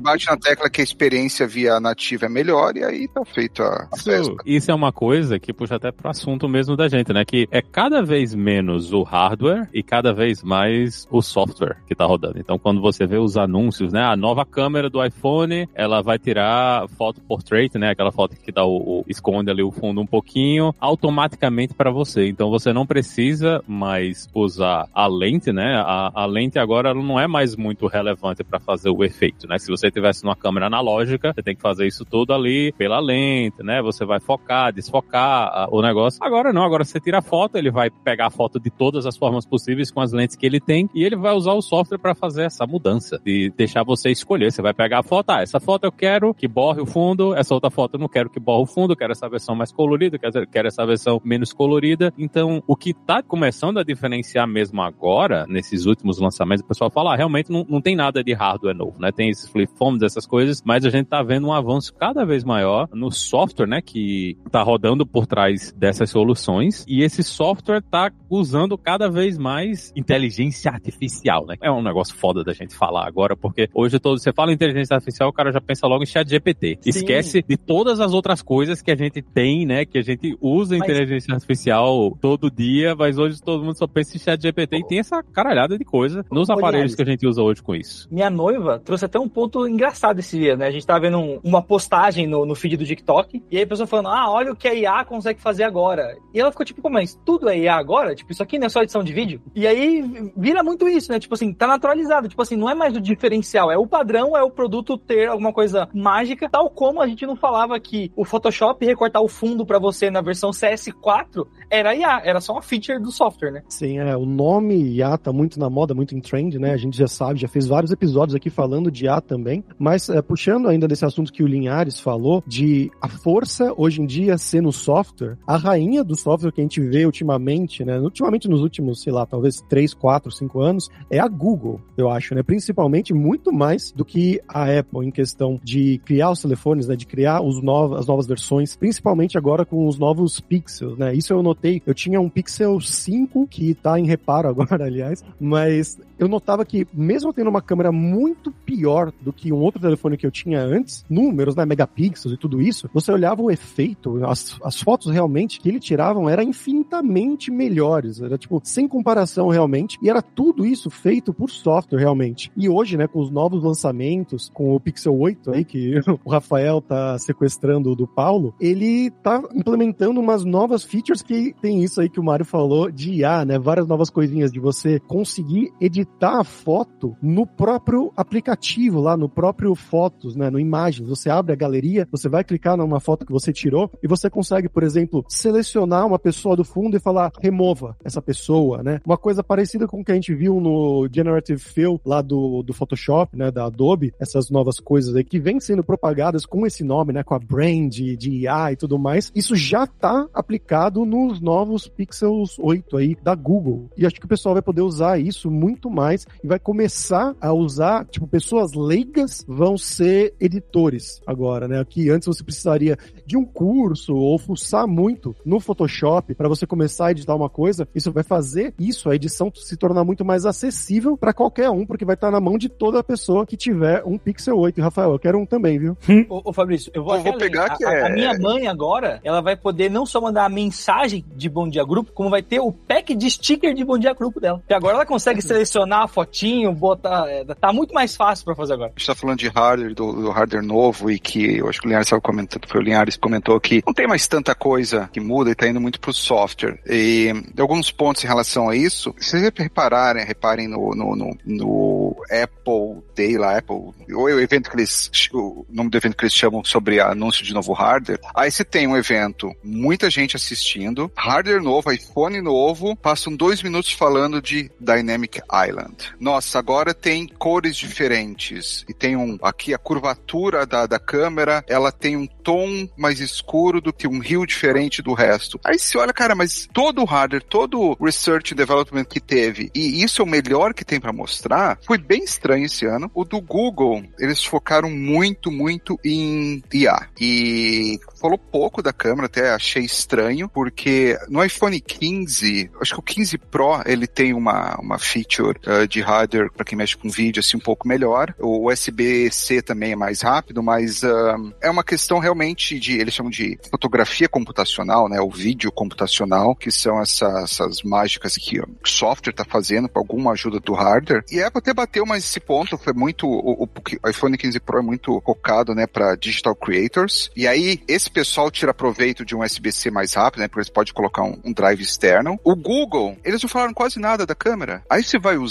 bate 0.00 0.26
na 0.26 0.36
tecla 0.36 0.70
que 0.70 0.80
a 0.80 0.84
experiência 0.84 1.46
via 1.46 1.80
nativa 1.80 2.26
é 2.26 2.28
melhor 2.28 2.76
e 2.76 2.84
aí 2.84 3.08
tá 3.08 3.24
feito 3.24 3.62
a, 3.62 3.88
a 3.92 3.96
festa. 3.96 4.12
Isso, 4.20 4.36
isso 4.46 4.70
é 4.70 4.74
uma 4.74 4.92
coisa 4.92 5.38
que 5.38 5.52
puxa 5.52 5.76
até 5.76 5.90
pro 5.92 6.10
assunto 6.10 6.48
mesmo 6.48 6.76
da 6.76 6.88
gente, 6.88 7.12
né? 7.12 7.24
Que 7.24 7.46
é 7.50 7.60
cada 7.62 8.02
vez 8.02 8.34
menos 8.34 8.92
o 8.92 9.02
hardware 9.02 9.68
e 9.72 9.82
cada 9.82 10.12
vez 10.12 10.42
mais 10.42 11.06
o 11.10 11.20
software 11.22 11.76
que 11.86 11.94
tá 11.94 12.04
rodando. 12.04 12.38
Então, 12.38 12.58
quando 12.58 12.80
você 12.80 13.06
vê 13.06 13.18
os 13.18 13.36
anúncios, 13.36 13.92
né? 13.92 14.02
A 14.02 14.16
nova 14.16 14.44
câmera 14.44 14.88
do 14.88 15.04
iPhone, 15.04 15.68
ela 15.74 16.02
vai 16.02 16.18
tirar 16.18 16.88
foto 16.90 17.20
portrait, 17.22 17.76
né? 17.78 17.90
Aquela 17.90 18.12
foto 18.12 18.36
que 18.36 18.52
dá 18.52 18.64
o, 18.64 18.76
o- 19.00 19.04
esconde 19.30 19.50
ali 19.50 19.62
o 19.62 19.70
fundo 19.70 20.00
um 20.00 20.06
pouquinho, 20.06 20.74
automaticamente 20.80 21.72
para 21.74 21.90
você. 21.90 22.28
Então, 22.28 22.50
você 22.50 22.72
não 22.72 22.84
precisa 22.84 23.62
mais 23.66 24.28
usar 24.34 24.88
a 24.92 25.06
lente, 25.06 25.52
né? 25.52 25.76
A, 25.76 26.10
a 26.14 26.26
lente 26.26 26.58
agora 26.58 26.92
não 26.92 27.18
é 27.18 27.26
mais 27.28 27.54
muito 27.56 27.86
relevante 27.86 28.42
para 28.42 28.58
fazer 28.58 28.90
o 28.90 29.04
efeito, 29.04 29.46
né? 29.46 29.58
Se 29.58 29.70
você 29.70 29.90
tivesse 29.90 30.24
numa 30.24 30.34
câmera 30.36 30.66
analógica, 30.66 31.32
você 31.32 31.42
tem 31.42 31.54
que 31.54 31.62
fazer 31.62 31.86
isso 31.86 32.04
tudo 32.04 32.32
ali 32.32 32.72
pela 32.72 32.98
lente, 32.98 33.62
né? 33.62 33.80
Você 33.82 34.04
vai 34.04 34.18
focar, 34.20 34.72
desfocar 34.72 35.48
a- 35.48 35.68
o 35.70 35.80
negócio. 35.80 36.18
Agora 36.22 36.52
não, 36.52 36.64
agora 36.64 36.84
você 36.84 36.98
tira 36.98 37.18
a 37.18 37.22
foto, 37.22 37.56
ele 37.56 37.70
vai 37.70 37.88
pegar 37.90 38.26
a 38.26 38.30
foto 38.30 38.58
de 38.58 38.70
todas 38.70 39.06
as 39.06 39.16
formas 39.16 39.46
possíveis 39.46 39.90
com 39.90 40.00
as 40.00 40.12
lentes 40.12 40.36
que 40.36 40.44
ele 40.46 40.60
tem 40.60 40.88
e 40.94 41.04
ele 41.04 41.16
vai 41.16 41.32
usar 41.34 41.52
o 41.52 41.62
software 41.62 41.98
para 41.98 42.14
fazer 42.14 42.44
essa 42.44 42.66
mudança, 42.66 43.20
de 43.24 43.52
deixar 43.56 43.84
você 43.84 44.10
escolher. 44.10 44.50
Você 44.50 44.62
vai 44.62 44.74
pegar 44.74 45.00
a 45.00 45.02
foto, 45.02 45.30
ah, 45.30 45.42
essa 45.42 45.60
foto 45.60 45.84
eu 45.84 45.92
quero 45.92 46.34
que 46.34 46.48
borre 46.48 46.80
o 46.80 46.86
fundo, 46.86 47.34
essa 47.34 47.54
outra 47.54 47.70
foto 47.70 47.94
eu 47.94 48.00
não 48.00 48.08
quero 48.08 48.28
que 48.30 48.40
borre 48.40 48.62
o 48.62 48.66
fundo, 48.66 48.92
eu 48.92 48.96
quero 48.96 49.09
essa 49.12 49.28
versão 49.28 49.54
mais 49.54 49.72
colorida, 49.72 50.16
eu 50.16 50.20
quero- 50.20 50.46
quero 50.46 50.68
essa 50.68 50.84
versão 50.86 51.20
menos 51.24 51.52
colorida. 51.52 52.12
Então, 52.18 52.62
o 52.66 52.76
que 52.76 52.92
tá 52.94 53.22
começando 53.22 53.78
a 53.78 53.82
diferenciar 53.84 54.46
mesmo 54.46 54.80
agora, 54.82 55.46
nesses 55.48 55.86
últimos 55.86 56.18
lançamentos, 56.18 56.64
o 56.64 56.68
pessoal 56.68 56.90
fala, 56.90 57.12
ah, 57.12 57.16
realmente 57.16 57.50
não, 57.50 57.64
não 57.68 57.80
tem 57.80 57.94
nada 57.96 58.22
de 58.22 58.32
hardware 58.32 58.76
novo, 58.76 59.00
né? 59.00 59.10
Tem 59.12 59.28
esses 59.30 59.48
flip 59.48 59.70
phones, 59.76 60.02
essas 60.02 60.26
coisas, 60.26 60.62
mas 60.64 60.84
a 60.84 60.90
gente 60.90 61.06
tá 61.06 61.22
vendo 61.22 61.46
um 61.48 61.52
avanço 61.52 61.94
cada 61.94 62.24
vez 62.24 62.44
maior 62.44 62.88
no 62.92 63.10
software, 63.10 63.66
né, 63.66 63.80
que 63.80 64.36
tá 64.50 64.62
rodando 64.62 65.06
por 65.06 65.26
trás 65.26 65.72
dessas 65.72 66.10
soluções, 66.10 66.84
e 66.88 67.02
esse 67.02 67.22
software 67.22 67.82
tá 67.82 68.10
usando 68.28 68.76
cada 68.78 69.08
vez 69.08 69.36
mais 69.38 69.92
inteligência 69.96 70.70
artificial, 70.70 71.46
né? 71.46 71.56
É 71.62 71.70
um 71.70 71.82
negócio 71.82 72.14
foda 72.14 72.44
da 72.44 72.52
gente 72.52 72.74
falar 72.74 73.06
agora, 73.06 73.36
porque 73.36 73.68
hoje 73.74 73.98
todo 73.98 74.18
você 74.18 74.32
fala 74.32 74.52
inteligência 74.52 74.94
artificial, 74.94 75.28
o 75.28 75.32
cara 75.32 75.52
já 75.52 75.60
pensa 75.60 75.86
logo 75.86 76.02
em 76.02 76.06
chat 76.06 76.28
GPT. 76.28 76.78
Sim. 76.80 76.90
Esquece 76.90 77.42
de 77.46 77.56
todas 77.56 78.00
as 78.00 78.12
outras 78.12 78.42
coisas 78.42 78.82
que 78.82 78.90
a 78.90 78.96
gente 79.04 79.22
tem, 79.22 79.66
né, 79.66 79.84
que 79.84 79.98
a 79.98 80.02
gente 80.02 80.36
usa 80.40 80.76
Mas- 80.78 80.88
inteligência 80.88 81.34
artificial 81.34 82.16
todo 82.20 82.50
dia, 82.50 82.94
mas 82.94 83.18
hoje 83.18 83.40
todo 83.42 83.62
mundo 83.64 83.76
só 83.76 83.86
pensa 83.86 84.16
em 84.16 84.20
chat 84.20 84.40
GPT 84.40 84.76
e 84.78 84.84
tem 84.86 84.98
essa 84.98 85.22
caralhada 85.22 85.76
de 85.78 85.84
coisa 85.84 86.24
nos 86.30 86.48
aparelhos 86.50 86.94
que 86.94 87.02
a 87.02 87.06
gente 87.06 87.26
usa 87.26 87.42
hoje 87.42 87.62
com 87.62 87.74
isso. 87.74 88.08
Minha 88.10 88.30
noiva 88.30 88.78
trouxe 88.84 89.04
até 89.04 89.18
um 89.18 89.28
ponto 89.28 89.66
engraçado 89.66 90.18
esse 90.20 90.38
dia, 90.38 90.56
né? 90.56 90.66
A 90.66 90.70
gente 90.70 90.86
tava 90.86 91.00
vendo 91.00 91.18
um- 91.18 91.40
uma 91.42 91.62
postagem 91.62 92.26
no, 92.26 92.44
no 92.46 92.54
feed 92.54 92.76
do 92.76 92.84
TikTok, 92.84 93.42
e 93.50 93.56
aí 93.56 93.62
a 93.62 93.66
pessoa 93.66 93.86
falando, 93.86 94.08
ah, 94.08 94.30
olha 94.30 94.52
o 94.52 94.56
que 94.56 94.68
a 94.68 94.74
IA 94.74 95.04
consegue 95.04 95.40
fazer 95.40 95.64
agora. 95.64 96.16
E 96.34 96.40
ela 96.40 96.50
ficou 96.50 96.64
tipo, 96.66 96.88
mas 96.90 97.18
tudo 97.24 97.48
é 97.48 97.58
IA 97.58 97.74
agora? 97.76 98.14
Tipo, 98.14 98.32
isso 98.32 98.42
aqui 98.42 98.58
não 98.58 98.66
é 98.66 98.68
só 98.68 98.82
edição 98.82 99.02
de 99.02 99.12
vídeo? 99.12 99.40
E 99.54 99.66
aí 99.66 100.02
vira 100.36 100.62
muito 100.62 100.88
isso, 100.88 101.10
né? 101.12 101.18
Tipo 101.18 101.34
assim, 101.34 101.52
tá 101.52 101.66
naturalizado. 101.66 102.28
Tipo 102.28 102.42
assim, 102.42 102.56
não 102.56 102.68
é 102.68 102.74
mais 102.74 102.94
o 102.96 103.00
diferencial, 103.00 103.70
é 103.70 103.76
o 103.78 103.86
padrão, 103.86 104.36
é 104.36 104.42
o 104.42 104.50
produto 104.50 104.96
ter 104.98 105.28
alguma 105.28 105.52
coisa 105.52 105.88
mágica, 105.94 106.48
tal 106.50 106.70
como 106.70 107.00
a 107.00 107.06
gente 107.06 107.26
não 107.26 107.36
falava 107.36 107.78
que 107.80 108.10
o 108.16 108.24
Photoshop 108.24 108.84
recortar 108.90 109.22
o 109.22 109.28
fundo 109.28 109.64
pra 109.64 109.78
você 109.78 110.10
na 110.10 110.20
versão 110.20 110.50
CS4 110.50 111.46
era 111.70 111.94
IA, 111.94 112.20
era 112.24 112.40
só 112.40 112.52
uma 112.52 112.62
feature 112.62 113.00
do 113.00 113.10
software, 113.10 113.52
né? 113.52 113.62
Sim, 113.68 113.98
é, 113.98 114.16
o 114.16 114.26
nome 114.26 114.76
IA 114.96 115.16
tá 115.16 115.32
muito 115.32 115.58
na 115.58 115.70
moda, 115.70 115.94
muito 115.94 116.14
em 116.14 116.20
trend, 116.20 116.58
né? 116.58 116.72
A 116.72 116.76
gente 116.76 116.96
já 116.96 117.06
sabe, 117.06 117.40
já 117.40 117.48
fez 117.48 117.66
vários 117.66 117.92
episódios 117.92 118.34
aqui 118.34 118.50
falando 118.50 118.90
de 118.90 119.04
IA 119.04 119.20
também, 119.20 119.64
mas 119.78 120.08
é, 120.08 120.20
puxando 120.20 120.68
ainda 120.68 120.88
desse 120.88 121.04
assunto 121.04 121.32
que 121.32 121.42
o 121.42 121.46
Linhares 121.46 121.98
falou, 122.00 122.42
de 122.46 122.90
a 123.00 123.08
força 123.08 123.72
hoje 123.76 124.02
em 124.02 124.06
dia 124.06 124.36
ser 124.36 124.60
no 124.60 124.72
software, 124.72 125.38
a 125.46 125.56
rainha 125.56 126.02
do 126.02 126.16
software 126.16 126.52
que 126.52 126.60
a 126.60 126.64
gente 126.64 126.80
vê 126.80 127.06
ultimamente, 127.06 127.84
né? 127.84 127.98
Ultimamente 127.98 128.48
nos 128.48 128.60
últimos, 128.60 129.02
sei 129.02 129.12
lá, 129.12 129.24
talvez 129.24 129.60
3, 129.68 129.94
4, 129.94 130.30
5 130.30 130.60
anos, 130.60 130.88
é 131.08 131.18
a 131.18 131.28
Google, 131.28 131.80
eu 131.96 132.10
acho, 132.10 132.34
né? 132.34 132.42
Principalmente 132.42 133.14
muito 133.14 133.52
mais 133.52 133.92
do 133.92 134.04
que 134.04 134.40
a 134.48 134.78
Apple 134.78 135.06
em 135.06 135.10
questão 135.10 135.60
de 135.62 135.98
criar 136.04 136.30
os 136.30 136.42
telefones, 136.42 136.88
né? 136.88 136.96
De 136.96 137.06
criar 137.06 137.40
os 137.40 137.62
novos, 137.62 137.98
as 137.98 138.06
novas 138.06 138.26
versões, 138.26 138.76
principalmente 138.80 139.36
agora 139.36 139.64
com 139.64 139.86
os 139.86 139.98
novos 139.98 140.40
Pixels, 140.40 140.98
né? 140.98 141.14
Isso 141.14 141.32
eu 141.32 141.42
notei. 141.42 141.82
Eu 141.86 141.94
tinha 141.94 142.20
um 142.20 142.30
Pixel 142.30 142.80
5 142.80 143.46
que 143.46 143.74
tá 143.74 144.00
em 144.00 144.06
reparo 144.06 144.48
agora, 144.48 144.82
aliás, 144.86 145.22
mas 145.38 146.00
eu 146.20 146.28
notava 146.28 146.66
que 146.66 146.86
mesmo 146.92 147.32
tendo 147.32 147.48
uma 147.48 147.62
câmera 147.62 147.90
muito 147.90 148.52
pior 148.52 149.10
do 149.22 149.32
que 149.32 149.50
um 149.50 149.56
outro 149.56 149.80
telefone 149.80 150.18
que 150.18 150.26
eu 150.26 150.30
tinha 150.30 150.60
antes, 150.60 151.02
números, 151.08 151.56
né, 151.56 151.64
megapixels 151.64 152.34
e 152.34 152.36
tudo 152.36 152.60
isso, 152.60 152.90
você 152.92 153.10
olhava 153.10 153.40
o 153.40 153.50
efeito, 153.50 154.22
as, 154.26 154.58
as 154.62 154.78
fotos 154.78 155.10
realmente 155.10 155.58
que 155.58 155.70
ele 155.70 155.80
tiravam 155.80 156.28
eram 156.28 156.42
infinitamente 156.42 157.50
melhores, 157.50 158.20
era 158.20 158.36
tipo, 158.36 158.60
sem 158.62 158.86
comparação 158.86 159.48
realmente, 159.48 159.98
e 160.02 160.10
era 160.10 160.20
tudo 160.20 160.66
isso 160.66 160.90
feito 160.90 161.32
por 161.32 161.48
software 161.50 161.98
realmente. 161.98 162.52
E 162.54 162.68
hoje, 162.68 162.98
né, 162.98 163.06
com 163.06 163.20
os 163.20 163.30
novos 163.30 163.64
lançamentos, 163.64 164.50
com 164.52 164.74
o 164.74 164.80
Pixel 164.80 165.18
8 165.18 165.52
aí, 165.52 165.64
que 165.64 166.00
o 166.22 166.30
Rafael 166.30 166.82
tá 166.82 167.18
sequestrando 167.18 167.96
do 167.96 168.06
Paulo, 168.06 168.54
ele 168.60 169.10
tá 169.22 169.42
implementando 169.54 170.20
umas 170.20 170.44
novas 170.44 170.84
features 170.84 171.22
que 171.22 171.54
tem 171.62 171.82
isso 171.82 171.98
aí 171.98 172.10
que 172.10 172.20
o 172.20 172.24
Mário 172.24 172.44
falou 172.44 172.90
de 172.90 173.10
IA, 173.12 173.46
né? 173.46 173.58
Várias 173.58 173.86
novas 173.86 174.10
coisinhas 174.10 174.52
de 174.52 174.60
você 174.60 175.00
conseguir 175.00 175.72
editar 175.80 176.09
a 176.40 176.44
foto 176.44 177.16
no 177.22 177.46
próprio 177.46 178.12
aplicativo 178.16 179.00
lá, 179.00 179.16
no 179.16 179.28
próprio 179.28 179.74
Fotos, 179.74 180.36
né? 180.36 180.50
No 180.50 180.58
Imagens. 180.58 181.08
Você 181.08 181.30
abre 181.30 181.52
a 181.52 181.56
galeria, 181.56 182.06
você 182.10 182.28
vai 182.28 182.44
clicar 182.44 182.76
numa 182.76 183.00
foto 183.00 183.24
que 183.24 183.32
você 183.32 183.52
tirou 183.52 183.90
e 184.02 184.08
você 184.08 184.28
consegue, 184.28 184.68
por 184.68 184.82
exemplo, 184.82 185.24
selecionar 185.28 186.06
uma 186.06 186.18
pessoa 186.18 186.56
do 186.56 186.64
fundo 186.64 186.96
e 186.96 187.00
falar 187.00 187.32
remova 187.40 187.96
essa 188.04 188.20
pessoa, 188.20 188.82
né? 188.82 189.00
Uma 189.04 189.16
coisa 189.16 189.42
parecida 189.42 189.86
com 189.86 190.00
o 190.00 190.04
que 190.04 190.12
a 190.12 190.14
gente 190.14 190.34
viu 190.34 190.60
no 190.60 191.08
Generative 191.12 191.60
Fill 191.60 192.00
lá 192.04 192.20
do, 192.20 192.62
do 192.62 192.72
Photoshop, 192.72 193.36
né? 193.36 193.50
Da 193.50 193.66
Adobe, 193.66 194.12
essas 194.18 194.50
novas 194.50 194.78
coisas 194.78 195.14
aí 195.14 195.24
que 195.24 195.38
vêm 195.38 195.60
sendo 195.60 195.82
propagadas 195.82 196.44
com 196.44 196.66
esse 196.66 196.84
nome, 196.84 197.12
né? 197.12 197.22
Com 197.22 197.34
a 197.34 197.38
brand 197.38 197.90
de 197.90 198.30
IA 198.30 198.72
e 198.72 198.76
tudo 198.76 198.98
mais. 198.98 199.30
Isso 199.34 199.54
já 199.56 199.86
tá 199.86 200.26
aplicado 200.34 201.04
nos 201.04 201.40
novos 201.40 201.88
Pixels 201.88 202.58
8 202.58 202.96
aí 202.96 203.16
da 203.22 203.34
Google. 203.34 203.88
E 203.96 204.06
acho 204.06 204.16
que 204.16 204.26
o 204.26 204.28
pessoal 204.28 204.54
vai 204.54 204.62
poder 204.62 204.82
usar 204.82 205.18
isso 205.18 205.50
muito 205.50 205.90
mais 205.90 205.99
e 206.42 206.46
vai 206.46 206.58
começar 206.58 207.34
a 207.40 207.52
usar, 207.52 208.04
tipo, 208.06 208.26
pessoas 208.26 208.72
leigas 208.72 209.44
vão 209.46 209.76
ser 209.76 210.34
editores 210.40 211.20
agora, 211.26 211.66
né? 211.68 211.80
Aqui 211.80 212.10
antes 212.10 212.26
você 212.26 212.42
precisaria 212.42 212.96
de 213.26 213.36
um 213.36 213.44
curso 213.44 214.14
ou 214.14 214.38
fuçar 214.38 214.86
muito 214.86 215.34
no 215.44 215.60
Photoshop 215.60 216.34
para 216.34 216.48
você 216.48 216.66
começar 216.66 217.06
a 217.06 217.10
editar 217.12 217.34
uma 217.34 217.48
coisa. 217.48 217.86
Isso 217.94 218.12
vai 218.12 218.22
fazer 218.22 218.74
isso, 218.78 219.08
a 219.10 219.14
edição 219.14 219.50
se 219.54 219.76
tornar 219.76 220.04
muito 220.04 220.24
mais 220.24 220.44
acessível 220.46 221.16
para 221.16 221.32
qualquer 221.32 221.70
um, 221.70 221.84
porque 221.86 222.04
vai 222.04 222.14
estar 222.14 222.30
na 222.30 222.40
mão 222.40 222.56
de 222.58 222.68
toda 222.68 223.02
pessoa 223.02 223.46
que 223.46 223.56
tiver 223.56 224.02
um 224.04 224.16
Pixel 224.18 224.58
8. 224.58 224.78
E, 224.78 224.82
Rafael, 224.82 225.12
eu 225.12 225.18
quero 225.18 225.38
um 225.38 225.46
também, 225.46 225.78
viu? 225.78 225.96
Ô, 226.28 226.42
ô 226.50 226.52
Fabrício, 226.52 226.90
eu 226.94 227.02
vou, 227.04 227.16
Eu 227.16 227.22
vou 227.22 227.36
pegar 227.38 227.66
a, 227.66 227.76
que 227.76 227.84
a- 227.84 227.92
é- 227.92 228.06
a 228.06 228.08
minha 228.10 228.38
mãe 228.38 228.66
agora, 228.66 229.20
ela 229.24 229.40
vai 229.40 229.56
poder 229.56 229.90
não 229.90 230.06
só 230.06 230.20
mandar 230.20 230.44
a 230.44 230.48
mensagem 230.48 231.24
de 231.34 231.48
Bom 231.48 231.68
Dia 231.68 231.84
Grupo, 231.84 232.12
como 232.12 232.30
vai 232.30 232.42
ter 232.42 232.60
o 232.60 232.72
pack 232.72 233.14
de 233.14 233.30
sticker 233.30 233.74
de 233.74 233.84
Bom 233.84 233.98
Dia 233.98 234.14
Grupo 234.14 234.40
dela. 234.40 234.62
E 234.68 234.74
agora 234.74 234.94
ela 234.96 235.06
consegue 235.06 235.42
selecionar 235.42 235.89
a 235.98 236.08
fotinho, 236.08 236.72
botar. 236.72 237.28
é, 237.28 237.44
tá 237.44 237.72
muito 237.72 237.94
mais 237.94 238.16
fácil 238.16 238.44
pra 238.44 238.54
fazer 238.54 238.74
agora. 238.74 238.92
A 238.94 238.98
gente 238.98 239.06
tá 239.06 239.14
falando 239.14 239.38
de 239.38 239.48
hardware, 239.48 239.94
do, 239.94 240.12
do 240.12 240.30
hardware 240.30 240.64
novo, 240.64 241.10
e 241.10 241.18
que 241.18 241.58
eu 241.58 241.68
acho 241.68 241.80
que 241.80 241.86
o 241.86 241.88
Linhares 241.88 242.10
comentando, 242.22 242.66
foi 242.68 242.80
o 242.80 242.84
Linhares 242.84 243.16
comentou 243.16 243.60
que 243.60 243.82
não 243.86 243.94
tem 243.94 244.06
mais 244.06 244.26
tanta 244.26 244.54
coisa 244.54 245.08
que 245.12 245.20
muda 245.20 245.50
e 245.50 245.54
tá 245.54 245.68
indo 245.68 245.80
muito 245.80 246.00
pro 246.00 246.12
software. 246.12 246.80
E 246.86 247.32
alguns 247.58 247.90
pontos 247.90 248.24
em 248.24 248.26
relação 248.26 248.68
a 248.68 248.76
isso, 248.76 249.14
se 249.18 249.30
vocês 249.30 249.52
repararem, 249.56 250.24
reparem 250.24 250.68
no, 250.68 250.94
no, 250.94 251.16
no, 251.16 251.38
no 251.44 252.16
Apple 252.30 253.02
Day 253.14 253.36
lá, 253.36 253.58
Apple, 253.58 253.76
ou 253.76 254.24
o 254.24 254.40
evento 254.40 254.70
que 254.70 254.76
eles, 254.76 255.10
o 255.32 255.64
nome 255.68 255.90
do 255.90 255.96
evento 255.96 256.16
que 256.16 256.24
eles 256.24 256.34
chamam 256.34 256.64
sobre 256.64 257.00
anúncio 257.00 257.44
de 257.44 257.52
novo 257.52 257.72
hardware, 257.72 258.20
aí 258.34 258.50
você 258.50 258.64
tem 258.64 258.86
um 258.86 258.96
evento, 258.96 259.52
muita 259.62 260.10
gente 260.10 260.36
assistindo, 260.36 261.10
hardware 261.16 261.62
novo, 261.62 261.92
iPhone 261.92 262.40
novo, 262.40 262.96
passam 262.96 263.34
dois 263.34 263.62
minutos 263.62 263.92
falando 263.92 264.40
de 264.40 264.70
Dynamic 264.80 265.40
Island. 265.68 265.79
Nossa, 266.18 266.58
agora 266.58 266.92
tem 266.92 267.26
cores 267.26 267.76
diferentes 267.76 268.84
e 268.88 268.94
tem 268.94 269.16
um 269.16 269.38
aqui 269.42 269.72
a 269.74 269.78
curvatura 269.78 270.66
da, 270.66 270.86
da 270.86 270.98
câmera, 270.98 271.64
ela 271.68 271.92
tem 271.92 272.16
um 272.16 272.26
tom 272.26 272.88
mais 272.96 273.20
escuro 273.20 273.80
do 273.80 273.92
que 273.92 274.08
um 274.08 274.18
rio 274.18 274.46
diferente 274.46 275.02
do 275.02 275.12
resto. 275.12 275.60
Aí 275.64 275.78
você 275.78 275.98
olha, 275.98 276.12
cara, 276.12 276.34
mas 276.34 276.68
todo 276.72 277.02
o 277.02 277.04
hardware, 277.04 277.42
todo 277.42 277.80
o 277.80 278.04
research 278.04 278.54
and 278.54 278.56
development 278.56 279.04
que 279.04 279.20
teve 279.20 279.70
e 279.74 280.02
isso 280.02 280.22
é 280.22 280.24
o 280.24 280.28
melhor 280.28 280.74
que 280.74 280.84
tem 280.84 281.00
para 281.00 281.12
mostrar, 281.12 281.78
foi 281.86 281.98
bem 281.98 282.24
estranho 282.24 282.66
esse 282.66 282.86
ano. 282.86 283.10
O 283.14 283.24
do 283.24 283.40
Google, 283.40 284.02
eles 284.18 284.44
focaram 284.44 284.90
muito, 284.90 285.50
muito 285.50 285.98
em 286.04 286.62
IA 286.72 287.08
e 287.20 287.98
falou 288.20 288.38
pouco 288.38 288.82
da 288.82 288.92
câmera, 288.92 289.26
até 289.26 289.50
achei 289.50 289.84
estranho, 289.84 290.48
porque 290.48 291.18
no 291.28 291.44
iPhone 291.44 291.80
15, 291.80 292.70
acho 292.80 292.94
que 292.94 293.00
o 293.00 293.02
15 293.02 293.38
Pro, 293.38 293.82
ele 293.86 294.06
tem 294.06 294.34
uma, 294.34 294.76
uma 294.80 294.98
feature 294.98 295.58
uh, 295.66 295.86
de 295.86 296.00
hardware 296.00 296.50
para 296.52 296.64
quem 296.64 296.76
mexe 296.76 296.96
com 296.96 297.08
vídeo 297.08 297.40
assim 297.40 297.56
um 297.56 297.60
pouco 297.60 297.86
melhor. 297.86 298.34
O 298.38 298.70
USB-C 298.70 299.62
também 299.62 299.92
é 299.92 299.96
mais 299.96 300.22
rápido, 300.22 300.62
mas 300.62 301.02
um, 301.02 301.52
é 301.60 301.70
uma 301.70 301.84
questão 301.84 302.18
realmente 302.18 302.78
de, 302.78 302.98
eles 302.98 303.14
chamam 303.14 303.30
de 303.30 303.58
fotografia 303.70 304.28
computacional, 304.28 305.08
né, 305.08 305.20
o 305.20 305.30
vídeo 305.30 305.70
computacional, 305.72 306.54
que 306.54 306.70
são 306.70 307.00
essa, 307.00 307.26
essas 307.44 307.82
mágicas 307.82 308.36
que 308.36 308.60
o 308.60 308.66
software 308.84 309.32
está 309.32 309.44
fazendo 309.44 309.88
para 309.88 310.00
alguma 310.00 310.32
ajuda 310.32 310.60
do 310.60 310.72
hardware. 310.72 311.24
E 311.30 311.42
a 311.42 311.48
Apple 311.48 311.58
até 311.58 311.74
bateu 311.74 312.06
mais 312.06 312.24
esse 312.24 312.40
ponto, 312.40 312.78
foi 312.78 312.92
muito, 312.92 313.26
o, 313.26 313.64
o, 313.64 313.68
o 314.02 314.08
iPhone 314.08 314.36
15 314.36 314.60
Pro 314.60 314.78
é 314.78 314.82
muito 314.82 315.20
focado, 315.24 315.74
né, 315.74 315.86
para 315.86 316.16
digital 316.16 316.54
creators. 316.54 317.30
E 317.36 317.46
aí 317.46 317.82
esse 317.88 318.10
pessoal 318.10 318.50
tira 318.50 318.74
proveito 318.74 319.24
de 319.24 319.34
um 319.34 319.42
USB-C 319.42 319.90
mais 319.90 320.14
rápido, 320.14 320.40
né, 320.40 320.48
porque 320.48 320.60
eles 320.60 320.70
podem 320.70 320.92
colocar 320.92 321.22
um, 321.22 321.38
um 321.44 321.52
drive 321.52 321.80
externo. 321.80 322.38
O 322.44 322.54
Google, 322.54 323.16
eles 323.24 323.42
não 323.42 323.48
falaram 323.48 323.74
quase 323.74 323.98
nada 323.98 324.26
da 324.26 324.34
câmera. 324.34 324.82
Aí 324.88 325.02
você 325.02 325.18
vai 325.18 325.36
usar, 325.36 325.49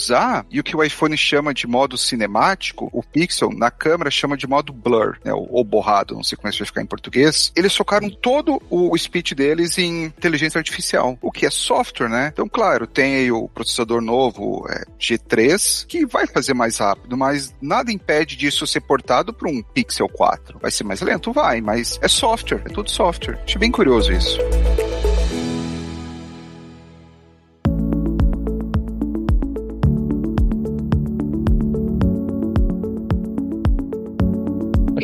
e 0.49 0.59
o 0.59 0.63
que 0.63 0.75
o 0.75 0.83
iPhone 0.83 1.17
chama 1.17 1.53
de 1.53 1.67
modo 1.67 1.97
cinemático, 1.97 2.89
o 2.93 3.03
Pixel, 3.03 3.49
na 3.51 3.71
câmera 3.71 4.11
chama 4.11 4.37
de 4.37 4.47
modo 4.47 4.71
blur, 4.71 5.17
né, 5.23 5.33
ou, 5.33 5.47
ou 5.51 5.63
borrado, 5.63 6.15
não 6.15 6.23
sei 6.23 6.37
como 6.37 6.47
é 6.47 6.51
que 6.51 6.59
vai 6.59 6.65
ficar 6.65 6.81
em 6.81 6.85
português. 6.85 7.51
Eles 7.55 7.75
focaram 7.75 8.09
todo 8.09 8.61
o 8.69 8.97
speech 8.97 9.35
deles 9.35 9.77
em 9.77 10.05
inteligência 10.05 10.57
artificial, 10.57 11.17
o 11.21 11.31
que 11.31 11.45
é 11.45 11.49
software, 11.49 12.09
né? 12.09 12.29
Então, 12.31 12.47
claro, 12.47 12.87
tem 12.87 13.15
aí 13.15 13.31
o 13.31 13.47
processador 13.47 14.01
novo 14.01 14.65
é, 14.69 14.85
G3, 14.99 15.85
que 15.85 16.05
vai 16.05 16.27
fazer 16.27 16.53
mais 16.53 16.77
rápido, 16.77 17.17
mas 17.17 17.53
nada 17.61 17.91
impede 17.91 18.35
disso 18.35 18.65
ser 18.65 18.81
portado 18.81 19.33
para 19.33 19.49
um 19.49 19.61
Pixel 19.61 20.07
4. 20.09 20.59
Vai 20.59 20.71
ser 20.71 20.83
mais 20.83 21.01
lento? 21.01 21.31
Vai, 21.31 21.61
mas 21.61 21.99
é 22.01 22.07
software, 22.07 22.61
é 22.65 22.69
tudo 22.69 22.89
software. 22.89 23.39
Achei 23.43 23.59
bem 23.59 23.71
curioso 23.71 24.11
isso. 24.11 24.37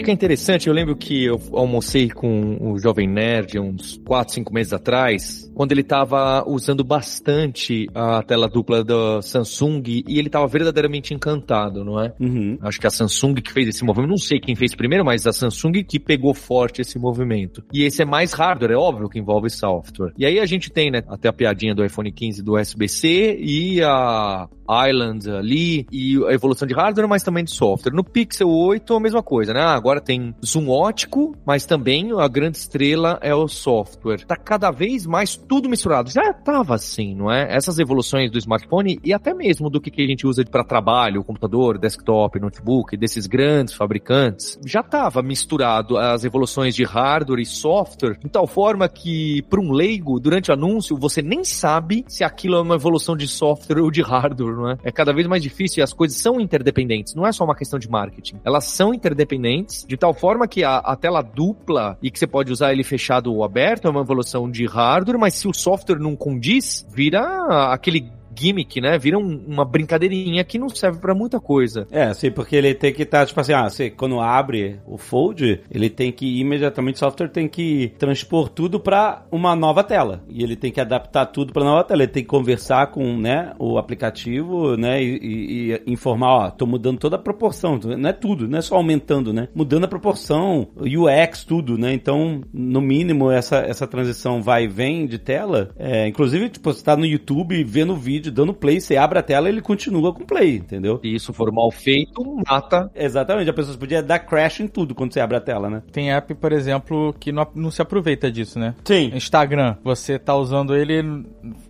Que 0.05 0.11
é 0.11 0.13
interessante, 0.13 0.67
eu 0.67 0.73
lembro 0.73 0.95
que 0.95 1.25
eu 1.25 1.41
almocei 1.51 2.11
com 2.11 2.57
o 2.61 2.77
Jovem 2.77 3.07
Nerd 3.07 3.57
uns 3.57 3.99
4, 4.05 4.35
5 4.35 4.53
meses 4.53 4.71
atrás, 4.71 5.51
quando 5.55 5.71
ele 5.71 5.81
estava 5.81 6.47
usando 6.47 6.83
bastante 6.83 7.87
a 7.91 8.21
tela 8.21 8.47
dupla 8.47 8.83
da 8.83 9.19
Samsung 9.23 9.81
e 10.07 10.19
ele 10.19 10.27
estava 10.27 10.45
verdadeiramente 10.45 11.11
encantado, 11.11 11.83
não 11.83 11.99
é? 11.99 12.13
Uhum. 12.19 12.55
Acho 12.61 12.79
que 12.79 12.85
a 12.85 12.91
Samsung 12.91 13.33
que 13.41 13.51
fez 13.51 13.67
esse 13.69 13.83
movimento, 13.83 14.11
não 14.11 14.17
sei 14.17 14.39
quem 14.39 14.55
fez 14.55 14.75
primeiro, 14.75 15.03
mas 15.03 15.25
a 15.25 15.33
Samsung 15.33 15.83
que 15.83 15.99
pegou 15.99 16.35
forte 16.35 16.81
esse 16.81 16.99
movimento. 16.99 17.63
E 17.73 17.83
esse 17.83 18.03
é 18.03 18.05
mais 18.05 18.31
hardware, 18.31 18.73
é 18.73 18.77
óbvio 18.77 19.09
que 19.09 19.17
envolve 19.17 19.49
software. 19.49 20.13
E 20.19 20.23
aí 20.23 20.39
a 20.39 20.45
gente 20.45 20.69
tem, 20.69 20.91
né, 20.91 21.01
até 21.07 21.29
a 21.29 21.33
piadinha 21.33 21.73
do 21.73 21.83
iPhone 21.83 22.11
15 22.11 22.43
do 22.43 22.59
USB-C 22.59 23.39
e 23.39 23.81
a 23.81 24.47
Island 24.69 25.29
ali 25.29 25.87
e 25.91 26.17
a 26.25 26.33
evolução 26.33 26.67
de 26.67 26.73
hardware, 26.73 27.07
mas 27.07 27.23
também 27.23 27.43
de 27.43 27.51
software. 27.51 27.93
No 27.93 28.03
Pixel 28.03 28.49
8 28.49 28.95
a 28.95 28.99
mesma 28.99 29.23
coisa, 29.23 29.53
né? 29.53 29.61
Agora 29.61 30.01
tem 30.01 30.35
zoom 30.45 30.69
ótico, 30.69 31.35
mas 31.45 31.65
também 31.65 32.11
a 32.17 32.27
grande 32.27 32.57
estrela 32.57 33.19
é 33.21 33.33
o 33.33 33.47
software. 33.47 34.25
Tá 34.25 34.35
cada 34.35 34.71
vez 34.71 35.05
mais 35.05 35.35
tudo 35.35 35.69
misturado. 35.69 36.09
Já 36.09 36.33
tava 36.33 36.75
assim, 36.75 37.15
não 37.15 37.31
é? 37.31 37.53
Essas 37.55 37.79
evoluções 37.79 38.31
do 38.31 38.37
smartphone 38.37 38.99
e 39.03 39.13
até 39.13 39.33
mesmo 39.33 39.69
do 39.69 39.79
que, 39.81 39.91
que 39.91 40.01
a 40.01 40.07
gente 40.07 40.25
usa 40.27 40.43
para 40.45 40.63
trabalho, 40.63 41.23
computador, 41.23 41.77
desktop, 41.77 42.39
notebook, 42.39 42.95
desses 42.97 43.27
grandes 43.27 43.73
fabricantes, 43.73 44.59
já 44.65 44.83
tava 44.83 45.21
misturado 45.21 45.97
as 45.97 46.23
evoluções 46.23 46.75
de 46.75 46.83
hardware 46.83 47.41
e 47.41 47.45
software 47.45 48.17
de 48.19 48.29
tal 48.29 48.47
forma 48.47 48.87
que 48.87 49.41
para 49.43 49.59
um 49.59 49.71
leigo, 49.71 50.19
durante 50.19 50.51
o 50.51 50.53
anúncio, 50.53 50.97
você 50.97 51.21
nem 51.21 51.43
sabe 51.43 52.03
se 52.07 52.23
aquilo 52.23 52.55
é 52.55 52.61
uma 52.61 52.75
evolução 52.75 53.15
de 53.15 53.27
software 53.27 53.81
ou 53.81 53.91
de 53.91 54.01
hardware, 54.01 54.54
não 54.55 54.69
é? 54.71 54.77
É 54.83 54.91
cada 54.91 55.13
vez 55.13 55.27
mais 55.27 55.41
difícil 55.41 55.81
e 55.81 55.83
as 55.83 55.93
coisas 55.93 56.17
são 56.17 56.39
interdependentes. 56.39 57.15
Não 57.15 57.25
é 57.25 57.31
só 57.31 57.43
uma 57.43 57.55
questão 57.55 57.79
de 57.79 57.89
marketing. 57.89 58.39
Elas 58.43 58.65
são 58.65 58.93
interdependentes 58.93 59.85
de 59.87 59.97
tal 59.97 60.13
forma 60.13 60.47
que 60.47 60.63
a, 60.63 60.77
a 60.77 60.95
tela 60.95 61.21
dupla 61.21 61.97
e 62.01 62.09
que 62.09 62.19
você 62.19 62.27
pode 62.27 62.51
usar 62.51 62.71
ele 62.71 62.83
fechado 62.83 63.33
ou 63.33 63.43
aberto 63.43 63.87
é 63.87 63.91
uma 63.91 64.01
evolução 64.01 64.49
de 64.49 64.65
hardware, 64.65 65.19
mas 65.19 65.33
se 65.35 65.47
o 65.47 65.53
software 65.53 65.99
não 65.99 66.15
condiz, 66.15 66.85
vira 66.89 67.71
aquele 67.71 68.09
gimmick, 68.37 68.79
né? 68.81 68.97
Vira 68.97 69.17
um- 69.17 69.43
uma 69.47 69.65
brincadeirinha 69.65 70.43
que 70.43 70.57
não 70.59 70.69
serve 70.69 70.99
pra 70.99 71.13
muita 71.15 71.39
coisa. 71.39 71.87
É, 71.91 72.13
sim, 72.13 72.31
porque 72.31 72.55
ele 72.55 72.73
tem 72.73 72.93
que 72.93 73.03
estar, 73.03 73.25
tipo 73.25 73.39
assim, 73.39 73.53
ah, 73.53 73.69
você, 73.69 73.89
quando 73.89 74.19
abre 74.19 74.79
o 74.85 74.97
Fold, 74.97 75.61
ele 75.71 75.89
tem 75.89 76.11
que 76.11 76.39
imediatamente, 76.39 76.95
o 76.95 76.99
software 76.99 77.29
tem 77.29 77.47
que 77.47 77.93
transpor 77.97 78.49
tudo 78.49 78.79
pra 78.79 79.25
uma 79.31 79.55
nova 79.55 79.83
tela. 79.83 80.23
E 80.29 80.43
ele 80.43 80.55
tem 80.55 80.71
que 80.71 80.81
adaptar 80.81 81.25
tudo 81.27 81.53
pra 81.53 81.63
nova 81.63 81.83
tela. 81.83 82.03
Ele 82.03 82.11
tem 82.11 82.23
que 82.23 82.29
conversar 82.29 82.87
com, 82.87 83.17
né, 83.17 83.53
o 83.59 83.77
aplicativo, 83.77 84.75
né, 84.77 85.01
e, 85.03 85.17
e- 85.21 85.81
e 85.85 85.91
informar, 85.93 86.29
ó, 86.33 86.49
tô 86.51 86.65
mudando 86.65 86.97
toda 86.99 87.15
a 87.15 87.19
proporção. 87.19 87.79
Não 87.97 88.09
é 88.09 88.13
tudo, 88.13 88.47
não 88.47 88.57
é 88.59 88.61
só 88.61 88.75
aumentando, 88.75 89.33
né? 89.33 89.47
Mudando 89.53 89.85
a 89.85 89.87
proporção, 89.87 90.67
UX, 90.77 91.43
tudo, 91.43 91.77
né? 91.77 91.93
Então, 91.93 92.41
no 92.53 92.81
mínimo, 92.81 93.31
essa, 93.31 93.57
essa 93.57 93.87
transição 93.87 94.41
vai 94.41 94.65
e 94.65 94.67
vem 94.67 95.05
de 95.07 95.17
tela. 95.17 95.69
É, 95.77 96.07
inclusive, 96.07 96.49
tipo, 96.49 96.71
você 96.73 96.83
tá 96.83 96.95
no 96.95 97.05
YouTube 97.05 97.63
vendo 97.63 97.93
o 97.93 97.97
vídeo 97.97 98.24
vídeo 98.25 98.31
dando 98.31 98.53
play, 98.53 98.79
você 98.79 98.97
abre 98.97 99.19
a 99.19 99.23
tela 99.23 99.49
ele 99.49 99.61
continua 99.61 100.13
com 100.13 100.25
play, 100.25 100.55
entendeu? 100.57 100.99
Se 101.01 101.07
isso 101.13 101.33
for 101.33 101.51
mal 101.51 101.69
feito, 101.71 102.23
mata. 102.47 102.89
Exatamente, 102.95 103.49
a 103.49 103.53
pessoa 103.53 103.77
podia 103.77 104.01
dar 104.01 104.19
crash 104.19 104.59
em 104.61 104.67
tudo 104.67 104.95
quando 104.95 105.13
você 105.13 105.19
abre 105.19 105.37
a 105.37 105.41
tela, 105.41 105.69
né? 105.69 105.81
Tem 105.91 106.11
app, 106.11 106.33
por 106.35 106.51
exemplo, 106.51 107.13
que 107.19 107.31
não, 107.31 107.47
não 107.53 107.71
se 107.71 107.81
aproveita 107.81 108.31
disso, 108.31 108.59
né? 108.59 108.75
Sim. 108.83 109.11
Instagram, 109.13 109.75
você 109.83 110.17
tá 110.17 110.35
usando 110.35 110.75
ele 110.75 111.03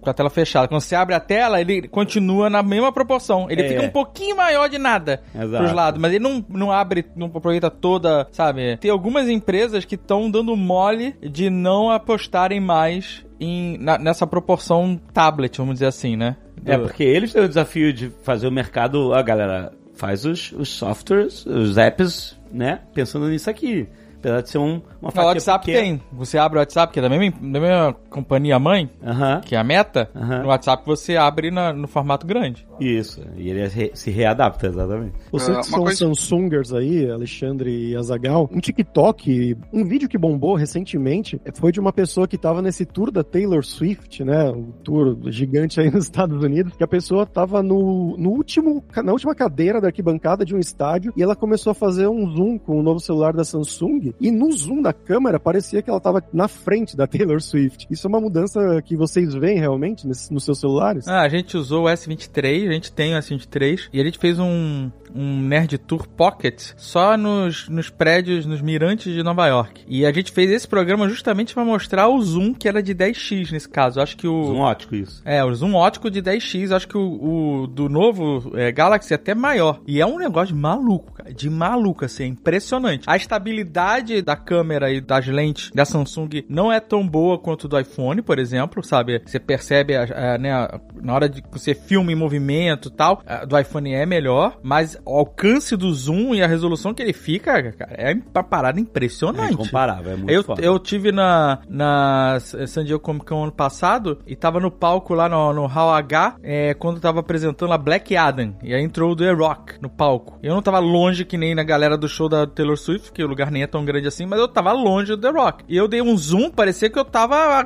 com 0.02 0.10
a 0.10 0.14
tela 0.14 0.30
fechada. 0.30 0.68
Quando 0.68 0.82
você 0.82 0.96
abre 0.96 1.14
a 1.16 1.20
tela, 1.20 1.60
ele 1.60 1.88
continua 1.88 2.50
na 2.50 2.64
mesma 2.64 2.92
proporção. 2.92 3.48
Ele 3.50 3.62
É. 3.62 3.68
fica 3.70 3.84
um 3.84 3.90
pouquinho 3.90 4.36
maior 4.38 4.68
de 4.70 4.78
nada 4.78 5.22
Exato. 5.34 5.64
pros 5.64 5.74
lados, 5.74 6.00
mas 6.02 6.14
ele 6.14 6.24
não, 6.24 6.44
não 6.50 6.72
abre, 6.72 7.06
não 7.16 7.28
aproveita 7.28 7.70
toda, 7.70 8.28
sabe? 8.32 8.78
Tem 8.78 8.92
algumas 8.92 9.28
empresas 9.30 9.86
que 9.86 9.96
estão 9.96 10.30
dando 10.30 10.56
mole 10.56 11.16
de 11.22 11.50
não 11.50 11.90
apostarem 11.90 12.60
mais 12.60 13.26
em, 13.40 13.78
na- 13.80 13.98
nessa 13.98 14.26
proporção 14.26 15.00
tablet, 15.14 15.58
vamos 15.58 15.74
dizer 15.76 15.88
assim, 15.88 16.16
né? 16.16 16.38
É, 16.66 16.78
Do- 16.78 16.84
porque 16.84 17.04
eles 17.04 17.32
têm 17.32 17.44
o 17.44 17.48
desafio 17.48 17.94
de 17.94 18.10
fazer 18.24 18.48
o 18.48 18.52
mercado. 18.52 19.14
A 19.14 19.22
galera 19.22 19.72
faz 19.94 20.26
os, 20.26 20.52
os 20.52 20.70
softwares, 20.70 21.46
os 21.46 21.78
apps, 21.78 22.38
né? 22.52 22.82
Pensando 22.94 23.28
nisso 23.30 23.50
aqui. 23.50 23.88
Apesar 24.26 24.42
de 24.42 24.50
ser 24.50 24.58
um, 24.58 24.82
uma 25.02 25.12
fatia 25.12 25.28
WhatsApp 25.30 25.66
pequena. 25.66 25.84
tem. 25.84 26.02
Você 26.14 26.38
abre 26.38 26.58
o 26.58 26.62
WhatsApp, 26.62 26.92
que 26.94 27.00
é 27.00 27.02
da 27.02 27.10
mesma, 27.10 27.40
da 27.52 27.60
mesma 27.60 27.94
companhia 28.10 28.58
mãe, 28.60 28.90
Aham. 29.04 29.42
que 29.42 29.56
é 29.56 29.58
a 29.60 29.64
Meta. 29.64 30.10
Aham. 30.16 30.42
No 30.44 30.48
WhatsApp 30.50 30.84
você 30.86 31.16
abre 31.16 31.52
na- 31.52 31.74
no 31.74 31.88
formato 31.88 32.26
grande. 32.26 32.68
Isso. 32.80 33.22
E 33.38 33.50
ele 33.50 33.68
re- 33.68 33.92
se 33.94 34.10
readapta, 34.12 34.68
exatamente. 34.68 35.14
Vocês 35.32 35.50
que 35.50 35.54
uma 35.56 35.64
são 35.64 35.84
coisa- 35.84 35.98
Samsungers 36.06 36.74
aí, 36.74 37.10
Alexandre 37.10 37.92
e 37.92 37.96
Azagal, 37.96 38.50
um 38.52 38.60
TikTok, 38.60 39.56
um 39.74 39.84
vídeo 39.86 40.10
que 40.10 40.18
bombou 40.18 40.56
recentemente 40.56 41.40
foi 41.54 41.72
de 41.72 41.80
uma 41.80 41.94
pessoa 41.94 42.28
que 42.28 42.38
tava 42.38 42.62
nesse 42.62 42.86
tour 42.86 43.12
da 43.12 43.24
Taylor 43.24 43.64
Swift, 43.64 44.24
né? 44.24 44.50
Um 44.52 44.72
tour 44.84 45.18
gigante 45.32 45.80
aí 45.80 45.90
nos 45.92 46.06
Estados 46.06 46.44
Unidos, 46.44 46.74
que 46.76 46.84
a 46.84 46.88
pessoa 46.88 47.26
tava 47.26 47.62
no, 47.62 48.16
no 48.18 48.30
último, 48.32 48.84
na 49.04 49.12
última 49.12 49.36
cadeira 49.36 49.80
da 49.80 49.88
arquibancada 49.88 50.44
de 50.46 50.56
um 50.56 50.60
estádio 50.60 51.14
e 51.16 51.22
ela 51.22 51.36
começou 51.36 51.72
a 51.72 51.76
fazer 51.76 52.08
um 52.08 52.28
zoom 52.36 52.58
com 52.58 52.80
o 52.80 52.84
novo 52.84 53.00
celular 53.00 53.34
da 53.34 53.44
Samsung 53.44 54.14
e 54.20 54.32
no 54.32 54.52
zoom 54.52 54.82
da 54.82 54.94
câmera 54.94 55.40
parecia 55.40 55.82
que 55.82 55.90
ela 55.90 56.00
tava 56.00 56.24
na 56.34 56.48
frente 56.48 56.96
da 56.96 57.08
Taylor 57.08 57.42
Swift. 57.42 57.88
Isso 57.90 58.08
é 58.08 58.10
uma 58.10 58.22
mudança 58.22 58.82
que 58.84 58.96
vocês 58.96 59.34
veem 59.34 59.60
realmente 59.60 60.08
nesses- 60.08 60.30
nos 60.30 60.44
seus 60.44 60.60
celulares? 60.60 61.08
Ah, 61.08 61.22
a 61.22 61.30
gente 61.30 61.58
usou 61.58 61.86
o 61.86 61.90
S23, 61.90 62.68
a 62.70 62.72
gente 62.74 62.92
tem 62.92 63.14
o 63.14 63.18
S23, 63.18 63.90
e 63.94 64.00
a 64.00 64.04
gente 64.04 64.18
fez 64.18 64.40
um, 64.40 64.90
um 65.14 65.42
Nerd 65.42 65.78
Tour 65.80 66.08
Pocket 66.08 66.62
só 66.78 67.18
nos, 67.18 67.68
nos 67.70 67.90
prédios, 67.90 68.46
nos 68.46 68.62
mirantes 68.62 69.14
de 69.14 69.24
Nova 69.24 69.48
York. 69.48 69.84
E 69.88 70.06
a 70.06 70.12
gente 70.12 70.32
fez 70.32 70.50
esse 70.52 70.68
programa 70.68 71.08
justamente 71.10 71.54
pra 71.54 71.64
mostrar 71.66 72.08
o 72.10 72.22
zoom, 72.22 72.54
que 72.54 72.68
era 72.68 72.82
de 72.82 72.94
10x 72.94 73.52
nesse 73.52 73.70
caso. 73.70 74.00
Eu 74.00 74.04
acho 74.04 74.18
que 74.18 74.28
o... 74.28 74.54
Um 74.54 74.60
ótico 74.60 74.96
isso. 74.96 75.22
É, 75.26 75.44
o 75.44 75.54
zoom 75.54 75.74
ótico 75.74 76.10
de 76.10 76.22
10x, 76.22 76.70
eu 76.70 76.76
acho 76.78 76.88
que 76.88 76.98
o, 76.98 77.62
o 77.64 77.68
do 77.68 77.88
novo 77.90 78.52
é, 78.56 78.72
Galaxy 78.72 79.14
é 79.14 79.16
até 79.16 79.34
maior. 79.36 79.82
E 79.88 80.00
é 80.02 80.06
um 80.06 80.18
negócio 80.18 80.54
de 80.54 80.60
maluco, 80.60 81.14
cara. 81.14 81.34
De 81.34 81.50
maluco, 81.50 82.06
assim, 82.06 82.24
é 82.24 82.28
impressionante. 82.28 83.04
A 83.08 83.16
estabilidade 83.18 83.95
da 84.04 84.36
câmera 84.36 84.92
e 84.92 85.00
das 85.02 85.28
lentes 85.28 85.72
da 85.74 85.86
Samsung 85.86 86.30
não 86.50 86.72
é 86.72 86.80
tão 86.80 87.08
boa 87.08 87.38
quanto 87.40 87.68
do 87.68 87.80
iPhone, 87.80 88.22
por 88.22 88.40
exemplo, 88.40 88.84
sabe? 88.84 89.22
Você 89.26 89.40
percebe, 89.40 89.96
a- 89.96 90.34
a, 90.34 90.38
né, 90.38 90.52
a- 90.54 90.80
na 91.02 91.14
hora 91.14 91.30
de 91.30 91.42
que 91.42 91.48
você 91.52 91.74
filma 91.74 92.12
em 92.12 92.16
movimento 92.16 92.90
e 92.90 92.92
tal, 92.92 93.22
do 93.48 93.58
iPhone 93.58 93.94
é 93.94 94.06
melhor, 94.06 94.58
mas 94.64 94.98
o 95.06 95.18
alcance 95.18 95.76
do 95.76 95.94
zoom 95.94 96.34
e 96.36 96.42
a 96.42 96.48
resolução 96.48 96.94
que 96.94 97.02
ele 97.02 97.14
fica, 97.14 97.72
cara, 97.74 97.94
é 97.98 98.14
uma 98.14 98.44
parada 98.44 98.80
É 98.80 98.82
impressionante. 98.82 99.54
incomparável, 99.54 100.14
é 100.14 100.16
muito 100.16 100.32
Eu, 100.32 100.44
foda. 100.44 100.62
eu 100.62 100.78
tive 100.80 101.12
na, 101.12 101.60
na 101.70 102.38
San 102.40 102.84
Diego 102.84 103.00
Comic 103.00 103.26
Con 103.26 103.44
ano 103.44 103.52
passado 103.52 104.20
e 104.26 104.36
tava 104.36 104.60
no 104.60 104.72
palco 104.72 105.14
lá 105.14 105.30
no, 105.30 105.54
no 105.54 105.66
Hall 105.68 105.92
H 105.94 106.38
é, 106.44 106.74
quando 106.74 107.00
tava 107.00 107.20
apresentando 107.20 107.74
a 107.74 107.78
Black 107.78 108.16
Adam. 108.16 108.56
E 108.64 108.74
aí 108.74 108.84
entrou 108.84 109.12
o 109.12 109.16
The 109.16 109.32
Rock 109.32 109.76
no 109.82 109.90
palco. 109.90 110.40
Eu 110.42 110.54
não 110.54 110.62
tava 110.62 110.80
longe 110.80 111.24
que 111.26 111.38
nem 111.38 111.54
na 111.56 111.64
galera 111.64 111.98
do 111.98 112.08
show 112.08 112.28
da 112.28 112.46
Taylor 112.48 112.78
Swift, 112.78 113.12
que 113.12 113.24
o 113.24 113.28
lugar 113.28 113.52
nem 113.52 113.64
é 113.64 113.68
tão 113.68 113.85
grande 113.86 114.08
assim, 114.08 114.26
mas 114.26 114.40
eu 114.40 114.48
tava 114.48 114.72
longe 114.72 115.16
do 115.16 115.18
The 115.18 115.30
Rock. 115.30 115.64
E 115.68 115.78
eu 115.78 115.88
dei 115.88 116.02
um 116.02 116.18
zoom, 116.18 116.50
parecia 116.50 116.90
que 116.90 116.98
eu 117.00 117.06
tava 117.06 117.64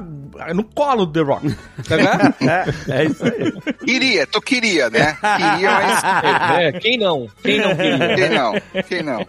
no 0.54 0.64
colo 0.64 1.06
do 1.06 1.14
The 1.14 1.22
Rock. 1.22 1.56
Tá 1.88 1.96
vendo? 1.96 2.36
É, 2.50 3.02
é 3.02 3.06
isso 3.06 3.24
aí. 3.24 3.74
Queria, 3.86 4.28
tu 4.28 4.42
queria, 4.42 4.90
né? 4.90 5.18
Queria, 5.22 5.72
mas 5.72 6.60
É, 6.60 6.72
quem 6.74 6.98
não? 6.98 7.28
Quem 7.42 7.60
não 7.60 7.76
queria? 7.76 8.16
quem 8.16 8.30
não? 8.30 8.54
Quem 8.88 9.04
não? 9.04 9.26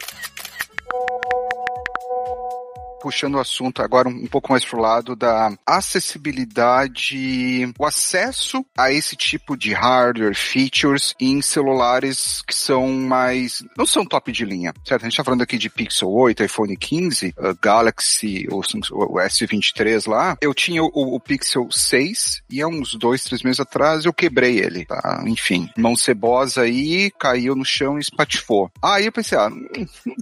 Puxando 3.01 3.37
o 3.37 3.41
assunto 3.41 3.83
agora 3.83 4.09
um 4.09 4.27
pouco 4.27 4.53
mais 4.53 4.65
pro 4.65 4.81
lado 4.81 5.17
da 5.17 5.53
acessibilidade, 5.67 7.73
o 7.79 7.87
acesso 7.87 8.65
a 8.77 8.93
esse 8.93 9.17
tipo 9.17 9.57
de 9.57 9.73
hardware, 9.73 10.35
features 10.35 11.15
em 11.19 11.41
celulares 11.41 12.43
que 12.47 12.55
são 12.55 12.93
mais, 12.93 13.65
não 13.77 13.87
são 13.87 14.05
top 14.05 14.31
de 14.31 14.45
linha, 14.45 14.75
certo? 14.85 15.03
A 15.03 15.09
gente 15.09 15.17
tá 15.17 15.25
falando 15.25 15.43
aqui 15.43 15.57
de 15.57 15.71
Pixel 15.71 16.11
8, 16.11 16.45
iPhone 16.45 16.77
15, 16.77 17.35
uh, 17.39 17.57
Galaxy, 17.61 18.47
ou 18.51 18.61
o 18.61 19.19
S23 19.19 20.09
lá. 20.09 20.37
Eu 20.41 20.53
tinha 20.53 20.83
o, 20.83 20.91
o 20.93 21.21
Pixel 21.21 21.69
6 21.71 22.43
e 22.51 22.61
há 22.61 22.69
uns 22.69 22.95
dois, 22.95 23.25
três 23.25 23.43
meses 23.43 23.61
atrás 23.61 24.05
eu 24.05 24.13
quebrei 24.13 24.59
ele, 24.59 24.85
tá? 24.85 25.23
Enfim, 25.27 25.71
mão 25.77 25.97
cebosa 25.97 26.63
aí, 26.63 27.11
caiu 27.19 27.55
no 27.55 27.65
chão 27.65 27.99
e 27.99 28.01
espatifou. 28.01 28.71
Aí 28.83 29.07
eu 29.07 29.13
pensei, 29.13 29.39
ah, 29.39 29.51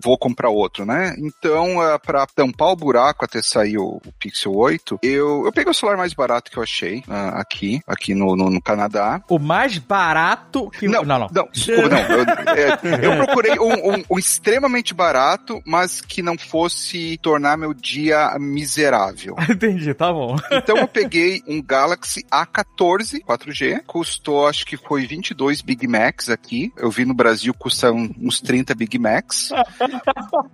vou 0.02 0.16
comprar 0.16 0.50
outro, 0.50 0.84
né? 0.84 1.14
Então, 1.18 1.78
uh, 1.78 1.98
pra 2.00 2.26
tampar 2.26 2.67
o 2.72 2.76
buraco 2.76 3.24
até 3.24 3.42
sair 3.42 3.78
o, 3.78 4.00
o 4.04 4.12
Pixel 4.18 4.54
8, 4.54 4.98
eu, 5.02 5.44
eu 5.44 5.52
peguei 5.52 5.70
o 5.70 5.74
celular 5.74 5.96
mais 5.96 6.12
barato 6.14 6.50
que 6.50 6.56
eu 6.58 6.62
achei 6.62 7.02
ah, 7.08 7.40
aqui, 7.40 7.80
aqui 7.86 8.14
no, 8.14 8.36
no, 8.36 8.50
no 8.50 8.60
Canadá. 8.62 9.22
o 9.28 9.38
mais 9.38 9.78
barato 9.78 10.70
que. 10.70 10.86
Não, 10.88 11.02
não, 11.04 11.18
não. 11.18 11.48
desculpa, 11.52 11.88
não. 11.88 11.98
Eu, 11.98 12.24
é, 12.56 13.06
eu 13.06 13.24
procurei 13.24 13.58
um, 13.58 13.94
um- 13.96 14.04
um 14.10 14.18
extremamente 14.18 14.94
barato, 14.94 15.60
mas 15.66 16.00
que 16.00 16.22
não 16.22 16.36
fosse 16.38 17.18
tornar 17.18 17.56
meu 17.56 17.72
dia 17.74 18.36
miserável. 18.38 19.34
Entendi, 19.48 19.92
tá 19.94 20.12
bom. 20.12 20.36
Então 20.50 20.76
eu 20.76 20.88
peguei 20.88 21.42
um 21.46 21.62
Galaxy 21.62 22.24
A14 22.30 23.22
4G, 23.24 23.82
custou 23.86 24.46
acho 24.46 24.64
que 24.66 24.76
foi 24.76 25.06
22 25.06 25.62
Big 25.62 25.86
Macs 25.86 26.28
aqui. 26.28 26.72
Eu 26.76 26.90
vi 26.90 27.04
no 27.04 27.14
Brasil 27.14 27.52
custa 27.54 27.92
uns 27.92 28.40
30 28.40 28.74
Big 28.74 28.98
Macs. 28.98 29.50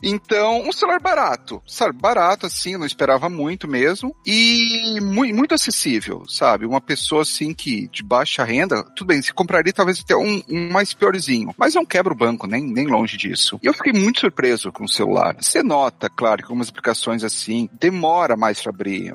Então, 0.02 0.60
um 0.68 0.72
celular 0.72 1.00
barato, 1.00 1.62
sabe? 1.66 1.96
Barato 2.04 2.44
assim, 2.44 2.76
não 2.76 2.84
esperava 2.84 3.30
muito 3.30 3.66
mesmo 3.66 4.14
e 4.26 5.00
muito, 5.00 5.34
muito 5.34 5.54
acessível, 5.54 6.24
sabe? 6.28 6.66
Uma 6.66 6.78
pessoa 6.78 7.22
assim 7.22 7.54
que 7.54 7.88
de 7.88 8.02
baixa 8.02 8.44
renda, 8.44 8.84
tudo 8.94 9.06
bem, 9.06 9.22
se 9.22 9.32
compraria 9.32 9.72
talvez 9.72 10.00
até 10.00 10.14
um, 10.14 10.42
um 10.46 10.70
mais 10.70 10.92
piorzinho, 10.92 11.54
mas 11.56 11.74
não 11.74 11.86
quebra 11.86 12.12
o 12.12 12.16
banco, 12.16 12.46
nem, 12.46 12.62
nem 12.62 12.86
longe 12.86 13.16
disso. 13.16 13.58
E 13.62 13.66
eu 13.66 13.72
fiquei 13.72 13.94
muito 13.94 14.20
surpreso 14.20 14.70
com 14.70 14.84
o 14.84 14.88
celular. 14.88 15.34
Você 15.40 15.62
nota, 15.62 16.10
claro, 16.10 16.42
que 16.42 16.44
algumas 16.44 16.68
aplicações 16.68 17.24
assim 17.24 17.70
demora 17.72 18.36
mais 18.36 18.60
para 18.60 18.68
abrir, 18.68 19.08
é 19.08 19.14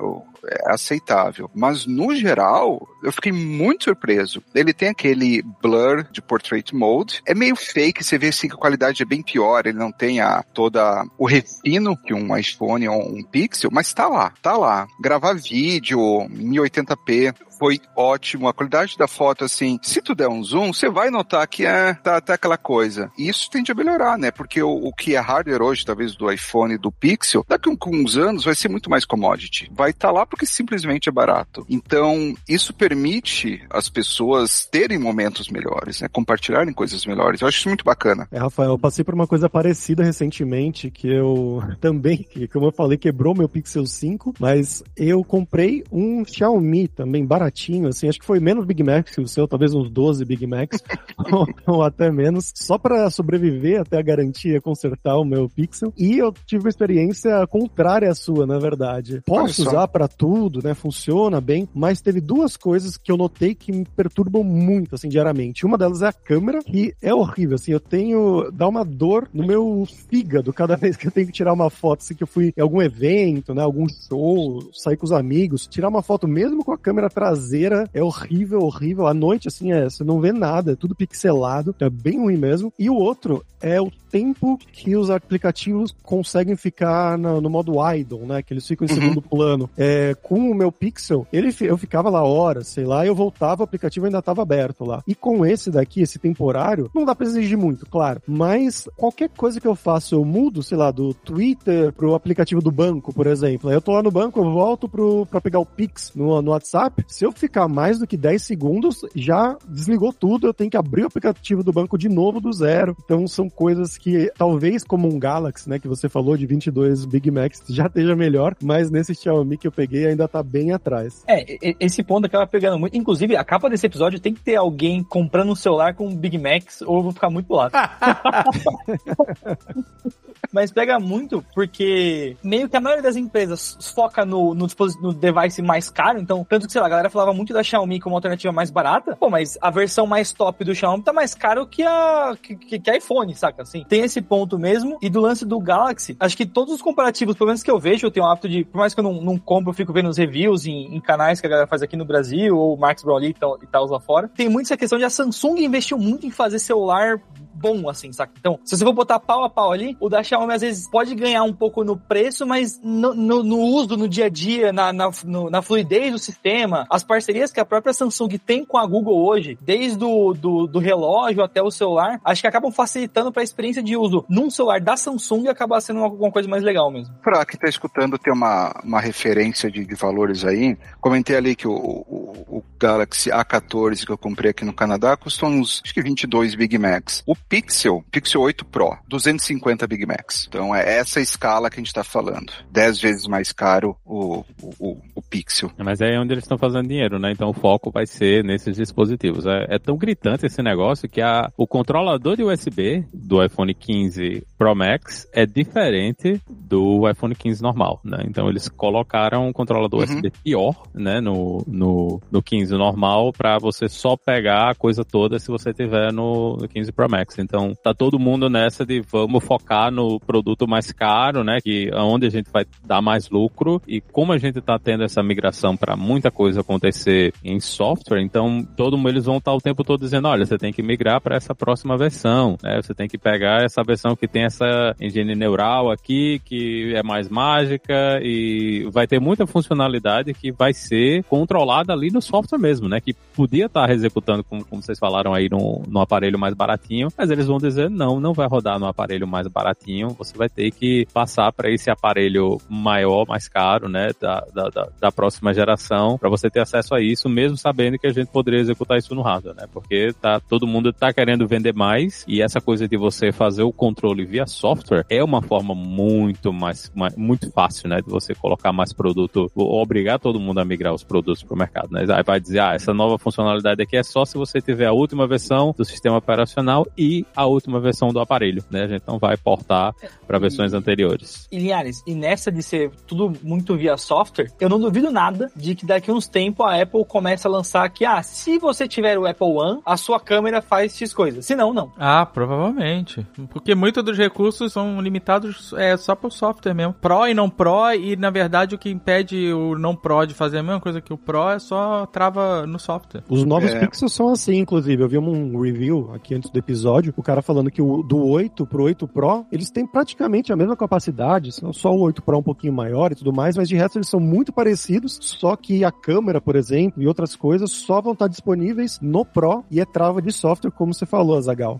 aceitável. 0.66 1.50
Mas 1.54 1.86
no 1.86 2.14
geral, 2.14 2.86
eu 3.02 3.12
fiquei 3.12 3.32
muito 3.32 3.84
surpreso. 3.84 4.42
Ele 4.54 4.72
tem 4.72 4.88
aquele 4.88 5.42
blur 5.62 6.04
de 6.10 6.22
portrait 6.22 6.74
mode. 6.74 7.22
É 7.26 7.34
meio 7.34 7.56
fake, 7.56 8.04
você 8.04 8.18
vê 8.18 8.28
assim 8.28 8.48
que 8.48 8.54
a 8.54 8.58
qualidade 8.58 9.02
é 9.02 9.06
bem 9.06 9.22
pior. 9.22 9.66
Ele 9.66 9.78
não 9.78 9.92
tem 9.92 10.20
a, 10.20 10.42
toda 10.42 11.04
o 11.18 11.26
refino 11.26 11.96
que 11.96 12.14
um 12.14 12.36
iPhone 12.36 12.88
ou 12.88 13.00
um 13.00 13.22
Pixel, 13.22 13.70
mas 13.72 13.92
tá 13.92 14.08
lá, 14.08 14.32
tá 14.42 14.56
lá. 14.56 14.86
Gravar 15.00 15.34
vídeo 15.34 16.00
em 16.22 16.50
1080p 16.50 17.34
foi 17.60 17.78
ótimo. 17.94 18.48
A 18.48 18.54
qualidade 18.54 18.96
da 18.96 19.06
foto, 19.06 19.44
assim, 19.44 19.78
se 19.82 20.00
tu 20.00 20.14
der 20.14 20.28
um 20.28 20.42
zoom, 20.42 20.72
você 20.72 20.88
vai 20.88 21.10
notar 21.10 21.46
que 21.46 21.66
é, 21.66 21.92
tá, 21.92 22.18
tá 22.18 22.34
aquela 22.34 22.56
coisa. 22.56 23.12
E 23.18 23.28
isso 23.28 23.50
tende 23.50 23.70
a 23.70 23.74
melhorar, 23.74 24.16
né? 24.16 24.30
Porque 24.30 24.62
o, 24.62 24.70
o 24.70 24.94
que 24.94 25.14
é 25.14 25.20
hardware 25.20 25.60
hoje, 25.60 25.84
talvez 25.84 26.16
do 26.16 26.32
iPhone 26.32 26.78
do 26.78 26.90
Pixel, 26.90 27.44
daqui 27.46 27.68
a 27.68 27.90
uns 27.90 28.16
anos 28.16 28.44
vai 28.44 28.54
ser 28.54 28.70
muito 28.70 28.88
mais 28.88 29.04
commodity. 29.04 29.70
Vai 29.74 29.90
estar 29.90 30.10
lá 30.10 30.24
porque 30.24 30.46
simplesmente 30.46 31.10
é 31.10 31.12
barato. 31.12 31.66
Então, 31.68 32.34
isso 32.48 32.72
permite 32.72 33.62
as 33.68 33.90
pessoas 33.90 34.64
terem 34.64 34.98
momentos 34.98 35.50
melhores, 35.50 36.00
né? 36.00 36.08
Compartilharem 36.08 36.72
coisas 36.72 37.04
melhores. 37.04 37.42
Eu 37.42 37.48
acho 37.48 37.58
isso 37.58 37.68
muito 37.68 37.84
bacana. 37.84 38.26
É, 38.32 38.38
Rafael, 38.38 38.70
eu 38.70 38.78
passei 38.78 39.04
por 39.04 39.12
uma 39.12 39.26
coisa 39.26 39.50
parecida 39.50 40.02
recentemente, 40.02 40.90
que 40.90 41.08
eu 41.08 41.62
também, 41.78 42.18
que, 42.18 42.48
como 42.48 42.66
eu 42.66 42.72
falei, 42.72 42.96
quebrou 42.96 43.34
meu 43.34 43.48
Pixel 43.50 43.84
5, 43.84 44.36
mas 44.38 44.82
eu 44.96 45.22
comprei 45.22 45.84
um 45.92 46.24
Xiaomi 46.24 46.88
também, 46.88 47.26
baratinho, 47.50 47.88
assim, 47.88 48.08
acho 48.08 48.20
que 48.20 48.26
foi 48.26 48.38
menos 48.38 48.64
Big 48.64 48.82
Macs 48.82 49.14
que 49.14 49.20
o 49.20 49.28
seu, 49.28 49.46
talvez 49.46 49.74
uns 49.74 49.90
12 49.90 50.24
Big 50.24 50.46
Macs, 50.46 50.80
ou, 51.32 51.46
ou 51.66 51.82
até 51.82 52.10
menos, 52.10 52.52
só 52.54 52.78
para 52.78 53.10
sobreviver 53.10 53.80
até 53.80 53.98
a 53.98 54.02
garantia 54.02 54.60
consertar 54.60 55.18
o 55.18 55.24
meu 55.24 55.48
Pixel, 55.48 55.92
e 55.98 56.18
eu 56.18 56.32
tive 56.46 56.64
uma 56.64 56.70
experiência 56.70 57.46
contrária 57.48 58.10
à 58.10 58.14
sua, 58.14 58.46
na 58.46 58.58
verdade. 58.58 59.22
Posso 59.26 59.62
usar 59.62 59.88
para 59.88 60.06
tudo, 60.06 60.60
né, 60.62 60.74
funciona 60.74 61.40
bem, 61.40 61.68
mas 61.74 62.00
teve 62.00 62.20
duas 62.20 62.56
coisas 62.56 62.96
que 62.96 63.10
eu 63.10 63.16
notei 63.16 63.54
que 63.54 63.72
me 63.72 63.84
perturbam 63.84 64.44
muito, 64.44 64.94
assim, 64.94 65.08
diariamente. 65.08 65.66
Uma 65.66 65.76
delas 65.76 66.02
é 66.02 66.08
a 66.08 66.12
câmera, 66.12 66.62
que 66.62 66.94
é 67.02 67.12
horrível, 67.12 67.56
assim, 67.56 67.72
eu 67.72 67.80
tenho, 67.80 68.50
dá 68.52 68.68
uma 68.68 68.84
dor 68.84 69.28
no 69.34 69.46
meu 69.46 69.86
fígado 70.08 70.52
cada 70.52 70.76
vez 70.78 70.96
que 70.96 71.06
eu 71.08 71.10
tenho 71.10 71.26
que 71.26 71.32
tirar 71.32 71.52
uma 71.52 71.68
foto, 71.68 72.00
assim, 72.00 72.14
que 72.14 72.22
eu 72.22 72.28
fui 72.28 72.52
em 72.56 72.60
algum 72.60 72.80
evento, 72.80 73.54
né, 73.54 73.62
algum 73.62 73.86
show, 73.88 74.70
sair 74.72 74.96
com 74.96 75.04
os 75.04 75.12
amigos, 75.12 75.66
tirar 75.66 75.88
uma 75.88 76.02
foto 76.02 76.28
mesmo 76.28 76.64
com 76.64 76.72
a 76.72 76.78
câmera 76.78 77.08
traseira 77.08 77.39
traseira 77.40 77.88
é 77.94 78.02
horrível, 78.02 78.60
horrível. 78.60 79.06
À 79.06 79.14
noite, 79.14 79.48
assim, 79.48 79.72
é, 79.72 79.84
você 79.88 80.04
não 80.04 80.20
vê 80.20 80.32
nada, 80.32 80.72
é 80.72 80.76
tudo 80.76 80.94
pixelado, 80.94 81.74
é 81.80 81.88
bem 81.88 82.18
ruim 82.20 82.36
mesmo. 82.36 82.72
E 82.78 82.90
o 82.90 82.94
outro 82.94 83.44
é 83.62 83.80
o 83.80 83.90
tempo 84.10 84.58
que 84.72 84.96
os 84.96 85.10
aplicativos 85.10 85.94
conseguem 86.02 86.56
ficar 86.56 87.16
no, 87.18 87.40
no 87.40 87.48
modo 87.50 87.74
idle, 87.94 88.20
né? 88.26 88.42
Que 88.42 88.52
eles 88.54 88.66
ficam 88.66 88.86
em 88.86 88.90
Uhum. 88.90 88.94
segundo 88.94 89.22
plano. 89.22 89.70
É, 89.78 90.14
com 90.22 90.50
o 90.50 90.54
meu 90.54 90.72
Pixel, 90.72 91.26
ele, 91.32 91.54
eu 91.60 91.76
ficava 91.78 92.10
lá 92.10 92.22
horas, 92.24 92.66
sei 92.68 92.84
lá, 92.84 93.06
eu 93.06 93.14
voltava, 93.14 93.62
o 93.62 93.64
aplicativo 93.64 94.06
ainda 94.06 94.18
estava 94.18 94.42
aberto 94.42 94.84
lá. 94.84 95.02
E 95.06 95.14
com 95.14 95.44
esse 95.46 95.70
daqui, 95.70 96.00
esse 96.02 96.18
temporário, 96.18 96.90
não 96.94 97.04
dá 97.04 97.14
pra 97.14 97.26
exigir 97.26 97.56
muito, 97.56 97.86
claro. 97.86 98.20
Mas 98.26 98.88
qualquer 98.96 99.28
coisa 99.30 99.60
que 99.60 99.66
eu 99.68 99.76
faço, 99.76 100.14
eu 100.16 100.24
mudo, 100.24 100.62
sei 100.62 100.76
lá, 100.76 100.90
do 100.90 101.14
Twitter 101.14 101.92
pro 101.92 102.14
aplicativo 102.14 102.60
do 102.60 102.70
banco, 102.72 103.12
por 103.12 103.26
exemplo. 103.28 103.68
Aí 103.70 103.76
eu 103.76 103.80
tô 103.80 103.92
lá 103.92 104.02
no 104.02 104.10
banco, 104.10 104.40
eu 104.40 104.50
volto 104.50 104.88
pro, 104.88 105.24
pra 105.26 105.40
pegar 105.40 105.60
o 105.60 105.66
Pix 105.66 106.12
no, 106.16 106.40
no 106.42 106.50
WhatsApp. 106.50 107.04
Se 107.06 107.24
eu 107.24 107.29
ficar 107.38 107.68
mais 107.68 107.98
do 107.98 108.06
que 108.06 108.16
10 108.16 108.42
segundos, 108.42 109.00
já 109.14 109.56
desligou 109.68 110.12
tudo, 110.12 110.46
eu 110.46 110.54
tenho 110.54 110.70
que 110.70 110.76
abrir 110.76 111.02
o 111.02 111.06
aplicativo 111.06 111.62
do 111.62 111.72
banco 111.72 111.98
de 111.98 112.08
novo 112.08 112.40
do 112.40 112.52
zero. 112.52 112.96
Então 113.04 113.26
são 113.26 113.48
coisas 113.48 113.96
que 113.96 114.30
talvez 114.36 114.84
como 114.84 115.08
um 115.08 115.18
Galaxy, 115.18 115.68
né, 115.68 115.78
que 115.78 115.88
você 115.88 116.08
falou 116.08 116.36
de 116.36 116.46
22 116.46 117.04
Big 117.04 117.30
Macs, 117.30 117.62
já 117.68 117.86
esteja 117.86 118.16
melhor, 118.16 118.54
mas 118.62 118.90
nesse 118.90 119.14
Xiaomi 119.14 119.56
que 119.56 119.66
eu 119.66 119.72
peguei 119.72 120.06
ainda 120.06 120.28
tá 120.28 120.42
bem 120.42 120.72
atrás. 120.72 121.22
É, 121.26 121.44
esse 121.78 122.02
ponto 122.02 122.26
acaba 122.26 122.46
pegando 122.46 122.78
muito. 122.78 122.96
Inclusive, 122.96 123.36
a 123.36 123.44
capa 123.44 123.68
desse 123.68 123.86
episódio 123.86 124.20
tem 124.20 124.34
que 124.34 124.40
ter 124.40 124.56
alguém 124.56 125.02
comprando 125.02 125.50
um 125.50 125.56
celular 125.56 125.94
com 125.94 126.14
Big 126.14 126.38
Macs 126.38 126.82
ou 126.82 126.98
eu 126.98 127.02
vou 127.02 127.12
ficar 127.12 127.30
muito 127.30 127.46
bolado. 127.46 127.74
Mas 130.52 130.72
pega 130.72 130.98
muito 130.98 131.44
porque 131.54 132.36
meio 132.42 132.68
que 132.68 132.76
a 132.76 132.80
maioria 132.80 133.02
das 133.02 133.16
empresas 133.16 133.76
foca 133.94 134.24
no, 134.24 134.54
no, 134.54 134.66
no 135.00 135.12
device 135.12 135.62
mais 135.62 135.90
caro. 135.90 136.18
Então, 136.18 136.44
tanto 136.48 136.66
que, 136.66 136.72
sei 136.72 136.80
lá, 136.80 136.86
a 136.86 136.90
galera 136.90 137.09
falava 137.10 137.32
muito 137.32 137.52
da 137.52 137.62
Xiaomi 137.62 138.00
como 138.00 138.14
alternativa 138.14 138.52
mais 138.52 138.70
barata. 138.70 139.16
Pô, 139.16 139.28
mas 139.28 139.58
a 139.60 139.70
versão 139.70 140.06
mais 140.06 140.32
top 140.32 140.64
do 140.64 140.74
Xiaomi 140.74 141.02
tá 141.02 141.12
mais 141.12 141.34
caro 141.34 141.66
que 141.66 141.82
a 141.82 142.36
que, 142.40 142.56
que, 142.56 142.96
iPhone, 142.96 143.34
saca? 143.34 143.62
Assim, 143.62 143.84
tem 143.88 144.02
esse 144.02 144.20
ponto 144.20 144.58
mesmo. 144.58 144.98
E 145.02 145.08
do 145.08 145.20
lance 145.20 145.44
do 145.44 145.58
Galaxy, 145.60 146.16
acho 146.18 146.36
que 146.36 146.46
todos 146.46 146.74
os 146.74 146.82
comparativos, 146.82 147.36
pelo 147.36 147.48
menos 147.48 147.62
que 147.62 147.70
eu 147.70 147.78
vejo, 147.78 148.06
eu 148.06 148.10
tenho 148.10 148.26
o 148.26 148.28
hábito 148.28 148.48
de, 148.48 148.64
por 148.64 148.78
mais 148.78 148.94
que 148.94 149.00
eu 149.00 149.04
não, 149.04 149.20
não 149.20 149.38
compro, 149.38 149.70
eu 149.70 149.74
fico 149.74 149.92
vendo 149.92 150.08
os 150.08 150.16
reviews 150.16 150.66
em, 150.66 150.94
em 150.94 151.00
canais 151.00 151.40
que 151.40 151.46
a 151.46 151.50
galera 151.50 151.66
faz 151.66 151.82
aqui 151.82 151.96
no 151.96 152.04
Brasil, 152.04 152.56
ou 152.56 152.76
Marcos 152.76 153.04
Brownlee 153.04 153.30
e 153.30 153.34
tal, 153.34 153.58
e 153.62 153.66
tal 153.66 153.86
lá 153.86 154.00
fora. 154.00 154.28
Tem 154.28 154.48
muito 154.48 154.66
essa 154.66 154.76
questão 154.76 154.98
de 154.98 155.04
a 155.04 155.10
Samsung 155.10 155.60
investiu 155.60 155.98
muito 155.98 156.26
em 156.26 156.30
fazer 156.30 156.58
celular 156.58 157.20
bom, 157.60 157.88
assim, 157.88 158.12
saca? 158.12 158.32
Então, 158.38 158.58
se 158.64 158.76
você 158.76 158.84
for 158.84 158.92
botar 158.92 159.20
pau 159.20 159.44
a 159.44 159.50
pau 159.50 159.72
ali, 159.72 159.96
o 160.00 160.08
da 160.08 160.22
Xiaomi 160.22 160.54
às 160.54 160.62
vezes 160.62 160.88
pode 160.90 161.14
ganhar 161.14 161.42
um 161.42 161.52
pouco 161.52 161.84
no 161.84 161.96
preço, 161.96 162.46
mas 162.46 162.80
no, 162.82 163.14
no- 163.14 163.42
no 163.42 163.58
uso, 163.58 163.96
no 163.96 164.08
dia 164.08 164.26
a 164.26 164.28
dia, 164.28 164.72
na, 164.72 164.92
na, 164.92 165.10
no- 165.24 165.50
na 165.50 165.60
fluidez 165.62 166.12
do 166.12 166.18
sistema, 166.18 166.86
as 166.90 167.02
parcerias 167.04 167.52
que 167.52 167.60
a 167.60 167.64
própria 167.64 167.92
Samsung 167.92 168.38
tem 168.38 168.64
com 168.64 168.78
a 168.78 168.86
Google 168.86 169.24
hoje, 169.26 169.58
desde 169.60 170.02
o 170.04 170.32
do, 170.32 170.66
do 170.66 170.78
relógio 170.78 171.42
até 171.42 171.62
o 171.62 171.70
celular, 171.70 172.20
acho 172.24 172.40
que 172.40 172.46
acabam 172.48 172.72
facilitando 172.72 173.30
para 173.32 173.42
a 173.42 173.44
experiência 173.44 173.82
de 173.82 173.96
uso 173.96 174.24
num 174.28 174.48
celular 174.50 174.80
da 174.80 174.96
Samsung 174.96 175.48
acaba 175.48 175.80
sendo 175.80 175.98
uma, 176.00 176.08
uma 176.08 176.30
coisa 176.30 176.48
mais 176.48 176.62
legal 176.62 176.90
mesmo. 176.90 177.14
Pra 177.22 177.44
quem 177.44 177.58
tá 177.58 177.68
escutando 177.68 178.18
ter 178.18 178.30
uma, 178.32 178.72
uma 178.84 179.00
referência 179.00 179.70
de, 179.70 179.84
de 179.84 179.94
valores 179.94 180.44
aí, 180.44 180.76
comentei 181.00 181.36
ali 181.36 181.54
que 181.54 181.66
o, 181.68 181.72
o, 181.72 182.56
o 182.58 182.64
Galaxy 182.78 183.30
A14 183.30 184.04
que 184.06 184.12
eu 184.12 184.18
comprei 184.18 184.50
aqui 184.50 184.64
no 184.64 184.72
Canadá 184.72 185.16
custou 185.16 185.48
uns, 185.48 185.80
acho 185.84 185.92
que 185.92 186.02
22 186.02 186.54
Big 186.54 186.78
Macs. 186.78 187.22
O 187.26 187.34
Pixel, 187.50 188.04
Pixel 188.12 188.40
8 188.40 188.64
Pro, 188.64 188.96
250 189.08 189.86
Big 189.88 190.06
Macs. 190.06 190.46
Então 190.48 190.72
é 190.74 190.98
essa 190.98 191.20
escala 191.20 191.68
que 191.68 191.80
a 191.80 191.82
gente 191.82 191.92
tá 191.92 192.04
falando. 192.04 192.52
10 192.70 193.00
vezes 193.00 193.26
mais 193.26 193.52
caro 193.52 193.96
o, 194.06 194.44
o, 194.62 194.96
o, 195.16 195.20
Pixel. 195.20 195.70
Mas 195.76 196.00
é 196.00 196.18
onde 196.18 196.32
eles 196.32 196.44
estão 196.44 196.56
fazendo 196.56 196.88
dinheiro, 196.88 197.18
né? 197.18 197.30
Então 197.32 197.50
o 197.50 197.52
foco 197.52 197.90
vai 197.90 198.06
ser 198.06 198.44
nesses 198.44 198.76
dispositivos. 198.76 199.46
É, 199.46 199.76
é 199.76 199.78
tão 199.78 199.96
gritante 199.96 200.46
esse 200.46 200.62
negócio 200.62 201.08
que 201.08 201.20
a, 201.20 201.50
o 201.56 201.66
controlador 201.66 202.36
de 202.36 202.44
USB 202.44 203.04
do 203.12 203.44
iPhone 203.44 203.74
15 203.74 204.46
Pro 204.56 204.74
Max 204.74 205.28
é 205.32 205.44
diferente 205.44 206.40
do 206.48 207.08
iPhone 207.08 207.34
15 207.34 207.62
normal, 207.62 208.00
né? 208.04 208.18
Então 208.26 208.48
eles 208.48 208.68
colocaram 208.68 209.48
um 209.48 209.52
controlador 209.52 209.90
Uhum. 210.00 210.04
USB 210.04 210.30
pior, 210.42 210.82
né? 210.94 211.20
No, 211.20 211.64
no, 211.66 212.20
no 212.30 212.42
15 212.42 212.72
normal 212.74 213.32
para 213.32 213.58
você 213.58 213.88
só 213.88 214.16
pegar 214.16 214.70
a 214.70 214.74
coisa 214.74 215.04
toda 215.04 215.38
se 215.38 215.48
você 215.48 215.72
tiver 215.72 216.12
no, 216.12 216.56
no 216.56 216.68
15 216.68 216.92
Pro 216.92 217.10
Max. 217.10 217.39
Então 217.40 217.72
tá 217.82 217.94
todo 217.94 218.18
mundo 218.18 218.48
nessa 218.48 218.84
de 218.84 219.00
vamos 219.00 219.44
focar 219.44 219.90
no 219.90 220.18
produto 220.20 220.68
mais 220.68 220.92
caro, 220.92 221.42
né? 221.42 221.58
Que 221.60 221.90
é 221.92 222.00
onde 222.00 222.26
a 222.26 222.30
gente 222.30 222.50
vai 222.50 222.64
dar 222.84 223.00
mais 223.00 223.28
lucro 223.30 223.80
e 223.86 224.00
como 224.00 224.32
a 224.32 224.38
gente 224.38 224.60
tá 224.60 224.78
tendo 224.78 225.04
essa 225.04 225.22
migração 225.22 225.76
para 225.76 225.96
muita 225.96 226.30
coisa 226.30 226.60
acontecer 226.60 227.32
em 227.44 227.60
software, 227.60 228.22
então 228.22 228.66
todo 228.76 228.96
mundo 228.96 229.10
eles 229.10 229.24
vão 229.24 229.38
estar 229.38 229.52
o 229.52 229.60
tempo 229.60 229.84
todo 229.84 230.00
dizendo, 230.00 230.28
olha, 230.28 230.44
você 230.44 230.58
tem 230.58 230.72
que 230.72 230.82
migrar 230.82 231.20
para 231.20 231.36
essa 231.36 231.54
próxima 231.54 231.96
versão, 231.96 232.56
né? 232.62 232.80
Você 232.82 232.94
tem 232.94 233.08
que 233.08 233.18
pegar 233.18 233.64
essa 233.64 233.82
versão 233.82 234.14
que 234.14 234.28
tem 234.28 234.44
essa 234.44 234.94
engine 235.00 235.34
neural 235.34 235.90
aqui, 235.90 236.40
que 236.44 236.94
é 236.94 237.02
mais 237.02 237.28
mágica 237.28 238.20
e 238.22 238.88
vai 238.92 239.06
ter 239.06 239.20
muita 239.20 239.46
funcionalidade 239.46 240.34
que 240.34 240.52
vai 240.52 240.72
ser 240.72 241.24
controlada 241.24 241.92
ali 241.92 242.10
no 242.10 242.20
software 242.20 242.58
mesmo, 242.58 242.88
né? 242.88 243.00
Que 243.00 243.14
podia 243.34 243.66
estar 243.66 243.90
executando, 243.90 244.44
como, 244.44 244.64
como 244.64 244.82
vocês 244.82 244.98
falaram 244.98 245.32
aí, 245.32 245.48
no, 245.48 245.82
no 245.88 246.00
aparelho 246.00 246.38
mais 246.38 246.54
baratinho, 246.54 247.08
mas 247.16 247.29
eles 247.30 247.46
vão 247.46 247.58
dizer, 247.58 247.88
não, 247.88 248.20
não 248.20 248.32
vai 248.32 248.46
rodar 248.46 248.78
no 248.78 248.86
aparelho 248.86 249.26
mais 249.26 249.46
baratinho, 249.46 250.08
você 250.10 250.36
vai 250.36 250.48
ter 250.48 250.70
que 250.70 251.06
passar 251.12 251.52
para 251.52 251.70
esse 251.70 251.90
aparelho 251.90 252.58
maior, 252.68 253.26
mais 253.26 253.48
caro, 253.48 253.88
né? 253.88 254.10
Da, 254.20 254.44
da, 254.54 254.68
da, 254.68 254.88
da 255.00 255.12
próxima 255.12 255.52
geração, 255.54 256.18
para 256.18 256.28
você 256.28 256.50
ter 256.50 256.60
acesso 256.60 256.94
a 256.94 257.00
isso, 257.00 257.28
mesmo 257.28 257.56
sabendo 257.56 257.98
que 257.98 258.06
a 258.06 258.12
gente 258.12 258.28
poderia 258.28 258.60
executar 258.60 258.98
isso 258.98 259.14
no 259.14 259.22
hardware, 259.22 259.56
né? 259.56 259.66
Porque 259.72 260.12
tá, 260.20 260.40
todo 260.40 260.66
mundo 260.66 260.92
tá 260.92 261.12
querendo 261.12 261.46
vender 261.46 261.74
mais 261.74 262.24
e 262.26 262.42
essa 262.42 262.60
coisa 262.60 262.86
de 262.88 262.96
você 262.96 263.32
fazer 263.32 263.62
o 263.62 263.72
controle 263.72 264.24
via 264.24 264.46
software 264.46 265.04
é 265.08 265.22
uma 265.22 265.42
forma 265.42 265.74
muito 265.74 266.52
mais, 266.52 266.90
mais 266.94 267.16
muito 267.16 267.50
fácil, 267.50 267.88
né? 267.88 268.00
De 268.00 268.10
você 268.10 268.34
colocar 268.34 268.72
mais 268.72 268.92
produto, 268.92 269.50
ou 269.54 269.80
obrigar 269.80 270.18
todo 270.18 270.40
mundo 270.40 270.58
a 270.58 270.64
migrar 270.64 270.94
os 270.94 271.04
produtos 271.04 271.42
para 271.42 271.54
o 271.54 271.58
mercado, 271.58 271.88
né? 271.92 272.04
Aí 272.08 272.22
vai 272.22 272.40
dizer, 272.40 272.60
ah, 272.60 272.74
essa 272.74 272.92
nova 272.92 273.18
funcionalidade 273.18 273.82
aqui 273.82 273.96
é 273.96 274.02
só 274.02 274.24
se 274.24 274.36
você 274.36 274.60
tiver 274.60 274.86
a 274.86 274.92
última 274.92 275.26
versão 275.26 275.74
do 275.76 275.84
sistema 275.84 276.16
operacional 276.16 276.86
e 276.96 277.19
a 277.34 277.46
última 277.46 277.80
versão 277.80 278.08
do 278.08 278.20
aparelho, 278.20 278.62
né? 278.70 278.84
A 278.84 278.88
gente 278.88 279.04
não 279.06 279.18
vai 279.18 279.36
portar 279.36 279.94
para 280.26 280.38
versões 280.38 280.72
anteriores. 280.72 281.48
E 281.50 281.58
Linhares, 281.58 282.02
e 282.06 282.14
nessa 282.14 282.50
de 282.50 282.62
ser 282.62 282.90
tudo 283.06 283.32
muito 283.42 283.76
via 283.76 283.96
software, 283.96 284.50
eu 284.60 284.68
não 284.68 284.78
duvido 284.78 285.10
nada 285.10 285.50
de 285.54 285.74
que 285.74 285.86
daqui 285.86 286.10
a 286.10 286.14
uns 286.14 286.28
tempos 286.28 286.66
a 286.66 286.80
Apple 286.80 287.04
comece 287.04 287.46
a 287.46 287.50
lançar 287.50 287.88
que, 287.90 288.04
ah, 288.04 288.22
se 288.22 288.58
você 288.58 288.86
tiver 288.86 289.18
o 289.18 289.26
Apple 289.26 289.46
One, 289.46 289.80
a 289.84 289.96
sua 289.96 290.20
câmera 290.20 290.62
faz 290.62 290.96
X 290.96 291.12
coisa. 291.12 291.42
Se 291.42 291.54
não, 291.54 291.72
não. 291.72 291.92
Ah, 291.98 292.26
provavelmente. 292.26 293.26
Porque 293.50 293.74
muitos 293.74 294.02
dos 294.04 294.16
recursos 294.16 294.72
são 294.72 295.00
limitados 295.00 295.72
é, 295.74 295.96
só 295.96 296.14
pro 296.14 296.30
software 296.30 296.74
mesmo. 296.74 296.94
Pro 296.94 297.26
e 297.26 297.34
não 297.34 297.48
Pro, 297.48 297.92
e 297.92 298.16
na 298.16 298.30
verdade 298.30 298.74
o 298.74 298.78
que 298.78 298.90
impede 298.90 299.52
o 299.52 299.78
não 299.78 299.94
Pro 299.94 300.24
de 300.26 300.34
fazer 300.34 300.58
a 300.58 300.62
mesma 300.62 300.80
coisa 300.80 301.00
que 301.00 301.12
o 301.12 301.18
Pro 301.18 301.50
é 301.50 301.58
só 301.58 302.06
trava 302.06 302.66
no 302.66 302.78
software. 302.78 303.22
Os 303.28 303.44
novos 303.44 303.70
É. 303.70 303.80
Pixels 303.80 304.12
são 304.12 304.30
assim, 304.30 304.56
inclusive. 304.58 305.02
Eu 305.02 305.08
vi 305.08 305.18
um 305.18 305.60
review 305.60 306.10
aqui 306.14 306.34
antes 306.34 306.50
do 306.50 306.58
episódio, 306.58 307.09
o 307.18 307.22
cara 307.22 307.42
falando 307.42 307.70
que 307.70 307.82
o 307.82 308.02
do 308.02 308.24
8 308.24 308.66
pro 308.66 308.84
8 308.84 309.08
Pro, 309.08 309.46
eles 309.50 309.70
têm 309.70 309.86
praticamente 309.86 310.52
a 310.52 310.56
mesma 310.56 310.76
capacidade, 310.76 311.50
só 311.72 311.90
o 311.90 312.00
8 312.00 312.22
Pro 312.22 312.38
um 312.38 312.42
pouquinho 312.42 312.72
maior 312.72 313.10
e 313.10 313.14
tudo 313.14 313.32
mais, 313.32 313.56
mas 313.56 313.68
de 313.68 313.76
resto 313.76 313.98
eles 313.98 314.08
são 314.08 314.20
muito 314.20 314.52
parecidos, 314.52 315.18
só 315.20 315.56
que 315.56 315.84
a 315.84 315.90
câmera, 315.90 316.40
por 316.40 316.56
exemplo, 316.56 317.02
e 317.02 317.06
outras 317.06 317.34
coisas 317.34 317.72
só 317.72 318.00
vão 318.00 318.12
estar 318.12 318.28
disponíveis 318.28 318.98
no 319.00 319.24
Pro 319.24 319.64
e 319.70 319.80
é 319.80 319.84
trava 319.84 320.20
de 320.20 320.30
software, 320.30 320.70
como 320.70 320.94
você 320.94 321.06
falou, 321.06 321.36
Azagal. 321.36 321.78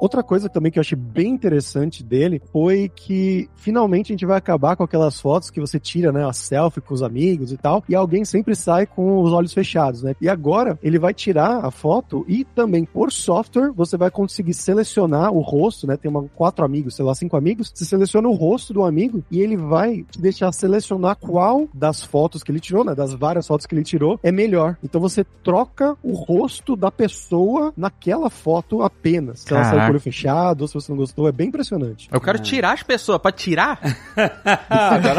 Outra 0.00 0.22
coisa 0.22 0.48
também 0.48 0.72
que 0.72 0.78
eu 0.78 0.80
achei 0.80 0.96
bem 0.96 1.28
interessante 1.28 2.02
dele 2.02 2.40
foi 2.50 2.88
que 2.88 3.50
finalmente 3.54 4.10
a 4.10 4.14
gente 4.14 4.24
vai 4.24 4.38
acabar 4.38 4.74
com 4.74 4.82
aquelas 4.82 5.20
fotos 5.20 5.50
que 5.50 5.60
você 5.60 5.78
tira, 5.78 6.10
né, 6.10 6.26
a 6.26 6.32
selfie 6.32 6.80
com 6.80 6.94
os 6.94 7.02
amigos 7.02 7.52
e 7.52 7.58
tal, 7.58 7.84
e 7.86 7.94
alguém 7.94 8.24
sempre 8.24 8.56
sai 8.56 8.86
com 8.86 9.20
os 9.20 9.30
olhos 9.30 9.52
fechados, 9.52 10.02
né? 10.02 10.14
E 10.20 10.28
agora 10.28 10.78
ele 10.82 10.98
vai 10.98 11.12
tirar 11.12 11.64
a 11.64 11.70
foto 11.70 12.24
e 12.26 12.44
também 12.44 12.84
por 12.84 13.12
software 13.12 13.72
você 13.72 13.96
vai 13.98 14.10
conseguir 14.10 14.54
selecionar 14.54 15.32
o 15.32 15.40
rosto, 15.40 15.86
né? 15.86 15.98
Tem 15.98 16.10
uma, 16.10 16.24
quatro 16.34 16.64
amigos, 16.64 16.94
sei 16.94 17.04
lá, 17.04 17.14
cinco 17.14 17.36
amigos, 17.36 17.70
você 17.74 17.84
seleciona 17.84 18.28
o 18.28 18.34
rosto 18.34 18.72
do 18.72 18.82
amigo 18.84 19.22
e 19.30 19.40
ele 19.40 19.56
vai 19.56 20.02
te 20.10 20.20
deixar 20.20 20.50
selecionar 20.52 21.16
qual 21.16 21.68
das 21.74 22.02
fotos 22.02 22.42
que 22.42 22.50
ele 22.50 22.60
tirou, 22.60 22.84
né, 22.84 22.94
das 22.94 23.12
várias 23.12 23.46
fotos 23.46 23.66
que 23.66 23.74
ele 23.74 23.84
tirou, 23.84 24.18
é 24.22 24.32
melhor. 24.32 24.78
Então 24.82 25.00
você 25.00 25.24
troca 25.44 25.94
o 26.02 26.14
rosto 26.14 26.74
da 26.74 26.90
pessoa 26.90 27.72
naquela 27.76 28.30
foto 28.30 28.82
apenas. 28.82 29.40
Se 29.40 29.54
olho 29.90 30.00
fechado, 30.00 30.62
ou 30.62 30.68
se 30.68 30.74
você 30.74 30.90
não 30.92 30.98
gostou, 30.98 31.28
é 31.28 31.32
bem 31.32 31.48
impressionante. 31.48 32.08
Eu 32.12 32.20
quero 32.20 32.38
tirar 32.38 32.72
as 32.72 32.82
pessoas. 32.82 33.18
Pra 33.20 33.32
tirar? 33.32 33.78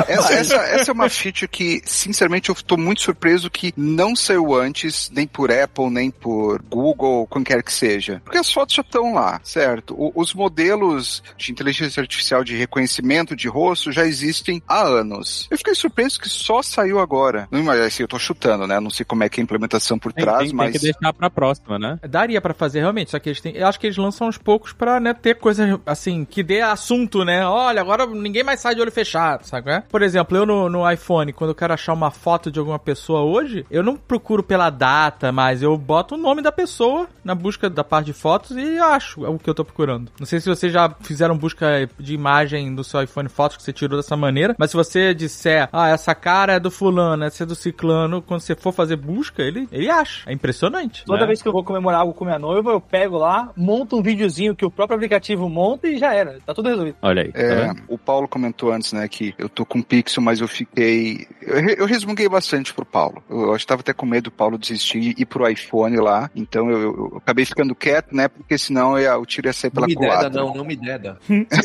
Essa, 0.07 0.34
essa, 0.34 0.55
essa 0.55 0.91
é 0.91 0.93
uma 0.93 1.10
feature 1.10 1.47
que, 1.47 1.81
sinceramente, 1.86 2.49
eu 2.49 2.55
tô 2.55 2.77
muito 2.77 3.01
surpreso 3.01 3.49
que 3.49 3.73
não 3.75 4.15
saiu 4.15 4.53
antes, 4.55 5.10
nem 5.13 5.27
por 5.27 5.51
Apple, 5.51 5.89
nem 5.89 6.10
por 6.12 6.62
Google, 6.63 7.27
quem 7.27 7.43
quer 7.43 7.63
que 7.63 7.71
seja. 7.73 8.21
Porque 8.23 8.38
as 8.38 8.51
fotos 8.51 8.75
já 8.75 8.81
estão 8.81 9.13
lá, 9.13 9.39
certo? 9.43 9.93
O- 9.97 10.12
os 10.15 10.34
modelos 10.34 11.23
de 11.38 11.51
inteligência 11.51 12.01
artificial 12.01 12.43
de 12.43 12.55
reconhecimento 12.55 13.36
de 13.36 13.47
rosto 13.47 13.91
já 13.91 14.05
existem 14.05 14.62
há 14.67 14.81
anos. 14.84 15.47
Eu 15.49 15.57
fiquei 15.57 15.73
surpreso 15.75 16.19
que 16.19 16.29
só 16.29 16.62
saiu 16.62 16.99
agora. 16.99 17.47
Não, 17.51 17.63
mas 17.63 17.79
assim, 17.81 18.03
eu 18.03 18.07
tô 18.07 18.19
chutando, 18.19 18.67
né? 18.67 18.79
Não 18.79 18.89
sei 18.89 19.05
como 19.05 19.23
é 19.23 19.29
que 19.29 19.39
é 19.39 19.41
a 19.41 19.43
implementação 19.43 19.97
por 19.97 20.13
Tem, 20.13 20.23
trás, 20.23 20.39
tem- 20.39 20.47
tem 20.49 20.55
mas. 20.57 20.71
que 20.73 20.79
deixar 20.79 21.13
pra 21.13 21.29
próxima, 21.29 21.77
né? 21.79 21.99
Daria 22.07 22.39
pra 22.41 22.53
fazer 22.53 22.79
realmente, 22.79 23.12
só 23.12 23.19
que 23.19 23.29
eles 23.29 23.41
têm. 23.41 23.55
Eu 23.55 23.67
acho 23.67 23.79
que 23.79 23.88
eles 23.88 23.97
lançam 23.97 24.27
aos 24.27 24.38
poucos 24.38 24.61
pra, 24.74 25.00
né, 25.00 25.13
ter 25.13 25.36
coisas 25.36 25.80
assim, 25.86 26.26
que 26.26 26.43
dê 26.43 26.62
assunto, 26.62 27.26
né? 27.26 27.45
Olha, 27.45 27.82
agora 27.82 28.06
ninguém 28.06 28.43
mais 28.43 28.60
sai 28.60 28.76
de 28.76 28.82
olho 28.82 28.91
fechado, 28.91 29.45
sabe? 29.45 29.71
é? 29.71 29.82
Por 29.82 30.02
exemplo, 30.02 30.38
eu 30.38 30.45
no, 30.45 30.69
no 30.69 30.91
iPhone, 30.91 31.34
quando 31.34 31.52
eu 31.52 31.56
quero 31.56 31.74
achar 31.74 31.93
uma 31.93 32.12
foto 32.12 32.52
de 32.52 32.60
alguma 32.60 32.80
pessoa 32.80 33.21
hoje, 33.21 33.65
eu 33.69 33.84
não 33.84 33.95
procuro 33.95 34.43
pela 34.43 34.69
data, 34.69 35.32
mas 35.32 35.62
eu 35.62 35.78
boto 35.78 36.15
o 36.15 36.17
nome 36.17 36.41
da 36.41 36.52
pessoa 36.52 37.08
na 37.24 37.36
busca 37.36 37.69
da 37.69 37.84
parte 37.84 38.08
de 38.08 38.13
fotos 38.13 38.56
e 38.58 38.78
acho 38.80 39.24
o 39.24 39.39
que 39.39 39.50
eu 39.50 39.54
tô 39.54 39.63
procurando. 39.63 40.12
Não 40.19 40.26
sei 40.26 40.39
se 40.39 40.50
vocês 40.50 40.71
já 40.71 40.93
fizeram 41.02 41.38
busca 41.38 41.89
de 42.00 42.13
imagem 42.13 42.74
do 42.74 42.84
seu 42.84 43.02
iPhone 43.02 43.30
fotos 43.30 43.58
que 43.58 43.63
você 43.63 43.74
tirou 43.74 43.97
dessa 43.97 44.15
maneira, 44.17 44.56
mas 44.58 44.71
se 44.71 44.78
você 44.78 45.13
disser, 45.13 45.69
ah, 45.71 45.89
essa 45.89 46.13
cara 46.13 46.54
é 46.54 46.60
do 46.60 46.71
fulano, 46.71 47.24
essa 47.24 47.43
é 47.43 47.45
do 47.45 47.56
ciclano, 47.56 48.21
quando 48.21 48.41
você 48.41 48.56
for 48.56 48.71
fazer 48.71 48.95
busca, 48.95 49.41
ele, 49.41 49.67
ele 49.71 49.89
acha. 49.89 50.30
É 50.30 50.34
impressionante. 50.34 51.06
Toda 51.06 51.21
né? 51.21 51.28
vez 51.28 51.41
que 51.41 51.47
eu 51.47 51.54
vou 51.54 51.63
comemorar 51.63 52.02
algo 52.02 52.13
com 52.13 52.26
minha 52.26 52.39
noiva, 52.39 52.71
eu 52.71 52.82
pego 52.82 53.17
lá, 53.17 53.52
monto 53.56 53.97
um 53.97 54.02
videozinho 54.02 54.50
que 54.55 54.65
o 54.65 54.71
próprio 54.71 54.95
aplicativo 54.95 55.47
monta 55.49 55.87
e 55.87 55.97
já 55.97 56.13
era. 56.13 56.39
Tá 56.45 56.53
tudo 56.53 56.69
resolvido. 56.69 56.95
Olha 57.01 57.23
aí. 57.23 57.31
tá 57.31 57.39
É, 57.39 57.71
o 57.87 57.97
Paulo 57.97 58.27
comentou 58.27 58.71
antes, 58.71 58.93
né, 58.93 59.07
que 59.07 59.33
eu 59.37 59.47
tô 59.49 59.65
com 59.65 59.81
Pixel, 59.81 60.21
mas 60.23 60.39
eu 60.41 60.47
fiquei. 60.47 61.27
Eu, 61.41 61.59
eu 61.69 61.85
resmunguei 61.85 62.27
bastante 62.29 62.73
pro 62.73 62.85
Paulo. 62.85 63.23
Eu, 63.29 63.41
eu 63.49 63.55
estava 63.55 63.81
até 63.81 63.93
com 63.93 64.05
medo 64.05 64.25
do 64.25 64.31
Paulo 64.31 64.57
desistir 64.57 64.99
e 65.17 65.21
ir 65.21 65.25
pro 65.25 65.47
iPhone 65.49 65.97
lá. 65.97 66.29
Então 66.35 66.69
eu, 66.69 66.81
eu- 66.81 66.91
eu 67.11 67.17
acabei 67.17 67.45
ficando 67.45 67.73
quieto, 67.75 68.15
né? 68.15 68.27
Porque 68.27 68.57
senão 68.57 68.97
eu 68.97 69.03
ia- 69.03 69.17
o 69.17 69.25
tiro 69.25 69.47
ia 69.47 69.53
sair 69.53 69.69
Não 69.69 69.75
pela 69.75 69.87
me 69.87 69.95
culatra. 69.95 70.29
deda, 70.29 70.41
não, 70.43 70.53
não 70.55 70.65
me 70.65 70.75
deda. 70.75 71.17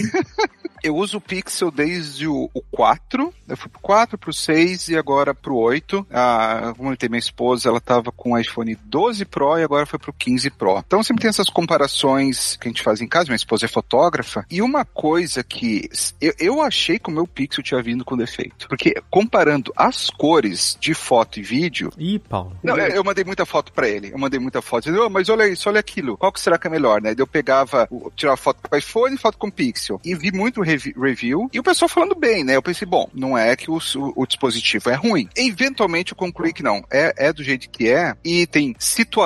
Eu 0.82 0.94
uso 0.94 1.16
o 1.16 1.20
Pixel 1.20 1.70
desde 1.70 2.28
o, 2.28 2.48
o 2.54 2.62
4. 2.70 3.32
Eu 3.48 3.56
fui 3.56 3.68
pro 3.68 3.80
4, 3.80 4.16
pro 4.18 4.32
6 4.32 4.88
e 4.90 4.96
agora 4.96 5.34
pro 5.34 5.56
8. 5.56 6.06
Ah, 6.12 6.74
como 6.76 6.92
eu 6.92 6.96
tenho 6.96 7.10
minha 7.10 7.18
esposa, 7.18 7.68
ela 7.68 7.80
tava 7.80 8.12
com 8.12 8.32
o 8.32 8.38
iPhone 8.38 8.76
12 8.84 9.24
Pro 9.24 9.58
e 9.58 9.64
agora 9.64 9.84
foi 9.86 9.98
pro 9.98 10.12
15 10.12 10.48
Pro. 10.50 10.78
Então 10.86 11.02
sempre 11.02 11.22
tem 11.22 11.28
essas 11.30 11.48
comparações 11.48 12.56
que 12.56 12.68
a 12.68 12.70
gente 12.70 12.75
faz 12.82 13.00
em 13.00 13.06
casa. 13.06 13.26
Minha 13.26 13.36
esposa 13.36 13.64
é 13.66 13.68
fotógrafa. 13.68 14.44
E 14.50 14.60
uma 14.62 14.84
coisa 14.84 15.42
que 15.44 15.88
eu, 16.20 16.32
eu 16.38 16.60
achei 16.62 16.98
que 16.98 17.08
o 17.08 17.12
meu 17.12 17.26
Pixel 17.26 17.62
tinha 17.62 17.82
vindo 17.82 18.04
com 18.04 18.16
defeito. 18.16 18.68
Porque 18.68 18.94
comparando 19.10 19.72
as 19.76 20.10
cores 20.10 20.76
de 20.80 20.94
foto 20.94 21.38
e 21.38 21.42
vídeo, 21.42 21.90
Ih, 21.98 22.18
Paulo. 22.18 22.56
não, 22.62 22.76
eu 22.78 22.96
eu 22.96 23.04
mandei 23.04 23.24
muita 23.24 23.44
foto 23.44 23.72
pra 23.72 23.88
ele. 23.88 24.10
Eu 24.12 24.18
mandei 24.18 24.40
muita 24.40 24.62
foto. 24.62 24.88
Ele, 24.88 24.98
"Oh, 24.98 25.10
mas 25.10 25.28
olha 25.28 25.46
isso, 25.48 25.68
olha 25.68 25.80
aquilo. 25.80 26.16
Qual 26.16 26.32
que 26.32 26.40
será 26.40 26.58
que 26.58 26.66
é 26.66 26.70
melhor, 26.70 27.00
né? 27.02 27.14
Eu 27.16 27.26
pegava, 27.26 27.86
o- 27.90 28.10
tirava 28.16 28.36
foto 28.36 28.60
com 28.62 28.74
o 28.74 28.78
iPhone 28.78 29.14
e 29.14 29.18
foto 29.18 29.36
com 29.38 29.48
o 29.48 29.52
Pixel. 29.52 30.00
E 30.04 30.14
vi 30.14 30.32
muito 30.32 30.60
revi- 30.62 30.94
review. 30.98 31.48
E 31.52 31.58
o 31.58 31.62
pessoal 31.62 31.88
falando 31.88 32.14
bem, 32.14 32.42
né? 32.44 32.56
Eu 32.56 32.62
pensei, 32.62 32.86
bom, 32.86 33.08
não 33.12 33.36
é 33.36 33.54
que 33.54 33.70
o, 33.70 33.78
su- 33.80 34.12
o 34.16 34.26
dispositivo 34.26 34.88
é 34.90 34.94
ruim. 34.94 35.28
Eventualmente 35.36 36.12
eu 36.12 36.16
concluí 36.16 36.52
que 36.52 36.62
não. 36.62 36.82
É, 36.90 37.28
é 37.28 37.32
do 37.32 37.42
jeito 37.42 37.68
que 37.68 37.88
é. 37.88 38.14
E 38.24 38.46
tem 38.46 38.74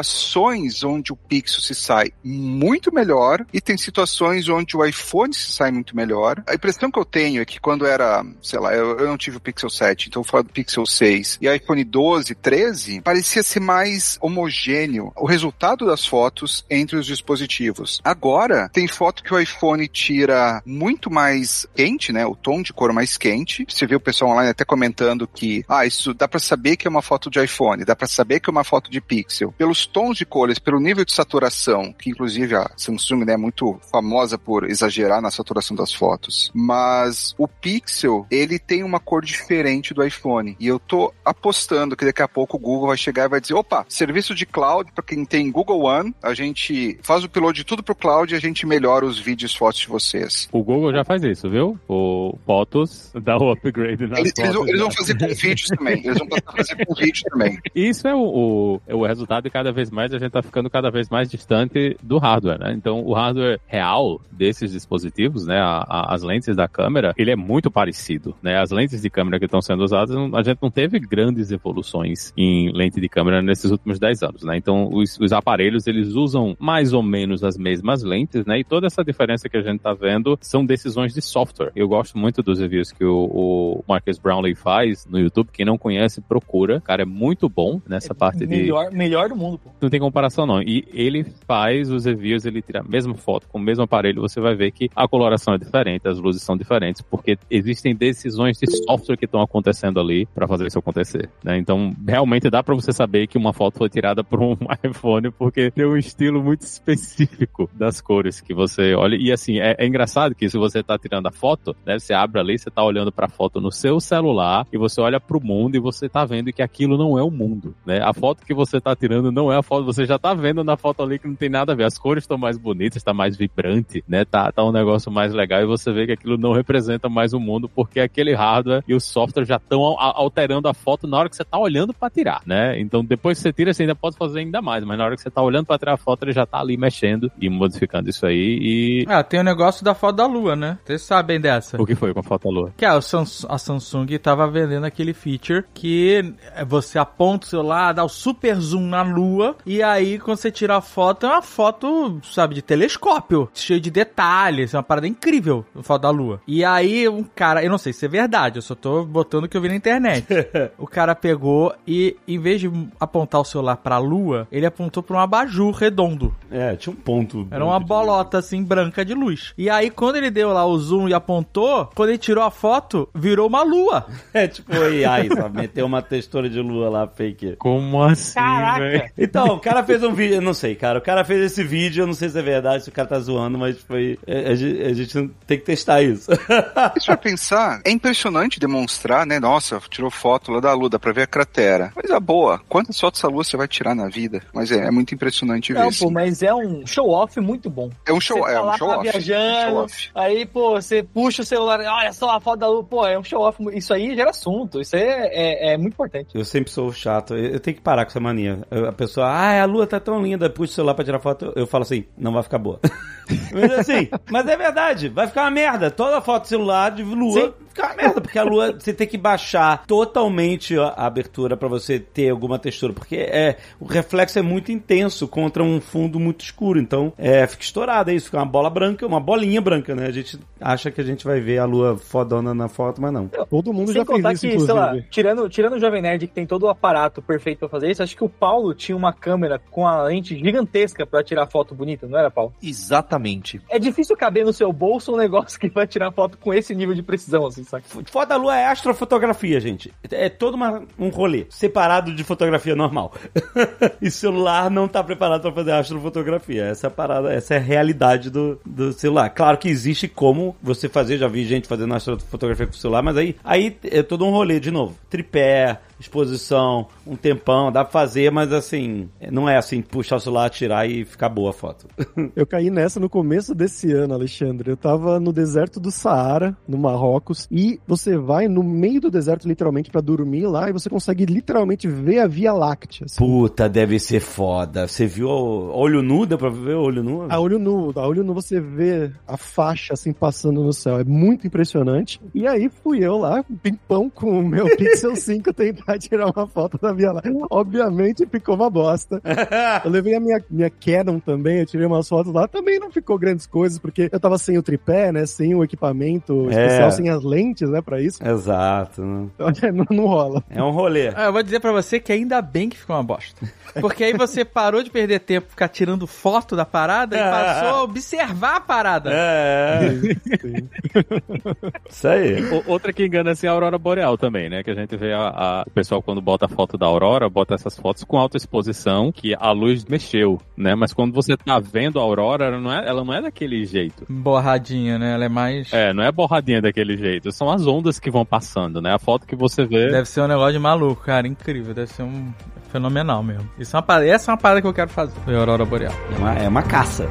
situações 0.01 0.83
onde 0.83 1.13
o 1.13 1.17
Pixel 1.17 1.61
se 1.61 1.75
sai 1.75 2.11
muito 2.25 2.93
melhor. 2.93 3.30
E 3.53 3.61
tem 3.61 3.77
situações 3.77 4.49
onde 4.49 4.77
o 4.77 4.85
iPhone 4.85 5.33
se 5.33 5.53
sai 5.53 5.71
muito 5.71 5.97
melhor. 5.97 6.43
A 6.47 6.55
impressão 6.55 6.91
que 6.91 6.99
eu 6.99 7.05
tenho 7.05 7.43
é 7.43 7.45
que 7.45 7.61
quando 7.61 7.87
era, 7.87 8.25
sei 8.43 8.59
lá, 8.59 8.75
eu, 8.75 8.99
eu 8.99 9.07
não 9.07 9.19
tive 9.19 9.37
o 9.37 9.41
Pixel 9.41 9.71
7, 9.71 10.09
então 10.09 10.25
falar 10.25 10.43
do 10.43 10.53
Pixel 10.53 10.87
6 10.87 11.39
e 11.41 11.49
iPhone 11.49 11.85
12, 11.85 12.35
13, 12.35 13.01
parecia 13.01 13.43
ser 13.43 13.61
mais 13.61 14.19
homogêneo 14.21 15.13
o 15.17 15.27
resultado 15.27 15.87
das 15.87 16.07
fotos 16.07 16.65
entre 16.69 16.97
os 16.97 17.07
dispositivos. 17.07 18.01
Agora, 18.05 18.69
tem 18.73 18.87
foto 18.89 19.23
que 19.23 19.33
o 19.33 19.39
iPhone 19.39 19.87
tira 19.89 20.63
muito 20.65 21.11
mais 21.11 21.67
quente, 21.75 22.13
né? 22.13 22.27
O 22.27 22.35
tom 22.35 22.63
de 22.63 22.73
cor 22.73 22.93
mais 22.93 23.17
quente. 23.17 23.67
Você 23.69 23.87
vê 23.87 23.95
o 23.95 24.01
pessoal 24.01 24.33
online 24.33 24.51
até 24.51 24.65
comentando 24.65 25.27
que, 25.27 25.65
ah, 25.69 25.87
isso 25.87 26.15
dá 26.15 26.27
pra 26.29 26.41
saber 26.41 26.77
que 26.77 26.87
é 26.87 26.91
uma 26.91 27.03
foto 27.03 27.31
de 27.31 27.43
iPhone, 27.43 27.85
dá 27.85 27.95
pra 27.95 28.07
saber 28.07 28.41
que 28.41 28.49
é 28.49 28.53
uma 28.53 28.65
foto 28.65 28.91
de 28.91 29.01
Pixel. 29.01 29.53
Pelos 29.53 29.87
tons 29.87 30.17
de 30.17 30.25
cores, 30.25 30.59
pelo 30.59 30.81
nível 30.81 31.05
de 31.05 31.13
saturação, 31.13 31.93
que 31.93 32.11
inclusive 32.11 32.55
a 32.55 32.71
Samsung 32.77 33.20
né, 33.25 33.35
é 33.35 33.37
muito 33.37 33.79
famosa 33.91 34.39
por 34.39 34.65
exagerar 34.65 35.21
na 35.21 35.31
saturação 35.31 35.77
das 35.77 35.93
fotos. 35.93 36.51
Mas 36.55 37.35
o 37.39 37.47
Pixel, 37.47 38.27
ele 38.31 38.59
tem 38.59 38.83
uma 38.83 39.01
cor 39.01 39.25
diferente 39.25 39.95
do 39.95 40.05
iPhone. 40.05 40.57
E 40.59 40.67
eu 40.67 40.79
tô 40.79 41.13
apostando 41.25 41.97
que 41.97 42.05
daqui 42.05 42.23
a 42.23 42.29
pouco 42.29 42.57
o 42.57 42.61
Google 42.61 42.89
vai 42.89 42.97
chegar 42.97 43.25
e 43.25 43.29
vai 43.29 43.41
dizer: 43.41 43.55
opa, 43.55 43.85
serviço 43.89 44.35
de 44.35 44.47
cloud 44.47 44.91
para 44.93 45.05
quem 45.05 45.25
tem 45.25 45.51
Google 45.51 45.83
One, 45.83 46.15
a 46.23 46.35
gente 46.35 46.99
faz 47.03 47.23
o 47.23 47.27
upload 47.27 47.59
de 47.59 47.65
tudo 47.65 47.83
pro 47.83 47.95
cloud 47.95 48.33
e 48.33 48.37
a 48.37 48.41
gente 48.41 48.67
melhora 48.67 49.05
os 49.05 49.19
vídeos 49.19 49.53
e 49.53 49.59
fotos 49.59 49.81
de 49.81 49.89
vocês. 49.89 50.49
O 50.53 50.63
Google 50.63 50.93
já 50.93 51.05
faz 51.05 51.23
isso, 51.23 51.49
viu? 51.49 51.79
O 51.89 52.37
Fotos 52.45 53.13
dá 53.23 53.37
o 53.37 53.53
upgrade 53.53 54.07
nas 54.07 54.19
Eles, 54.19 54.33
eles 54.39 54.55
vão, 54.55 54.67
eles 54.67 54.81
vão 54.81 54.91
fazer 54.91 55.19
com 55.19 55.27
vídeos 55.29 55.69
também. 55.69 56.03
Eles 56.05 56.19
vão 56.19 56.29
fazer 56.57 56.87
com 56.87 56.95
vídeo 56.95 57.23
também. 57.31 57.59
Isso 57.75 58.09
é 58.09 58.15
o, 58.15 58.21
o, 58.21 58.81
é 58.87 58.95
o 58.95 59.07
resultado 59.07 59.47
e 59.47 59.51
cada 59.51 59.73
vez 59.73 59.91
mais 59.91 60.13
a 60.13 60.19
gente 60.19 60.33
tá 60.33 60.43
ficando 60.43 60.71
cada 60.71 60.91
vez 60.91 61.09
mais 61.09 61.31
distante 61.31 61.97
do 62.03 62.19
hardware, 62.19 62.59
né? 62.59 62.73
Então 62.75 63.05
o 63.11 63.15
hardware 63.15 63.59
real 63.67 64.21
desses 64.31 64.73
dispositivos, 64.73 65.47
né? 65.47 65.59
a- 65.61 65.85
a- 65.89 66.15
as 66.15 66.23
lentes 66.23 66.55
da 66.57 66.67
câmera, 66.69 67.13
ele 67.17 67.31
é 67.31 67.37
muito 67.37 67.71
parecido, 67.71 68.35
né? 68.43 68.59
As 68.59 68.71
lentes 68.71 69.03
de 69.03 69.11
câmera 69.11 69.39
que 69.39 69.45
estão 69.45 69.61
sendo 69.61 69.83
usadas, 69.85 70.17
a 70.35 70.43
gente 70.43 70.59
não 70.63 70.71
teve 70.71 70.99
grandes 70.99 71.51
evoluções 71.51 72.33
em 72.37 72.71
lente 72.73 73.01
de 73.01 73.09
câmera 73.09 73.43
nesses 73.43 73.71
últimos 73.71 73.99
10 73.99 74.23
anos, 74.23 74.43
né? 74.43 74.57
Então 74.57 74.89
os, 74.93 75.19
os 75.21 75.33
aparelhos, 75.33 75.87
eles 75.87 76.15
usam 76.15 76.57
mais 76.59 76.93
ou 76.93 77.03
menos 77.03 77.43
as 77.45 77.57
mesmas 77.57 78.03
lentes, 78.03 78.45
né? 78.47 78.59
E 78.61 78.65
toda 78.65 78.87
essa 78.87 79.05
diferença 79.05 79.49
que 79.49 79.57
a 79.57 79.63
gente 79.63 79.81
tá 79.81 79.93
vendo 79.93 80.39
são 80.41 80.65
decisões 80.65 81.13
de 81.15 81.21
software. 81.23 81.73
Eu 81.77 81.89
gosto 81.89 82.17
muito 82.19 82.43
dos 82.43 82.59
reviews 82.61 82.93
que 82.93 83.05
o, 83.05 83.25
o 83.25 83.85
Marcus 83.89 84.19
Brownlee 84.19 84.55
faz 84.55 85.07
no 85.07 85.19
YouTube. 85.19 85.51
Quem 85.53 85.67
não 85.67 85.77
conhece, 85.79 86.21
procura. 86.21 86.79
O 86.79 86.83
cara 86.83 87.03
é 87.03 87.07
muito 87.07 87.49
bom 87.49 87.81
nessa 87.89 88.15
parte 88.15 88.39
de 88.41 88.47
Melhor, 88.47 88.91
melhor 88.93 89.29
do 89.29 89.37
mundo, 89.37 89.59
pô. 89.59 89.71
não 89.81 89.91
tem 89.91 90.01
comparação 90.01 90.47
não. 90.47 90.63
E 90.63 90.85
ele 90.93 91.25
faz 91.47 91.91
os 91.91 92.05
reviews, 92.05 92.45
ele 92.45 92.63
tira 92.63 92.81
a 92.81 92.83
mesma 93.01 93.15
foto 93.15 93.49
com 93.49 93.59
o 93.59 93.61
mesmo 93.61 93.85
aparelho, 93.85 94.21
você 94.21 94.41
vai 94.41 94.55
ver 94.55 94.71
que 94.71 94.91
a 94.95 95.09
coloração 95.09 95.55
é 95.55 95.59
diferente, 95.59 96.07
as 96.07 96.19
luzes 96.19 96.43
são 96.43 96.57
diferentes, 96.57 97.01
porque 97.03 97.39
existem 97.51 97.95
decisões 97.95 98.59
de 98.59 98.67
software 98.85 99.17
que 99.17 99.25
estão 99.25 99.41
acontecendo 99.41 99.99
ali 99.99 100.27
para 100.27 100.47
fazer 100.47 100.67
isso 100.67 100.79
acontecer. 100.79 101.29
né? 101.43 101.59
Então, 101.59 101.95
realmente 102.07 102.51
dá 102.51 102.63
para 102.63 102.75
você 102.75 102.93
saber 102.93 103.27
que 103.27 103.39
uma 103.39 103.53
foto 103.53 103.79
foi 103.79 103.89
tirada 103.89 104.23
por 104.23 104.43
um 104.43 104.57
iPhone, 104.85 105.31
porque 105.31 105.71
tem 105.71 105.87
um 105.87 105.97
estilo 105.97 106.43
muito 106.43 106.63
específico 106.63 107.71
das 107.73 108.01
cores 108.01 108.41
que 108.41 108.53
você 108.55 108.95
olha. 108.95 109.17
E 109.17 109.33
assim, 109.33 109.59
é, 109.59 109.77
é 109.79 109.87
engraçado 109.87 110.35
que 110.35 110.49
se 110.49 110.59
você 110.59 110.83
tá 110.83 110.99
tirando 110.99 111.27
a 111.27 111.33
foto, 111.33 111.75
né, 111.87 111.99
você 111.99 112.13
abre 112.13 112.41
ali, 112.41 112.59
você 112.59 112.71
tá 112.71 112.85
olhando 112.85 113.13
para 113.13 113.27
a 113.27 113.29
foto 113.29 113.61
no 113.61 113.73
seu 113.73 114.01
celular 114.01 114.67
e 114.73 114.79
você 114.79 115.01
olha 115.01 115.21
para 115.21 115.37
o 115.37 115.45
mundo 115.45 115.77
e 115.77 115.81
você 115.81 116.09
tá 116.09 116.25
vendo 116.25 116.53
que 116.53 116.63
aquilo 116.63 116.99
não 116.99 117.19
é 117.19 117.23
o 117.23 117.31
mundo, 117.31 117.75
né? 117.87 118.01
A 118.03 118.13
foto 118.13 118.45
que 118.45 118.55
você 118.55 118.81
tá 118.81 118.95
tirando 118.95 119.33
não 119.33 119.53
é 119.53 119.57
a 119.57 119.63
foto, 119.63 119.85
você 119.85 120.05
já 120.05 120.19
tá 120.19 120.35
vendo 120.35 120.63
na 120.65 120.77
foto 120.77 121.03
ali 121.03 121.19
que 121.19 121.29
não 121.29 121.35
tem 121.35 121.49
nada 121.49 121.73
a 121.73 121.77
ver. 121.77 121.85
As 121.85 121.99
cores 121.99 122.25
estão 122.25 122.39
mais 122.39 122.59
bonitas, 122.59 122.90
tá 122.99 123.13
mais 123.13 123.37
vibrante, 123.37 124.03
né? 124.09 124.25
Tá, 124.25 124.51
tá 124.51 124.65
um 124.65 124.73
negócio 124.73 125.11
mais 125.13 125.33
legal 125.33 125.61
e 125.63 125.67
você 125.67 125.93
vê 125.93 126.07
que 126.07 126.13
aquilo 126.13 126.37
não 126.37 126.53
representa 126.53 127.09
mais 127.09 127.33
o 127.33 127.41
mundo 127.41 127.69
porque 127.69 128.01
aquele 128.01 128.35
hardware 128.35 128.83
e 128.89 128.95
o 128.95 129.01
software 129.01 129.45
já 129.45 129.57
estão 129.57 129.81
alterando 129.99 130.69
a 130.69 130.75
foto 130.75 131.07
na 131.07 131.19
hora 131.19 131.29
que 131.29 131.37
você 131.37 131.45
tá 131.45 131.59
olhando 131.59 131.93
para 131.95 132.11
tirar, 132.11 132.41
né? 132.47 132.81
Então 132.81 133.05
depois 133.05 133.39
que 133.39 133.43
você 133.43 133.53
tira, 133.53 133.73
você 133.73 133.83
ainda 133.83 133.95
pode 133.95 134.17
fazer 134.17 134.41
ainda 134.41 134.61
mais, 134.63 134.85
mas 134.85 134.99
na 134.99 135.05
hora 135.05 135.17
que 135.17 135.23
você 135.23 135.31
tá 135.31 135.43
olhando 135.43 135.67
para 135.67 135.79
tirar 135.79 135.95
a 135.95 135.99
foto, 135.99 136.25
ele 136.25 136.33
já 136.33 136.47
tá 136.47 136.59
ali 136.59 136.77
mexendo 136.77 137.31
e 137.41 137.49
modificando 137.49 138.09
isso 138.09 138.27
aí 138.27 138.59
e 138.61 139.05
Ah, 139.09 139.23
tem 139.23 139.41
o 139.41 139.45
negócio 139.45 139.85
da 139.85 139.95
foto 139.95 140.17
da 140.17 140.27
lua, 140.27 140.57
né? 140.57 140.79
Vocês 140.85 141.03
sabem 141.03 141.41
dessa. 141.41 141.81
o 141.81 141.87
que 141.87 141.95
foi 141.95 142.13
com 142.15 142.21
a 142.21 142.23
foto 142.23 142.45
da 142.45 142.51
lua? 142.51 142.73
Que 142.77 142.85
a 142.85 143.01
Samsung, 143.01 144.19
tava 144.19 144.49
vendendo 144.49 144.85
aquele 144.85 145.13
feature 145.13 145.65
que 145.75 146.35
você 146.67 146.99
aponta 146.99 147.47
o 147.47 147.51
celular, 147.51 147.93
dá 147.93 148.05
o 148.05 148.09
super 148.09 148.57
zoom 148.61 148.87
na 148.87 149.03
lua, 149.03 149.57
e 149.67 149.83
aí 149.83 150.19
quando 150.19 150.39
você 150.39 150.51
tira 150.51 150.77
a 150.77 150.81
foto, 150.81 151.27
é 151.27 151.29
uma 151.29 151.43
foto, 151.43 152.21
sabe, 152.25 152.55
de 152.55 152.63
telescópio, 152.81 153.51
cheio 153.53 153.79
de 153.79 153.91
detalhes, 153.91 154.73
é 154.73 154.77
uma 154.79 154.83
parada 154.83 155.07
incrível, 155.07 155.67
a 155.79 155.83
foto 155.83 156.03
da 156.03 156.11
lua. 156.11 156.41
E 156.47 156.65
aí 156.65 157.07
um 157.07 157.23
cara, 157.23 157.63
eu 157.63 157.71
não 157.71 157.77
sei 157.77 157.93
se 157.93 158.07
é 158.07 158.09
verdade, 158.09 158.57
eu 158.57 158.63
só 158.63 158.75
tô 158.75 159.05
botando 159.05 159.45
o 159.45 159.49
que 159.49 159.57
eu 159.57 159.61
vi 159.61 159.69
na 159.69 159.75
internet. 159.75 160.27
o 160.79 160.87
cara 160.87 161.15
pegou 161.15 161.75
e, 161.87 162.17
em 162.27 162.39
vez 162.39 162.59
de 162.59 162.71
apontar 162.99 163.43
o 163.43 163.45
celular 163.45 163.77
pra 163.77 163.99
lua, 163.99 164.49
ele 164.51 164.65
apontou 164.65 165.03
pra 165.03 165.17
um 165.17 165.21
abajur 165.21 165.73
redondo. 165.73 166.35
É, 166.51 166.75
tinha 166.75 166.93
um 166.93 166.97
ponto. 166.97 167.47
Era 167.51 167.63
uma 167.63 167.79
bolota 167.79 168.39
assim 168.39 168.65
branca 168.65 169.05
de 169.05 169.13
luz. 169.13 169.53
E 169.59 169.69
aí, 169.69 169.91
quando 169.91 170.17
ele 170.17 170.31
deu 170.31 170.51
lá 170.51 170.65
o 170.65 170.79
zoom 170.79 171.07
e 171.09 171.13
apontou, 171.13 171.91
quando 171.95 172.09
ele 172.09 172.19
tirou 172.19 172.43
a 172.43 172.51
foto, 172.51 173.09
virou 173.15 173.47
uma 173.47 173.63
lua. 173.63 174.07
É 174.33 174.47
tipo 174.47 174.73
AI, 174.73 175.29
só 175.29 175.49
meteu 175.49 175.85
uma 175.85 176.01
textura 176.01 176.49
de 176.49 176.61
lua 176.61 176.89
lá 176.89 177.07
fake. 177.07 177.57
Como 177.57 178.03
assim, 178.03 178.35
Caraca. 178.35 178.79
velho? 178.79 179.11
Então, 179.19 179.47
o 179.49 179.61
cara 179.61 179.83
fez 179.83 180.03
um 180.05 180.13
vídeo, 180.13 180.37
eu 180.37 180.41
não 180.41 180.55
sei, 180.55 180.77
cara. 180.77 180.99
O 180.99 181.03
cara 181.03 181.25
fez 181.25 181.41
esse 181.41 181.65
vídeo, 181.65 182.03
eu 182.03 182.07
não 182.07 182.15
sei 182.15 182.29
se 182.29 182.39
é 182.39 182.43
verdade, 182.43 182.70
se 182.79 182.89
o 182.89 182.93
cara 182.93 183.09
tá 183.09 183.19
zoando, 183.19 183.59
mas 183.59 183.79
foi. 183.81 184.19
A, 184.29 184.51
a 184.51 184.55
gente- 184.55 184.83
a 184.83 184.93
gente 184.95 185.29
tem 185.47 185.59
que 185.59 185.65
testar 185.65 186.03
isso. 186.03 186.31
Se 187.01 187.07
for 187.07 187.17
pensar, 187.17 187.81
é 187.85 187.91
impressionante 187.91 188.61
demonstrar, 188.61 189.27
né? 189.27 189.41
Nossa, 189.41 189.81
tirou 189.89 190.11
foto 190.11 190.53
lá 190.53 190.61
da 190.61 190.73
Lua, 190.75 190.89
dá 190.91 190.99
pra 190.99 191.13
ver 191.13 191.23
a 191.23 191.27
cratera. 191.27 191.91
Coisa 191.95 192.21
boa. 192.21 192.61
Quantas 192.69 192.99
fotos 193.01 193.21
da 193.23 193.29
Lua 193.29 193.43
você 193.45 193.57
vai 193.57 193.67
tirar 193.67 193.95
na 193.95 194.09
vida? 194.09 194.43
Mas 194.53 194.71
é, 194.71 194.87
é 194.87 194.91
muito 194.91 195.15
impressionante 195.15 195.73
ver 195.73 195.81
Não, 195.81 195.89
isso. 195.89 196.05
pô, 196.05 196.11
mas 196.11 196.43
é 196.43 196.55
um 196.55 196.87
show-off 196.87 197.41
muito 197.41 197.71
bom. 197.71 197.91
É 198.07 198.13
um 198.13 198.21
show, 198.21 198.39
Você 198.39 198.51
é 198.51 198.55
tá 198.55 198.63
um 198.63 198.67
lá, 198.67 198.79
show 198.79 198.89
tá 198.89 198.99
off. 198.99 199.11
viajando, 199.11 199.71
show 199.71 199.85
off. 199.85 200.11
aí, 200.15 200.47
pô, 200.47 200.71
você 200.73 201.03
puxa 201.03 201.43
o 201.43 201.45
celular, 201.45 201.81
olha 201.81 202.13
só 202.13 202.31
a 202.37 202.41
foto 202.41 202.61
da 202.61 202.69
lua, 202.69 202.85
pô, 202.85 203.07
é 203.07 203.19
um 203.19 203.25
show-off. 203.25 203.59
Isso 203.73 203.93
aí 203.95 204.15
gera 204.15 204.31
assunto, 204.31 204.81
isso 204.81 204.95
aí 204.97 205.03
é, 205.03 205.71
é, 205.71 205.75
é 205.75 205.77
muito 205.79 205.95
importante. 205.95 206.29
Eu 206.35 206.45
sempre 206.45 206.71
sou 206.71 206.93
chato, 206.93 207.35
eu, 207.37 207.59
tenho 207.61 207.77
que 207.77 207.83
parar 207.83 208.05
com 208.05 208.11
essa 208.11 208.21
mania. 208.21 208.61
Eu- 208.71 208.89
a 208.89 208.93
pessoa, 208.93 209.27
ah, 209.27 209.63
a 209.63 209.65
lua 209.65 209.87
tá 209.87 209.99
tão 210.01 210.23
linda, 210.23 210.49
puxa 210.51 210.73
o 210.73 210.75
celular 210.75 210.95
pra 210.95 211.05
tirar 211.05 211.21
foto, 211.21 211.53
eu 211.57 211.67
falo 211.67 211.83
assim, 211.83 212.05
não 212.19 212.33
vai 212.33 212.43
ficar 212.43 212.59
boa. 212.61 212.81
mas 213.53 213.73
assim, 213.73 214.09
mas 214.31 214.47
é 214.47 214.57
verdade, 214.57 215.09
vai 215.09 215.27
ficar 215.27 215.43
uma 215.43 215.51
merda. 215.51 215.91
Toda 215.91 216.21
foto 216.21 216.49
celular 216.49 216.91
de 216.91 217.03
lua 217.03 217.33
Sim. 217.41 217.53
fica 217.69 217.87
uma 217.87 217.95
merda, 217.95 218.21
porque 218.21 218.39
a 218.39 218.43
lua 218.43 218.73
você 218.79 218.93
tem 218.93 219.07
que 219.07 219.19
baixar 219.19 219.85
totalmente 219.87 220.77
a 220.79 221.07
abertura 221.07 221.57
pra 221.57 221.69
você 221.69 221.99
ter 221.99 222.31
alguma 222.31 222.59
textura, 222.59 222.93
porque 222.93 223.17
é 223.17 223.57
o 223.79 223.85
reflexo 223.85 224.39
é 224.39 224.43
muito 224.43 224.73
intenso 224.73 225.29
contra 225.29 225.63
um 225.63 225.81
fundo 225.81 226.19
muito 226.19 226.45
escuro, 226.45 226.81
então 226.81 227.13
é, 227.17 227.47
fica 227.47 227.63
estourado, 227.63 228.11
é 228.11 228.15
isso, 228.15 228.27
fica 228.27 228.39
uma 228.39 228.47
bola 228.47 228.71
branca, 228.71 229.07
uma 229.07 229.21
bolinha 229.21 229.61
branca, 229.61 229.95
né? 229.95 230.07
A 230.07 230.13
gente 230.13 230.39
acha 230.61 230.91
que 230.91 231.01
a 231.01 231.05
gente 231.05 231.25
vai 231.25 231.41
ver 231.41 231.59
a 231.59 231.65
lua 231.65 231.97
fodona 231.97 232.55
na 232.55 232.69
foto, 232.69 233.01
mas 233.01 233.13
não. 233.13 233.29
Todo 233.29 233.73
mundo 233.73 233.93
Sem 233.93 233.97
já 233.97 234.05
fez 234.05 234.17
contar 234.17 234.33
isso, 234.33 234.41
que, 234.41 234.47
inclusive. 234.49 234.73
sei 234.73 234.81
lá, 234.81 234.97
tirando, 235.11 235.49
tirando 235.49 235.75
o 235.75 235.81
Jovem 235.81 236.03
Nerd 236.03 236.27
que 236.27 236.35
tem 236.35 236.47
todo 236.47 236.65
o 236.65 236.69
aparato 236.69 237.23
perfeito 237.23 237.61
pra 237.61 237.69
fazer 237.69 237.91
isso, 237.91 238.03
acho 238.03 238.17
que 238.17 238.25
o 238.25 238.29
Paulo 238.29 238.75
tinha 238.75 238.97
uma 238.97 239.13
câmera 239.13 239.61
com 239.71 239.87
a 239.87 240.03
lente 240.03 240.37
gigantesca 240.37 241.07
pra 241.07 241.23
tirar 241.23 241.47
foto 241.47 241.75
bonita, 241.75 242.07
não 242.07 242.19
era, 242.19 242.31
Paulo? 242.31 242.40
Exatamente. 242.63 243.61
É 243.69 243.79
difícil 243.79 244.17
caber 244.17 244.45
no 244.45 244.53
seu 244.53 244.73
bolso 244.73 245.13
um 245.13 245.17
negócio 245.17 245.59
que 245.59 245.69
vai 245.69 245.87
tirar 245.87 246.11
foto 246.13 246.37
com 246.39 246.53
esse 246.55 246.75
nível 246.75 246.95
de 246.95 247.03
precisão, 247.03 247.47
assim, 247.47 247.65
saca? 247.65 247.85
Foto 248.07 248.29
da 248.29 248.37
lua 248.37 248.57
é 248.57 248.67
astrofotografia, 248.67 249.61
gente. 249.61 249.93
É 250.11 250.29
todo 250.29 250.55
uma- 250.55 250.83
um 250.99 251.09
rolê 251.09 251.47
separado 251.51 252.15
de 252.15 252.25
fotografia 252.25 252.75
normal. 252.75 253.13
e 254.01 254.11
celular 254.11 254.71
não 254.71 254.87
tá 254.89 255.03
preparado 255.03 255.43
pra 255.43 255.53
fazer 255.53 255.73
astrofotografia. 255.73 256.65
Essa 256.67 256.87
é 256.87 256.89
a 256.89 256.91
parada, 256.91 257.33
essa 257.33 257.55
é 257.55 257.57
a 257.57 257.61
realidade 257.61 258.31
do, 258.31 258.61
do 258.65 258.93
celular. 258.93 259.31
Claro 259.31 259.59
que 259.59 259.69
existe 259.69 260.09
como 260.09 260.57
você 260.63 260.89
fazer, 260.89 261.19
já 261.19 261.29
vi 261.29 261.45
gente 261.45 261.69
fazendo 261.69 261.95
astrofotografia 261.95 262.67
com 262.67 262.73
o 262.73 262.77
celular, 262.77 263.03
mas 263.03 263.17
aí, 263.17 263.37
aí 263.45 263.77
é 263.85 264.03
todo 264.03 264.25
um 264.25 264.31
rolê 264.31 264.61
de 264.61 264.71
novo. 264.71 264.97
Tripé, 265.09 265.79
exposição, 265.99 266.87
um 267.07 267.17
tempão, 267.17 267.71
dá 267.71 267.85
pra 267.85 267.93
fazer, 267.93 268.31
mas 268.31 268.53
assim, 268.53 269.09
não 269.31 269.49
é 269.49 269.57
assim, 269.57 269.83
puxar 269.83 270.17
o 270.17 270.21
celular, 270.21 270.49
tirar 270.51 270.89
e 270.89 271.05
ficar 271.05 271.29
boa 271.29 271.51
a 271.51 271.53
foto. 271.53 271.87
Eu 272.35 272.47
caí 272.47 272.71
nessa 272.71 273.01
no 273.01 273.09
começo 273.09 273.55
desse 273.55 273.93
ano, 273.93 274.15
Alexandre. 274.15 274.71
Eu 274.71 274.77
tava 274.77 275.19
no 275.21 275.33
deserto 275.33 275.81
do 275.81 275.91
Saara, 275.91 276.57
no 276.67 276.79
Marrocos, 276.79 277.47
e 277.51 277.81
você 277.87 278.17
vai 278.17 278.49
no 278.49 278.63
meio 278.63 279.01
do 279.01 279.11
deserto, 279.11 279.49
literalmente, 279.49 279.91
pra 279.91 280.01
dormir 280.01 280.47
lá, 280.47 280.69
e 280.69 280.73
você 280.73 280.89
consegue 280.89 281.25
literalmente 281.27 281.89
ver 281.89 282.21
a 282.21 282.27
Via 282.27 282.53
Láctea. 282.53 283.07
assim. 283.07 283.19
Puta, 283.19 283.69
deve 283.69 283.99
ser 283.99 284.21
foda. 284.21 284.87
Você 284.87 285.07
viu 285.07 285.29
o 285.29 285.77
olho 285.77 286.03
nu? 286.03 286.27
Deu 286.27 286.39
pra 286.39 286.51
ver 286.51 286.75
o 286.77 286.83
olho 286.83 287.03
nu? 287.03 287.27
A 287.29 287.39
olho 287.39 287.59
nu, 287.59 287.93
a 287.97 288.07
olho 288.07 288.23
nu 288.25 288.35
você 288.35 288.61
vê 288.61 289.11
a 289.27 289.37
faixa 289.37 289.95
assim 289.95 290.13
passando 290.13 290.63
no 290.63 290.73
céu. 290.73 290.99
É 290.99 291.05
muito 291.05 291.47
impressionante. 291.47 292.21
E 292.35 292.47
aí 292.47 292.71
fui 292.83 293.05
eu 293.05 293.17
lá, 293.19 293.45
pimpão 293.63 294.09
com 294.11 294.39
o 294.41 294.47
meu 294.47 294.67
Pixel 294.77 295.17
5 295.17 295.53
tentar 295.53 295.99
tirar 295.99 296.27
uma 296.27 296.47
foto 296.47 296.79
da 296.81 296.93
Via 296.93 297.13
Láctea. 297.13 297.33
Obviamente 297.51 298.27
ficou 298.27 298.55
uma 298.55 298.71
bosta. 298.71 299.21
Eu 299.85 299.91
levei 299.91 300.15
a 300.15 300.21
minha, 300.21 300.43
minha 300.51 300.71
Canon 300.71 301.19
também, 301.19 301.59
eu 301.59 301.67
tirei 301.67 301.87
umas 301.87 302.09
fotos 302.09 302.20
lá, 302.27 302.47
também 302.49 302.79
não 302.79 302.91
ficou 302.91 303.19
grandes 303.19 303.47
coisas, 303.47 303.79
porque 303.79 304.09
eu 304.13 304.21
tava 304.21 304.37
sem 304.39 304.57
o 304.59 304.63
tripé, 304.63 305.11
né, 305.13 305.27
sem 305.27 305.55
o 305.55 305.63
equipamento 305.65 306.47
É. 306.51 306.51
especial, 306.51 306.91
sem 306.91 307.09
as 307.11 307.23
lentes, 307.25 307.69
né, 307.71 307.81
pra 307.81 308.01
isso. 308.01 308.23
Exato. 308.27 309.03
né? 309.03 309.27
Então, 309.51 309.73
não, 309.73 309.87
não 309.91 310.07
rola. 310.07 310.43
É 310.51 310.63
um 310.63 310.71
rolê. 310.71 311.09
Ah, 311.15 311.25
eu 311.27 311.33
vou 311.33 311.43
dizer 311.43 311.61
pra 311.61 311.73
você 311.73 311.99
que 312.01 312.13
ainda 312.13 312.41
bem 312.43 312.69
que 312.69 312.77
ficou 312.79 312.97
uma 312.97 313.03
bosta. 313.03 313.47
Porque 313.81 314.03
aí 314.05 314.13
você 314.13 314.45
parou 314.45 314.83
de 314.83 314.91
perder 314.91 315.21
tempo 315.21 315.49
ficar 315.51 315.69
tirando 315.69 316.07
foto 316.07 316.57
da 316.57 316.65
parada 316.65 317.17
e 317.17 317.21
passou 317.21 317.69
a 317.69 317.83
observar 317.85 318.57
a 318.57 318.61
parada. 318.61 319.11
É, 319.13 319.91
isso 321.89 322.09
aí. 322.09 322.43
O- 322.53 322.65
Outra 322.71 322.93
que 322.93 323.05
engana 323.05 323.31
assim 323.33 323.47
é 323.47 323.51
a 323.51 323.53
aurora 323.53 323.79
boreal 323.79 324.17
também, 324.17 324.49
né? 324.49 324.63
Que 324.63 324.71
a 324.71 324.75
gente 324.75 324.97
vê 324.97 325.13
a, 325.13 325.29
a- 325.29 325.65
o 325.67 325.71
pessoal 325.71 326.03
quando 326.03 326.21
bota 326.21 326.47
a 326.47 326.49
foto 326.49 326.77
da 326.77 326.87
aurora, 326.87 327.29
bota 327.29 327.55
essas 327.55 327.77
fotos 327.79 328.05
com 328.05 328.19
alta 328.19 328.37
exposição, 328.37 329.11
que 329.13 329.35
a 329.39 329.51
luz 329.53 329.85
mexeu, 329.85 330.41
né? 330.57 330.75
Mas 330.75 330.93
quando 330.93 331.13
você 331.13 331.37
tá 331.37 331.59
vendo 331.59 331.99
a 331.99 332.03
aurora, 332.11 332.47
ela 332.47 332.61
não 332.61 332.73
é, 332.73 332.89
ela 332.89 333.05
não 333.05 333.15
é 333.15 333.23
daquele 333.23 333.65
jeito. 333.65 334.05
Borradinha, 334.09 334.99
né? 334.99 335.15
Ela 335.15 335.25
é 335.25 335.29
mais. 335.29 335.73
É, 335.73 335.93
não 335.93 336.03
é 336.03 336.13
borradinha 336.13 336.61
daquele 336.61 336.97
jeito. 336.97 337.33
São 337.33 337.51
as 337.51 337.67
ondas 337.67 337.99
que 337.99 338.11
vão 338.11 338.25
passando, 338.25 338.81
né? 338.81 338.95
A 338.95 338.99
foto 338.99 339.27
que 339.27 339.37
você 339.37 339.65
vê. 339.65 339.91
Deve 339.91 340.09
ser 340.09 340.21
um 340.21 340.29
negócio 340.29 340.53
de 340.53 340.59
maluco, 340.59 341.03
cara. 341.03 341.27
Incrível. 341.27 341.75
Deve 341.75 341.91
ser 341.91 342.03
um 342.03 342.33
fenomenal 342.71 343.23
mesmo. 343.23 343.49
Isso 343.59 343.77
é 343.77 343.79
uma 343.79 343.83
parada, 343.83 344.07
essa 344.07 344.31
é 344.31 344.33
uma 344.33 344.39
parada 344.39 344.61
que 344.61 344.67
eu 344.67 344.75
quero 344.75 344.91
fazer. 344.91 345.15
A 345.27 345.39
Aurora 345.39 345.65
Boreal. 345.65 345.93
É 346.15 346.19
uma, 346.19 346.35
é 346.35 346.49
uma 346.49 346.63
caça. 346.63 347.09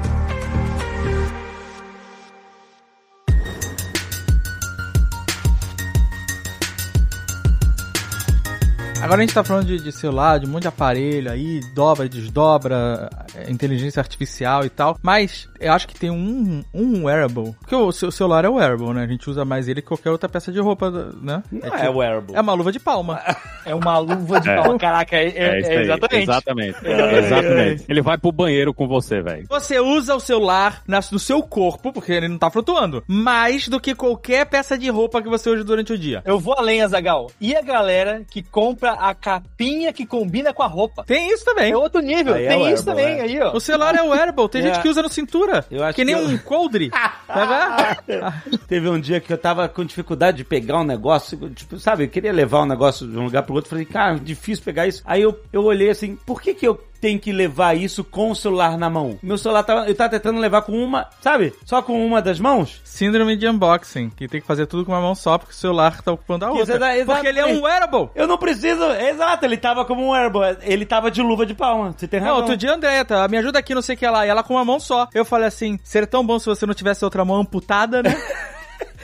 Agora 9.02 9.22
a 9.22 9.26
gente 9.26 9.34
tá 9.34 9.44
falando 9.44 9.66
de, 9.66 9.80
de 9.82 9.92
celular, 9.92 10.40
de 10.40 10.46
um 10.46 10.50
monte 10.50 10.64
de 10.64 10.68
aparelho 10.68 11.32
aí, 11.32 11.62
dobra 11.74 12.06
e 12.06 12.10
desdobra, 12.10 13.10
é, 13.36 13.50
inteligência 13.50 14.00
artificial 14.00 14.66
e 14.66 14.70
tal. 14.70 14.98
Mas 15.02 15.48
eu 15.60 15.72
acho 15.74 15.88
que 15.88 15.96
tem 15.98 16.12
um, 16.12 16.64
um 16.74 17.06
wearable. 17.06 17.56
Porque 17.60 17.76
o 17.76 17.92
seu 17.92 18.12
celular 18.12 18.46
é 18.46 18.50
wearable, 18.50 18.94
né? 18.94 19.04
A 19.04 19.08
gente 19.08 19.30
usa 19.30 19.44
mais 19.46 19.68
ele 19.68 19.82
que 19.82 19.88
qualquer 19.88 20.10
outra 20.12 20.28
peça 20.30 20.52
de 20.52 20.60
roupa, 20.60 20.92
né? 21.22 21.42
Não 21.52 21.62
é, 21.64 21.68
é, 21.68 21.86
tipo- 21.86 21.98
wearable. 22.00 22.36
é 22.36 22.42
uma 22.42 22.54
luva 22.54 22.72
de 22.72 22.80
palma. 22.80 23.20
É 23.66 23.74
uma 23.74 23.98
luva 24.00 24.40
de 24.40 24.50
É. 24.50 24.56
pau. 24.62 24.78
Caraca, 24.80 25.16
é, 25.16 25.28
é- 25.28 25.60
É 25.62 25.76
é 25.76 25.82
exatamente. 25.84 26.24
Exatamente. 26.24 26.78
Exatamente. 26.86 27.86
Ele 27.88 28.02
vai 28.02 28.18
pro 28.18 28.32
banheiro 28.32 28.74
com 28.74 28.88
você, 28.88 29.22
velho. 29.22 29.46
Você 29.50 29.80
usa 29.80 30.16
o 30.16 30.20
celular 30.20 30.82
na- 30.88 31.00
no 31.12 31.20
seu 31.20 31.42
corpo, 31.42 31.92
porque 31.94 32.12
ele 32.12 32.28
não 32.28 32.38
tá 32.38 32.50
flutuando, 32.50 33.04
mais 33.08 33.68
do 33.68 33.80
que 33.80 33.96
qualquer 33.96 34.46
peça 34.46 34.78
de 34.78 34.90
roupa 34.90 35.22
que 35.22 35.30
você 35.30 35.50
usa 35.50 35.64
durante 35.64 35.94
o 35.94 35.98
dia. 35.98 36.22
Eu 36.26 36.40
vou 36.40 36.54
além, 36.58 36.82
Azagal. 36.82 37.32
E 37.40 37.56
a 37.56 37.62
galera 37.62 38.24
que 38.30 38.42
compra 38.44 38.89
a 38.94 39.14
capinha 39.14 39.92
que 39.94 40.06
combina 40.06 40.54
com 40.54 40.64
a 40.64 40.68
roupa? 40.68 41.04
Tem 41.06 41.32
isso 41.32 41.44
também. 41.46 41.72
É 41.72 41.78
outro 41.78 42.02
nível. 42.02 42.34
Aí 42.36 42.46
é 42.46 42.48
Tem 42.50 42.58
wearable, 42.58 42.74
isso 42.76 42.86
também 42.86 43.06
é. 43.06 43.22
aí, 43.22 43.40
ó. 43.42 43.56
O 43.56 43.60
celular 43.60 43.96
é 43.96 44.02
wearable, 44.02 44.50
tem 44.50 44.62
É. 44.66 44.66
gente 44.74 44.82
que 44.82 44.90
usa 44.90 45.02
no 45.02 45.10
cintura. 45.10 45.66
Eu 45.72 45.84
acho 45.84 45.96
que 45.96 46.04
nem 46.06 46.16
que 46.16 46.22
eu- 46.22 46.28
um 46.28 46.38
coldre. 46.38 46.90
Tá 47.30 47.98
Teve 48.68 48.90
um 48.90 49.00
dia 49.00 49.20
que 49.20 49.32
eu 49.32 49.38
tava 49.38 49.68
com 49.70 49.84
dificuldade 49.86 50.38
de 50.38 50.44
pegar 50.44 50.80
um 50.80 50.84
negócio, 50.84 51.38
tipo, 51.52 51.78
sabe, 51.80 52.04
eu 52.06 52.10
queria 52.10 52.34
levar 52.34 52.64
um 52.64 52.66
negócio 52.66 53.08
de 53.08 53.18
um 53.18 53.24
lugar 53.26 53.44
pro 53.44 53.54
outro, 53.56 53.70
falei, 53.70 53.86
cara, 53.86 54.16
difícil 54.20 54.64
pegar 54.64 54.88
isso. 54.88 55.02
Aí 55.06 55.22
eu, 55.22 55.40
eu 55.54 55.64
olhei 55.64 55.90
assim, 55.90 56.16
por 56.26 56.42
que 56.42 56.54
que 56.54 56.68
eu 56.68 56.80
tenho 57.00 57.20
que 57.20 57.32
levar 57.32 57.76
isso 57.76 58.04
com 58.04 58.32
o 58.32 58.36
celular 58.36 58.78
na 58.78 58.90
mão? 58.90 59.18
Meu 59.22 59.38
celular 59.38 59.64
tava, 59.64 59.88
eu 59.88 59.96
tava 59.96 60.10
tentando 60.10 60.40
levar 60.40 60.62
com 60.62 60.72
uma, 60.74 61.08
sabe, 61.22 61.54
só 61.66 61.82
com 61.82 62.06
uma 62.06 62.22
das 62.22 62.40
mãos. 62.40 62.82
Síndrome 62.84 63.36
de 63.36 63.48
unboxing, 63.48 64.10
que 64.10 64.28
tem 64.28 64.42
que 64.42 64.48
fazer 64.48 64.66
tudo 64.66 64.86
com 64.86 64.92
uma 64.92 65.02
mão 65.02 65.16
só 65.16 65.38
porque 65.38 65.54
o 65.54 65.56
celular 65.56 66.02
tá 66.02 66.12
ocupando 66.12 66.46
a 66.46 66.52
outra. 66.52 66.80
porque 67.06 67.28
ele 67.28 67.40
é 67.40 67.46
um 67.46 67.62
wearable. 67.64 68.10
Eu 68.16 68.28
não 68.28 68.38
preciso, 68.38 68.84
exato, 68.92 69.46
ele 69.46 69.58
tava 69.58 69.86
como 69.86 70.06
um 70.06 70.12
wearable, 70.12 70.58
ele 70.62 70.86
tava 70.86 71.10
de 71.10 71.22
luva 71.22 71.46
de 71.46 71.54
palma, 71.54 71.94
você 71.96 72.08
tem 72.08 72.20
Não, 72.20 72.28
razão. 72.28 72.42
outro 72.42 72.58
dia 72.58 72.74
Andréia, 72.74 73.06
tá, 73.06 73.28
me 73.28 73.38
ajuda 73.38 73.60
aqui, 73.60 73.74
não 73.74 73.82
sei 73.82 73.96
o 73.96 73.98
que 73.98 74.08
lá, 74.08 74.26
e 74.26 74.30
ela 74.30 74.44
com 74.44 74.54
uma 74.56 74.66
mão 74.66 74.80
só. 74.80 75.08
Eu 75.14 75.26
falei 75.26 75.48
assim, 75.48 75.80
seria 75.84 76.08
tão 76.08 76.26
bom 76.26 76.38
se 76.40 76.46
você 76.46 76.66
não 76.66 76.74
tivesse 76.74 77.04
outra 77.06 77.24
mão 77.24 77.38
amputada, 77.38 78.04
né? 78.04 78.16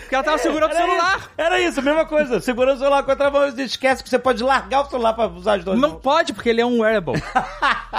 Porque 0.06 0.16
ela 0.16 0.24
tava 0.24 0.38
segurando 0.38 0.72
o 0.72 0.76
celular. 0.76 1.18
Isso, 1.18 1.30
era 1.38 1.60
isso, 1.62 1.82
mesma 1.82 2.06
coisa. 2.06 2.40
Segurando 2.40 2.76
o 2.76 2.80
celular 2.80 3.04
com 3.04 3.12
a 3.12 3.14
outra 3.14 3.32
mão, 3.32 3.48
esquece 3.60 4.04
que 4.04 4.10
você 4.10 4.20
pode 4.20 4.44
largar 4.44 4.82
o 4.82 4.90
celular 4.90 5.14
pra 5.14 5.28
usar 5.28 5.56
as 5.56 5.64
duas 5.64 5.80
Não 5.80 5.90
mãos. 5.90 6.02
pode, 6.02 6.32
porque 6.34 6.50
ele 6.50 6.62
é 6.62 6.66
um 6.66 6.82
wearable. 6.82 7.16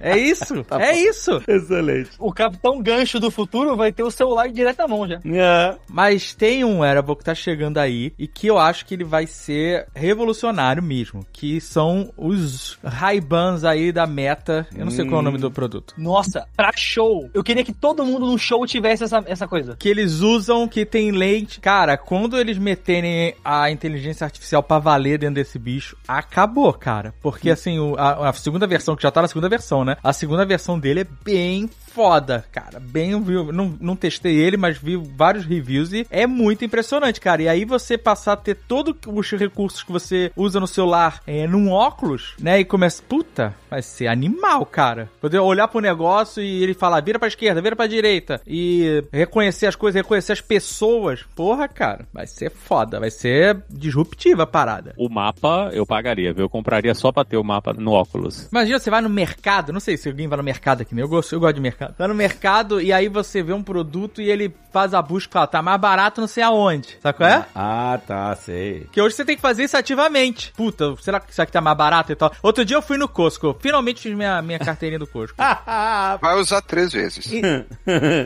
É 0.00 0.18
isso, 0.18 0.64
é 0.80 0.96
isso. 0.96 1.40
Excelente. 1.46 2.10
O 2.18 2.32
Capitão 2.32 2.82
Gancho 2.82 3.20
do 3.20 3.30
futuro 3.30 3.76
vai 3.76 3.92
ter 3.92 4.02
o 4.02 4.10
celular 4.10 4.48
direto 4.48 4.80
à 4.80 4.88
mão 4.88 5.06
já. 5.06 5.20
É. 5.24 5.76
Mas 5.88 6.34
tem 6.34 6.64
um 6.64 6.80
wearable 6.80 7.16
que 7.16 7.24
tá 7.24 7.34
chegando 7.34 7.78
aí 7.78 8.12
e 8.18 8.26
que 8.26 8.46
eu 8.48 8.58
acho 8.58 8.84
que 8.84 8.94
ele 8.94 9.04
vai 9.04 9.26
ser 9.26 9.86
revolucionário 9.94 10.82
mesmo, 10.82 11.24
que 11.32 11.60
são 11.60 12.12
os 12.16 12.78
Ray-Bans 12.84 13.64
aí 13.64 13.92
da 13.92 14.06
Meta. 14.06 14.66
Eu 14.76 14.84
não 14.84 14.90
sei 14.92 15.04
qual 15.04 15.18
é 15.18 15.20
o 15.20 15.22
nome 15.24 15.38
do 15.38 15.50
produto. 15.50 15.94
Nossa, 15.96 16.46
pra 16.56 16.72
show. 16.76 17.30
Eu 17.32 17.44
queria 17.44 17.64
que 17.64 17.72
todo 17.72 18.04
mundo 18.04 18.26
no 18.26 18.38
show 18.38 18.66
tivesse 18.66 19.04
essa, 19.04 19.22
essa 19.26 19.46
coisa. 19.46 19.76
Que 19.78 19.88
eles 19.88 20.20
usam, 20.20 20.66
que 20.66 20.84
tem 20.84 21.10
lente. 21.12 21.60
Cara, 21.60 21.96
quando 21.96 22.38
eles 22.38 22.58
meterem 22.58 23.34
a 23.44 23.70
inteligência 23.70 24.24
artificial 24.24 24.62
pra 24.62 24.78
valer 24.78 25.18
dentro 25.18 25.36
desse 25.36 25.58
bicho, 25.58 25.96
acabou, 26.08 26.72
cara. 26.72 27.14
Porque 27.22 27.50
assim, 27.50 27.78
o- 27.78 27.94
a, 27.96 28.28
a 28.28 28.32
segunda 28.32 28.66
versão, 28.66 28.96
que 28.96 29.01
já 29.02 29.10
tá 29.10 29.22
na 29.22 29.28
segunda 29.28 29.48
versão, 29.48 29.84
né? 29.84 29.96
A 30.02 30.12
segunda 30.12 30.44
versão 30.44 30.78
dele 30.78 31.00
é 31.00 31.06
bem 31.24 31.68
foda, 31.92 32.44
cara. 32.52 32.80
Bem? 32.80 33.10
Não, 33.52 33.74
não 33.80 33.96
testei 33.96 34.36
ele, 34.36 34.56
mas 34.56 34.78
vi 34.78 34.96
vários 34.96 35.44
reviews 35.44 35.92
e 35.92 36.06
é 36.10 36.26
muito 36.26 36.64
impressionante, 36.64 37.20
cara. 37.20 37.42
E 37.42 37.48
aí 37.48 37.64
você 37.64 37.98
passar 37.98 38.32
a 38.32 38.36
ter 38.36 38.54
todos 38.54 38.94
os 39.06 39.30
recursos 39.32 39.82
que 39.82 39.92
você 39.92 40.32
usa 40.36 40.58
no 40.60 40.66
celular 40.66 41.20
é, 41.26 41.46
num 41.46 41.70
óculos, 41.70 42.34
né? 42.38 42.60
E 42.60 42.64
começa, 42.64 43.02
puta, 43.06 43.54
vai 43.72 43.80
ser 43.80 44.06
animal, 44.06 44.66
cara. 44.66 45.08
Poder 45.18 45.38
olhar 45.38 45.66
pro 45.66 45.80
negócio 45.80 46.42
e 46.42 46.62
ele 46.62 46.74
falar, 46.74 47.00
vira 47.00 47.18
pra 47.18 47.26
esquerda, 47.26 47.62
vira 47.62 47.74
pra 47.74 47.86
direita. 47.86 48.38
E 48.46 49.02
reconhecer 49.10 49.66
as 49.66 49.74
coisas, 49.74 49.98
reconhecer 49.98 50.32
as 50.32 50.42
pessoas. 50.42 51.22
Porra, 51.34 51.66
cara, 51.66 52.06
vai 52.12 52.26
ser 52.26 52.50
foda. 52.50 53.00
Vai 53.00 53.10
ser 53.10 53.62
disruptiva 53.70 54.42
a 54.42 54.46
parada. 54.46 54.92
O 54.98 55.08
mapa 55.08 55.70
eu 55.72 55.86
pagaria, 55.86 56.34
viu? 56.34 56.44
Eu 56.44 56.50
compraria 56.50 56.94
só 56.94 57.10
pra 57.10 57.24
ter 57.24 57.38
o 57.38 57.44
mapa 57.44 57.72
no 57.72 57.92
óculos. 57.92 58.46
Imagina, 58.52 58.78
você 58.78 58.90
vai 58.90 59.00
no 59.00 59.08
mercado, 59.08 59.72
não 59.72 59.80
sei 59.80 59.96
se 59.96 60.06
alguém 60.06 60.28
vai 60.28 60.36
no 60.36 60.44
mercado 60.44 60.82
aqui, 60.82 60.94
né? 60.94 61.02
Eu 61.02 61.08
gosto, 61.08 61.34
eu 61.34 61.40
gosto 61.40 61.54
de 61.54 61.60
mercado. 61.62 61.94
Tá 61.94 62.06
no 62.06 62.14
mercado 62.14 62.78
e 62.78 62.92
aí 62.92 63.08
você 63.08 63.42
vê 63.42 63.54
um 63.54 63.62
produto 63.62 64.20
e 64.20 64.30
ele 64.30 64.54
faz 64.70 64.92
a 64.92 65.00
busca 65.00 65.30
e 65.30 65.32
fala, 65.32 65.46
tá 65.46 65.62
mais 65.62 65.80
barato 65.80 66.20
não 66.20 66.28
sei 66.28 66.42
aonde. 66.42 66.98
Sabe 67.00 67.16
qual 67.16 67.28
é? 67.28 67.46
Ah, 67.54 67.98
tá, 68.06 68.34
sei. 68.36 68.86
Que 68.92 69.00
hoje 69.00 69.16
você 69.16 69.24
tem 69.24 69.36
que 69.36 69.42
fazer 69.42 69.64
isso 69.64 69.76
ativamente. 69.78 70.52
Puta, 70.56 70.94
será 71.00 71.18
que 71.20 71.32
isso 71.32 71.40
aqui 71.40 71.52
tá 71.52 71.60
mais 71.62 71.76
barato 71.76 72.12
e 72.12 72.14
tal? 72.14 72.32
Outro 72.42 72.64
dia 72.64 72.76
eu 72.76 72.82
fui 72.82 72.98
no 72.98 73.08
Costco. 73.08 73.56
Finalmente 73.62 74.00
fiz 74.00 74.14
minha, 74.14 74.42
minha 74.42 74.58
carteirinha 74.58 74.98
do 74.98 75.06
Costco. 75.06 75.36
Vai 76.20 76.34
usar 76.34 76.60
três 76.60 76.92
vezes. 76.92 77.30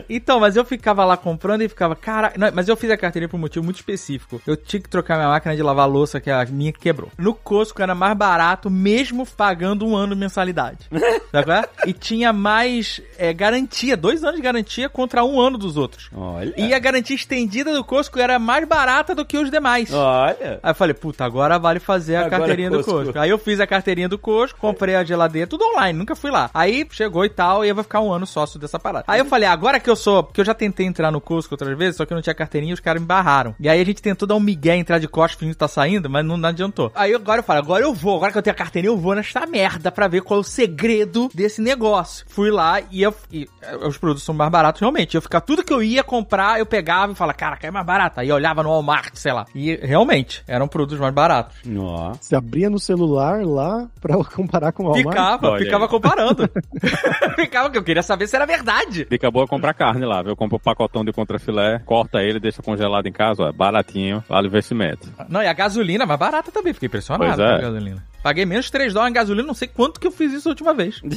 então, 0.09 0.39
mas 0.39 0.55
eu 0.55 0.65
ficava 0.65 1.05
lá 1.05 1.15
comprando 1.15 1.61
e 1.61 1.69
ficava, 1.69 1.95
cara, 1.95 2.33
não, 2.35 2.51
mas 2.53 2.67
eu 2.67 2.75
fiz 2.75 2.89
a 2.89 2.97
carteirinha 2.97 3.29
por 3.29 3.37
um 3.37 3.41
motivo 3.41 3.63
muito 3.63 3.75
específico. 3.75 4.41
Eu 4.47 4.57
tinha 4.57 4.81
que 4.81 4.89
trocar 4.89 5.15
minha 5.15 5.29
máquina 5.29 5.55
de 5.55 5.61
lavar 5.61 5.87
louça, 5.87 6.19
que 6.19 6.31
a 6.31 6.43
minha 6.45 6.73
quebrou. 6.73 7.11
No 7.17 7.35
Costco 7.35 7.81
era 7.81 7.93
mais 7.93 8.17
barato, 8.17 8.69
mesmo 8.69 9.27
pagando 9.27 9.85
um 9.85 9.95
ano 9.95 10.15
de 10.15 10.19
mensalidade. 10.19 10.79
Sabe 11.31 11.51
é? 11.51 11.69
E 11.85 11.93
tinha 11.93 12.33
mais 12.33 12.99
é, 13.17 13.31
garantia, 13.31 13.95
dois 13.95 14.23
anos 14.23 14.37
de 14.37 14.41
garantia 14.41 14.89
contra 14.89 15.23
um 15.23 15.39
ano 15.39 15.57
dos 15.57 15.77
outros. 15.77 16.09
Olha. 16.15 16.53
E 16.57 16.73
a 16.73 16.79
garantia 16.79 17.15
estendida 17.15 17.71
do 17.71 17.83
Costco 17.83 18.19
era 18.19 18.39
mais 18.39 18.67
barata 18.67 19.13
do 19.13 19.23
que 19.23 19.37
os 19.37 19.51
demais. 19.51 19.93
Olha. 19.93 20.59
Aí 20.63 20.71
eu 20.71 20.75
falei, 20.75 20.93
puta, 20.95 21.23
agora 21.23 21.59
vale 21.59 21.79
fazer 21.79 22.15
a 22.15 22.21
Agora 22.21 22.39
carteirinha 22.39 22.69
do 22.71 22.77
Costco. 22.77 22.91
Costco. 22.91 23.19
Aí 23.19 23.29
eu 23.29 23.37
fiz 23.37 23.59
a 23.59 23.67
carteirinha 23.67 24.09
do 24.09 24.17
Costco, 24.17 24.59
comprei 24.59 24.95
a 24.95 25.03
geladeira, 25.03 25.26
tudo 25.47 25.65
online, 25.65 25.97
nunca 25.97 26.15
fui 26.15 26.31
lá. 26.31 26.49
Aí 26.53 26.87
chegou 26.91 27.25
e 27.25 27.29
tal, 27.29 27.63
e 27.63 27.69
eu 27.69 27.75
vou 27.75 27.83
ficar 27.83 28.01
um 28.01 28.11
ano 28.11 28.25
sócio 28.25 28.59
dessa 28.59 28.79
parada. 28.79 29.05
Aí 29.07 29.19
eu 29.19 29.25
falei, 29.25 29.47
agora 29.47 29.79
que 29.79 29.89
eu 29.89 29.95
sou, 29.95 30.23
porque 30.23 30.41
eu 30.41 30.45
já 30.45 30.53
tentei 30.53 30.85
entrar 30.85 31.11
no 31.11 31.21
Costco 31.21 31.53
outras 31.53 31.77
vezes, 31.77 31.97
só 31.97 32.05
que 32.05 32.13
eu 32.13 32.15
não 32.15 32.21
tinha 32.21 32.33
carteirinha 32.33 32.71
e 32.71 32.73
os 32.73 32.79
caras 32.79 33.01
me 33.01 33.07
barraram. 33.07 33.55
E 33.59 33.69
aí 33.69 33.79
a 33.79 33.85
gente 33.85 34.01
tentou 34.01 34.27
dar 34.27 34.35
um 34.35 34.39
migué, 34.39 34.75
entrar 34.75 34.99
de 34.99 35.07
costas, 35.07 35.39
fingindo 35.39 35.55
que 35.55 35.59
tá 35.59 35.67
saindo, 35.67 36.09
mas 36.09 36.25
não, 36.25 36.37
não 36.37 36.49
adiantou. 36.49 36.91
Aí 36.95 37.13
agora 37.13 37.39
eu 37.39 37.43
falo, 37.43 37.59
agora 37.59 37.83
eu 37.83 37.93
vou, 37.93 38.17
agora 38.17 38.31
que 38.31 38.37
eu 38.37 38.41
tenho 38.41 38.53
a 38.53 38.57
carteirinha, 38.57 38.91
eu 38.91 38.97
vou 38.97 39.15
nesta 39.15 39.45
merda 39.45 39.91
pra 39.91 40.07
ver 40.07 40.21
qual 40.21 40.39
é 40.39 40.41
o 40.41 40.43
segredo 40.43 41.29
desse 41.33 41.61
negócio. 41.61 42.25
Fui 42.29 42.51
lá 42.51 42.81
e, 42.91 43.01
eu, 43.01 43.13
e 43.31 43.47
eh, 43.61 43.77
os 43.87 43.97
produtos 43.97 44.23
são 44.23 44.33
mais 44.35 44.51
baratos 44.51 44.79
realmente. 44.79 45.15
Eu 45.15 45.21
ficar 45.21 45.41
tudo 45.41 45.63
que 45.63 45.73
eu 45.73 45.83
ia 45.83 46.03
comprar, 46.03 46.59
eu 46.59 46.65
pegava 46.65 47.11
e 47.11 47.15
falava, 47.15 47.37
cara, 47.37 47.57
é 47.61 47.71
mais 47.71 47.85
barato. 47.85 48.19
Aí 48.19 48.29
eu 48.29 48.35
olhava 48.35 48.63
no 48.63 48.69
Walmart, 48.69 49.15
sei 49.15 49.33
lá. 49.33 49.45
E 49.53 49.75
realmente, 49.75 50.43
eram 50.47 50.67
produtos 50.67 50.99
mais 50.99 51.13
baratos. 51.13 51.57
Ó. 51.77 52.13
Você 52.13 52.35
abria 52.35 52.69
no 52.69 52.79
celular 52.79 53.45
lá 53.45 53.87
pra 53.99 54.15
comparar 54.35 54.71
com 54.71 54.83
o 54.83 54.85
Walmart. 54.87 55.16
Ficava, 55.17 55.49
Olha 55.49 55.65
ficava 55.65 55.85
aí. 55.85 55.89
comparando. 55.89 56.49
ficava, 57.35 57.69
que 57.69 57.77
eu 57.77 57.83
queria 57.83 58.03
saber 58.03 58.27
se 58.27 58.35
era 58.35 58.45
verdade. 58.45 59.05
Fica 59.09 59.29
boa 59.31 59.47
comprar 59.47 59.73
carne 59.73 60.05
lá, 60.05 60.21
viu? 60.21 60.35
Compra 60.35 60.57
o 60.57 60.59
pacotão 60.59 61.03
de 61.03 61.11
contrafilé, 61.11 61.79
corta 61.85 62.21
ele, 62.21 62.39
deixa 62.39 62.61
congelado 62.61 63.07
em 63.07 63.11
casa, 63.11 63.43
ó, 63.43 63.51
baratinho, 63.51 64.23
vale 64.29 64.47
o 64.47 64.49
investimento. 64.49 65.11
Não, 65.29 65.41
e 65.41 65.47
a 65.47 65.53
gasolina 65.53 66.05
mais 66.05 66.19
barata 66.19 66.51
também. 66.51 66.73
Fiquei 66.73 66.87
impressionado 66.87 67.23
Pois 67.25 67.39
é. 67.39 67.49
com 67.49 67.55
a 67.55 67.61
gasolina. 67.69 68.03
Paguei 68.23 68.45
menos 68.45 68.65
de 68.65 68.71
3 68.71 68.93
dólares 68.93 69.11
em 69.11 69.15
gasolina, 69.15 69.47
não 69.47 69.53
sei 69.53 69.67
quanto 69.67 69.99
que 69.99 70.07
eu 70.07 70.11
fiz 70.11 70.33
isso 70.33 70.47
a 70.49 70.51
última 70.51 70.73
vez. 70.73 71.01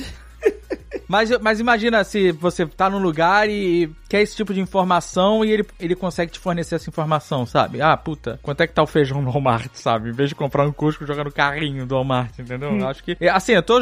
Mas, 1.11 1.29
mas 1.41 1.59
imagina 1.59 2.05
se 2.05 2.31
você 2.31 2.65
tá 2.65 2.89
num 2.89 3.01
lugar 3.01 3.51
e 3.51 3.91
quer 4.09 4.23
esse 4.23 4.37
tipo 4.37 4.55
de 4.55 4.61
informação 4.61 5.45
e 5.45 5.51
ele, 5.51 5.67
ele 5.81 5.97
consegue 5.97 6.31
te 6.31 6.39
fornecer 6.39 6.77
essa 6.77 6.89
informação, 6.89 7.45
sabe? 7.45 7.83
Ah, 7.83 7.97
puta, 7.97 8.39
quanto 8.43 8.61
é 8.61 8.67
que 8.67 8.73
tá 8.73 8.83
o 8.83 8.87
feijão 8.87 9.21
no 9.21 9.31
Walmart, 9.31 9.71
sabe? 9.75 10.11
Em 10.11 10.13
vez 10.13 10.29
de 10.29 10.35
comprar 10.37 10.67
um 10.67 10.73
Cusco, 10.73 11.05
jogar 11.05 11.25
no 11.25 11.33
carrinho 11.33 11.85
do 11.85 11.97
Walmart, 11.97 12.39
entendeu? 12.39 12.77
Eu 12.77 12.89
Acho 12.89 13.03
que... 13.03 13.17
é, 13.21 13.29
Assim, 13.29 13.53
eu 13.53 13.63
tô 13.63 13.81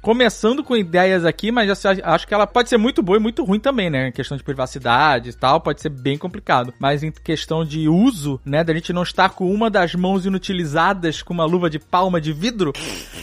começando 0.00 0.62
com 0.62 0.76
ideias 0.76 1.24
aqui, 1.24 1.50
mas 1.50 1.68
assim, 1.68 2.00
acho 2.02 2.26
que 2.28 2.34
ela 2.34 2.46
pode 2.46 2.68
ser 2.68 2.76
muito 2.76 3.02
boa 3.02 3.18
e 3.18 3.20
muito 3.20 3.44
ruim 3.44 3.58
também, 3.58 3.90
né? 3.90 4.08
Em 4.08 4.12
questão 4.12 4.36
de 4.36 4.44
privacidade 4.44 5.30
e 5.30 5.32
tal, 5.32 5.60
pode 5.60 5.80
ser 5.80 5.90
bem 5.90 6.16
complicado. 6.16 6.72
Mas 6.78 7.02
em 7.02 7.10
questão 7.10 7.64
de 7.64 7.88
uso, 7.88 8.40
né? 8.44 8.62
Da 8.62 8.72
gente 8.72 8.92
não 8.92 9.02
estar 9.02 9.30
com 9.30 9.52
uma 9.52 9.68
das 9.68 9.94
mãos 9.94 10.26
inutilizadas 10.26 11.22
com 11.22 11.34
uma 11.34 11.44
luva 11.44 11.68
de 11.68 11.78
palma 11.78 12.20
de 12.20 12.32
vidro, 12.32 12.72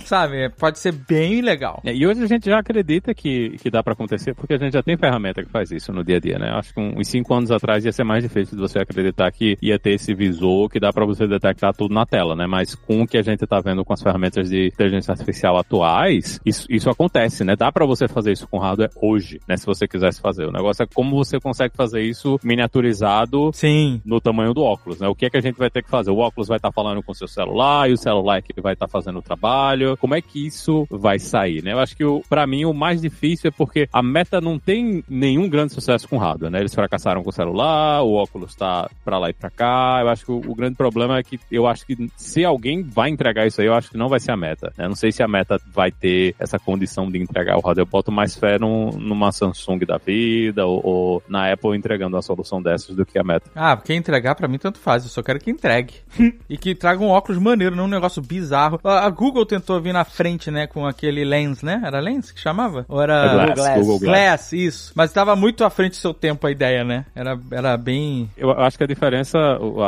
sabe? 0.06 0.49
Pode 0.49 0.80
ser 0.80 0.91
bem 0.91 1.41
legal. 1.41 1.82
É, 1.86 1.93
E 1.93 2.06
hoje 2.06 2.24
a 2.24 2.28
gente 2.28 2.49
já 2.49 2.60
acredita 2.60 3.14
que, 3.14 3.45
que 3.52 3.70
dá 3.70 3.84
pra 3.84 3.93
acontecer, 3.93 4.34
porque 4.34 4.54
a 4.54 4.58
gente 4.58 4.74
já 4.74 4.84
tem 4.84 4.98
ferramenta 4.98 5.43
que 5.43 5.50
faz 5.50 5.72
isso 5.72 5.91
no 5.91 6.04
dia 6.04 6.18
a 6.18 6.20
dia, 6.20 6.38
né? 6.38 6.50
Acho 6.52 6.74
que 6.74 6.80
uns 6.80 7.08
cinco 7.08 7.34
anos 7.34 7.52
atrás 7.52 7.86
ia 7.86 7.91
ser 7.91 8.04
mais 8.04 8.24
difícil 8.24 8.56
de 8.56 8.62
você 8.62 8.80
acreditar 8.80 9.32
que 9.32 9.58
ia 9.62 9.80
ter 9.80 9.91
esse 9.91 10.14
visor 10.14 10.70
que 10.70 10.80
dá 10.80 10.91
pra 10.91 11.06
você 11.06 11.28
detectar 11.28 11.74
tudo 11.74 11.93
na 11.93 12.06
tela, 12.06 12.36
né? 12.36 12.46
Mas 12.48 12.76
com 12.76 13.02
o 13.02 13.08
que 13.08 13.18
a 13.18 13.22
gente 13.22 13.46
tá 13.46 13.60
vendo 13.60 13.84
com 13.84 13.93
as 13.93 14.02
ferramentas 14.02 14.50
de 14.50 14.68
inteligência 14.68 15.12
artificial 15.12 15.58
atuais, 15.58 16.39
isso, 16.46 16.66
isso 16.70 16.89
acontece, 16.89 17.43
né? 17.43 17.56
Dá 17.56 17.72
pra 17.72 17.86
você 17.86 18.08
fazer 18.08 18.32
isso 18.32 18.48
com 18.48 18.58
hardware 18.58 18.91
hoje, 19.02 19.39
né? 19.48 19.58
Se 19.58 19.66
você 19.66 19.88
quisesse 19.88 20.22
fazer. 20.22 20.46
O 20.46 20.52
negócio 20.52 20.84
é 20.84 20.88
como 20.93 21.16
você 21.16 21.39
consegue 21.39 21.76
fazer 21.76 22.02
isso 22.02 22.39
miniaturizado 22.43 23.52
Sim. 23.54 24.02
no 24.06 24.20
tamanho 24.20 24.54
do 24.54 24.64
óculos, 24.64 25.00
né? 25.00 25.08
O 25.08 25.16
que 25.16 25.26
é 25.26 25.30
que 25.30 25.38
a 25.38 25.41
gente 25.41 25.58
vai 25.58 25.70
ter 25.70 25.84
que 25.84 25.89
fazer? 25.89 26.12
O 26.12 26.18
óculos 26.18 26.48
vai 26.48 26.58
estar 26.58 26.72
falando 26.72 27.02
com 27.04 27.12
o 27.12 27.16
seu 27.16 27.28
celular 27.28 27.89
e 27.89 27.93
o 27.93 27.98
celular 27.98 28.38
é 28.38 28.41
que 28.41 28.62
vai 28.62 28.74
estar 28.74 28.88
fazendo 28.88 29.20
o 29.20 29.22
trabalho. 29.22 29.98
Como 29.98 30.16
é 30.16 30.22
que 30.22 30.46
isso 30.46 30.86
vai 30.89 31.20
sair, 31.20 31.64
né? 31.64 31.74
Eu 31.74 31.80
acho 31.80 31.96
que 31.96 32.04
para 32.30 32.48
mim 32.48 32.66
o 32.66 32.74
mais 32.74 33.02
difícil 33.02 33.34
é 33.43 33.51
porque 33.51 33.89
a 33.91 34.01
Meta 34.01 34.39
não 34.39 34.57
tem 34.59 35.03
nenhum 35.09 35.49
grande 35.49 35.73
sucesso 35.73 36.07
com 36.07 36.17
hardware, 36.17 36.51
né? 36.51 36.59
Eles 36.59 36.73
fracassaram 36.73 37.23
com 37.23 37.29
o 37.29 37.33
celular, 37.33 38.01
o 38.03 38.13
óculos 38.13 38.55
tá 38.55 38.89
pra 39.03 39.17
lá 39.17 39.29
e 39.29 39.33
pra 39.33 39.49
cá. 39.49 39.97
Eu 40.01 40.09
acho 40.09 40.25
que 40.25 40.31
o, 40.31 40.38
o 40.38 40.55
grande 40.55 40.75
problema 40.75 41.17
é 41.17 41.23
que 41.23 41.39
eu 41.51 41.65
acho 41.67 41.86
que 41.86 42.09
se 42.15 42.45
alguém 42.45 42.83
vai 42.83 43.09
entregar 43.09 43.45
isso 43.47 43.61
aí, 43.61 43.67
eu 43.67 43.73
acho 43.73 43.89
que 43.89 43.97
não 43.97 44.07
vai 44.09 44.19
ser 44.19 44.31
a 44.31 44.38
Meta. 44.38 44.71
Né? 44.77 44.88
Não 44.88 44.95
sei 44.95 45.11
se 45.11 45.23
a 45.23 45.27
Meta 45.27 45.59
vai 45.73 45.91
ter 45.91 46.36
essa 46.39 46.59
condição 46.59 47.09
de 47.09 47.17
entregar 47.19 47.55
o 47.57 47.61
hardware. 47.61 47.86
Eu 47.86 47.91
boto 47.91 48.11
mais 48.11 48.36
fé 48.36 48.57
num- 48.59 48.91
numa 48.91 49.31
Samsung 49.31 49.79
da 49.79 49.97
vida 49.97 50.65
ou, 50.65 50.81
ou 50.86 51.23
na 51.27 51.51
Apple 51.51 51.75
entregando 51.75 52.15
uma 52.15 52.21
solução 52.21 52.61
dessas 52.61 52.95
do 52.95 53.05
que 53.05 53.17
a 53.19 53.23
Meta. 53.23 53.49
Ah, 53.55 53.75
quem 53.77 53.97
entregar 53.97 54.36
pra 54.36 54.47
mim 54.47 54.57
tanto 54.57 54.79
faz, 54.79 55.03
eu 55.03 55.09
só 55.09 55.21
quero 55.23 55.39
que 55.39 55.49
entregue. 55.51 55.93
e 56.49 56.57
que 56.57 56.75
traga 56.75 57.03
um 57.03 57.09
óculos 57.09 57.41
maneiro, 57.41 57.75
não 57.75 57.86
um 57.86 57.88
negócio 57.88 58.21
bizarro. 58.21 58.79
A 58.83 59.05
a 59.05 59.09
Google 59.09 59.45
tentou 59.45 59.79
vir 59.79 59.93
na 59.93 60.03
frente, 60.03 60.49
né, 60.49 60.65
com 60.67 60.86
aquele 60.86 61.23
Lens, 61.23 61.61
né? 61.61 61.81
Era 61.86 61.99
Lens 61.99 62.31
que 62.31 62.39
chamava? 62.39 62.86
Ou 62.89 63.01
era 63.01 63.24
É 63.26 63.53
Glass, 63.53 63.80
Google 63.80 63.99
Glass. 63.99 64.01
Glass, 64.01 64.53
isso. 64.53 64.93
Mas 64.95 65.11
tava 65.11 65.36
muito 65.36 65.63
à 65.63 65.69
frente 65.69 65.91
do 65.91 65.95
seu 65.97 66.13
tempo 66.13 66.45
a 66.47 66.51
ideia, 66.51 66.84
né? 66.84 67.05
Era, 67.15 67.39
era 67.51 67.78
bem. 67.78 68.30
Eu 68.38 68.51
acho 68.51 68.78
que 68.78 68.84
a 68.84 68.88
diferença, 68.88 69.38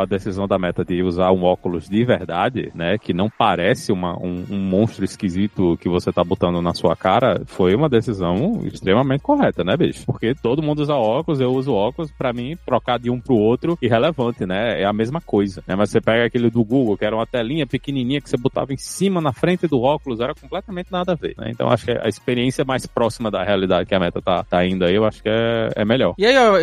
a 0.02 0.06
decisão 0.06 0.48
da 0.48 0.58
Meta 0.58 0.84
de 0.84 1.02
usar 1.04 1.32
um 1.32 1.44
óculos 1.44 1.88
de 1.90 2.04
verdade, 2.06 2.72
né, 2.74 2.98
que 2.98 3.14
não 3.14 3.30
parece 3.30 3.92
uma- 3.92 4.18
um, 4.18 4.46
um 4.50 4.58
monstro 4.60 5.04
esquisito 5.06 5.78
que 5.82 5.90
você 5.90 6.12
tá 6.12 6.24
botando 6.24 6.62
na 6.62 6.74
sua 6.74 6.96
cara, 6.96 7.42
foi 7.46 7.76
uma 7.76 7.90
decisão 7.90 8.62
extremamente 8.66 9.22
correta, 9.22 9.64
né, 9.64 9.76
bicho? 9.78 10.06
Porque 10.06 10.34
todo 10.36 10.62
mundo 10.64 10.80
usa 10.80 10.96
óculos, 10.96 11.40
eu 11.40 11.52
uso 11.52 11.74
óculos, 11.74 12.12
pra 12.12 12.32
mim, 12.34 12.58
trocar 12.66 13.00
de 13.00 13.10
um 13.10 13.20
pro 13.20 13.36
outro, 13.36 13.78
irrelevante, 13.82 14.46
né? 14.46 14.82
É 14.82 14.86
a 14.86 14.94
mesma 14.94 15.22
coisa, 15.22 15.64
né? 15.68 15.76
Mas 15.76 15.90
você 15.90 16.00
pega 16.02 16.26
aquele 16.26 16.50
do 16.50 16.64
Google, 16.64 16.98
que 16.98 17.06
era 17.06 17.16
uma 17.16 17.26
telinha 17.28 17.66
pequenininha 17.68 18.22
que 18.22 18.30
você 18.30 18.38
botava 18.38 18.74
em 18.74 18.78
cima, 18.78 19.20
na 19.22 19.34
frente 19.34 19.68
do 19.68 19.82
óculos, 19.82 20.20
era 20.20 20.34
completamente 20.34 20.92
nada 20.92 21.14
a 21.14 21.16
ver, 21.16 21.34
né? 21.38 21.50
Então 21.50 21.70
acho 21.70 21.86
que 21.86 21.92
a 21.92 22.08
experiência 22.08 22.64
mais 22.66 22.86
próxima 22.86 23.17
da 23.32 23.44
realidade 23.44 23.88
que 23.88 23.96
a 23.96 24.00
Meta 24.00 24.22
tá, 24.22 24.44
tá 24.44 24.66
indo 24.66 24.86
aí, 24.86 24.96
eu 24.96 25.06
acho 25.06 25.22
que 25.22 25.30
é, 25.30 25.70
é 25.76 25.86
melhor. 25.86 26.14
E 26.18 26.26
aí, 26.26 26.36
ó, 26.38 26.54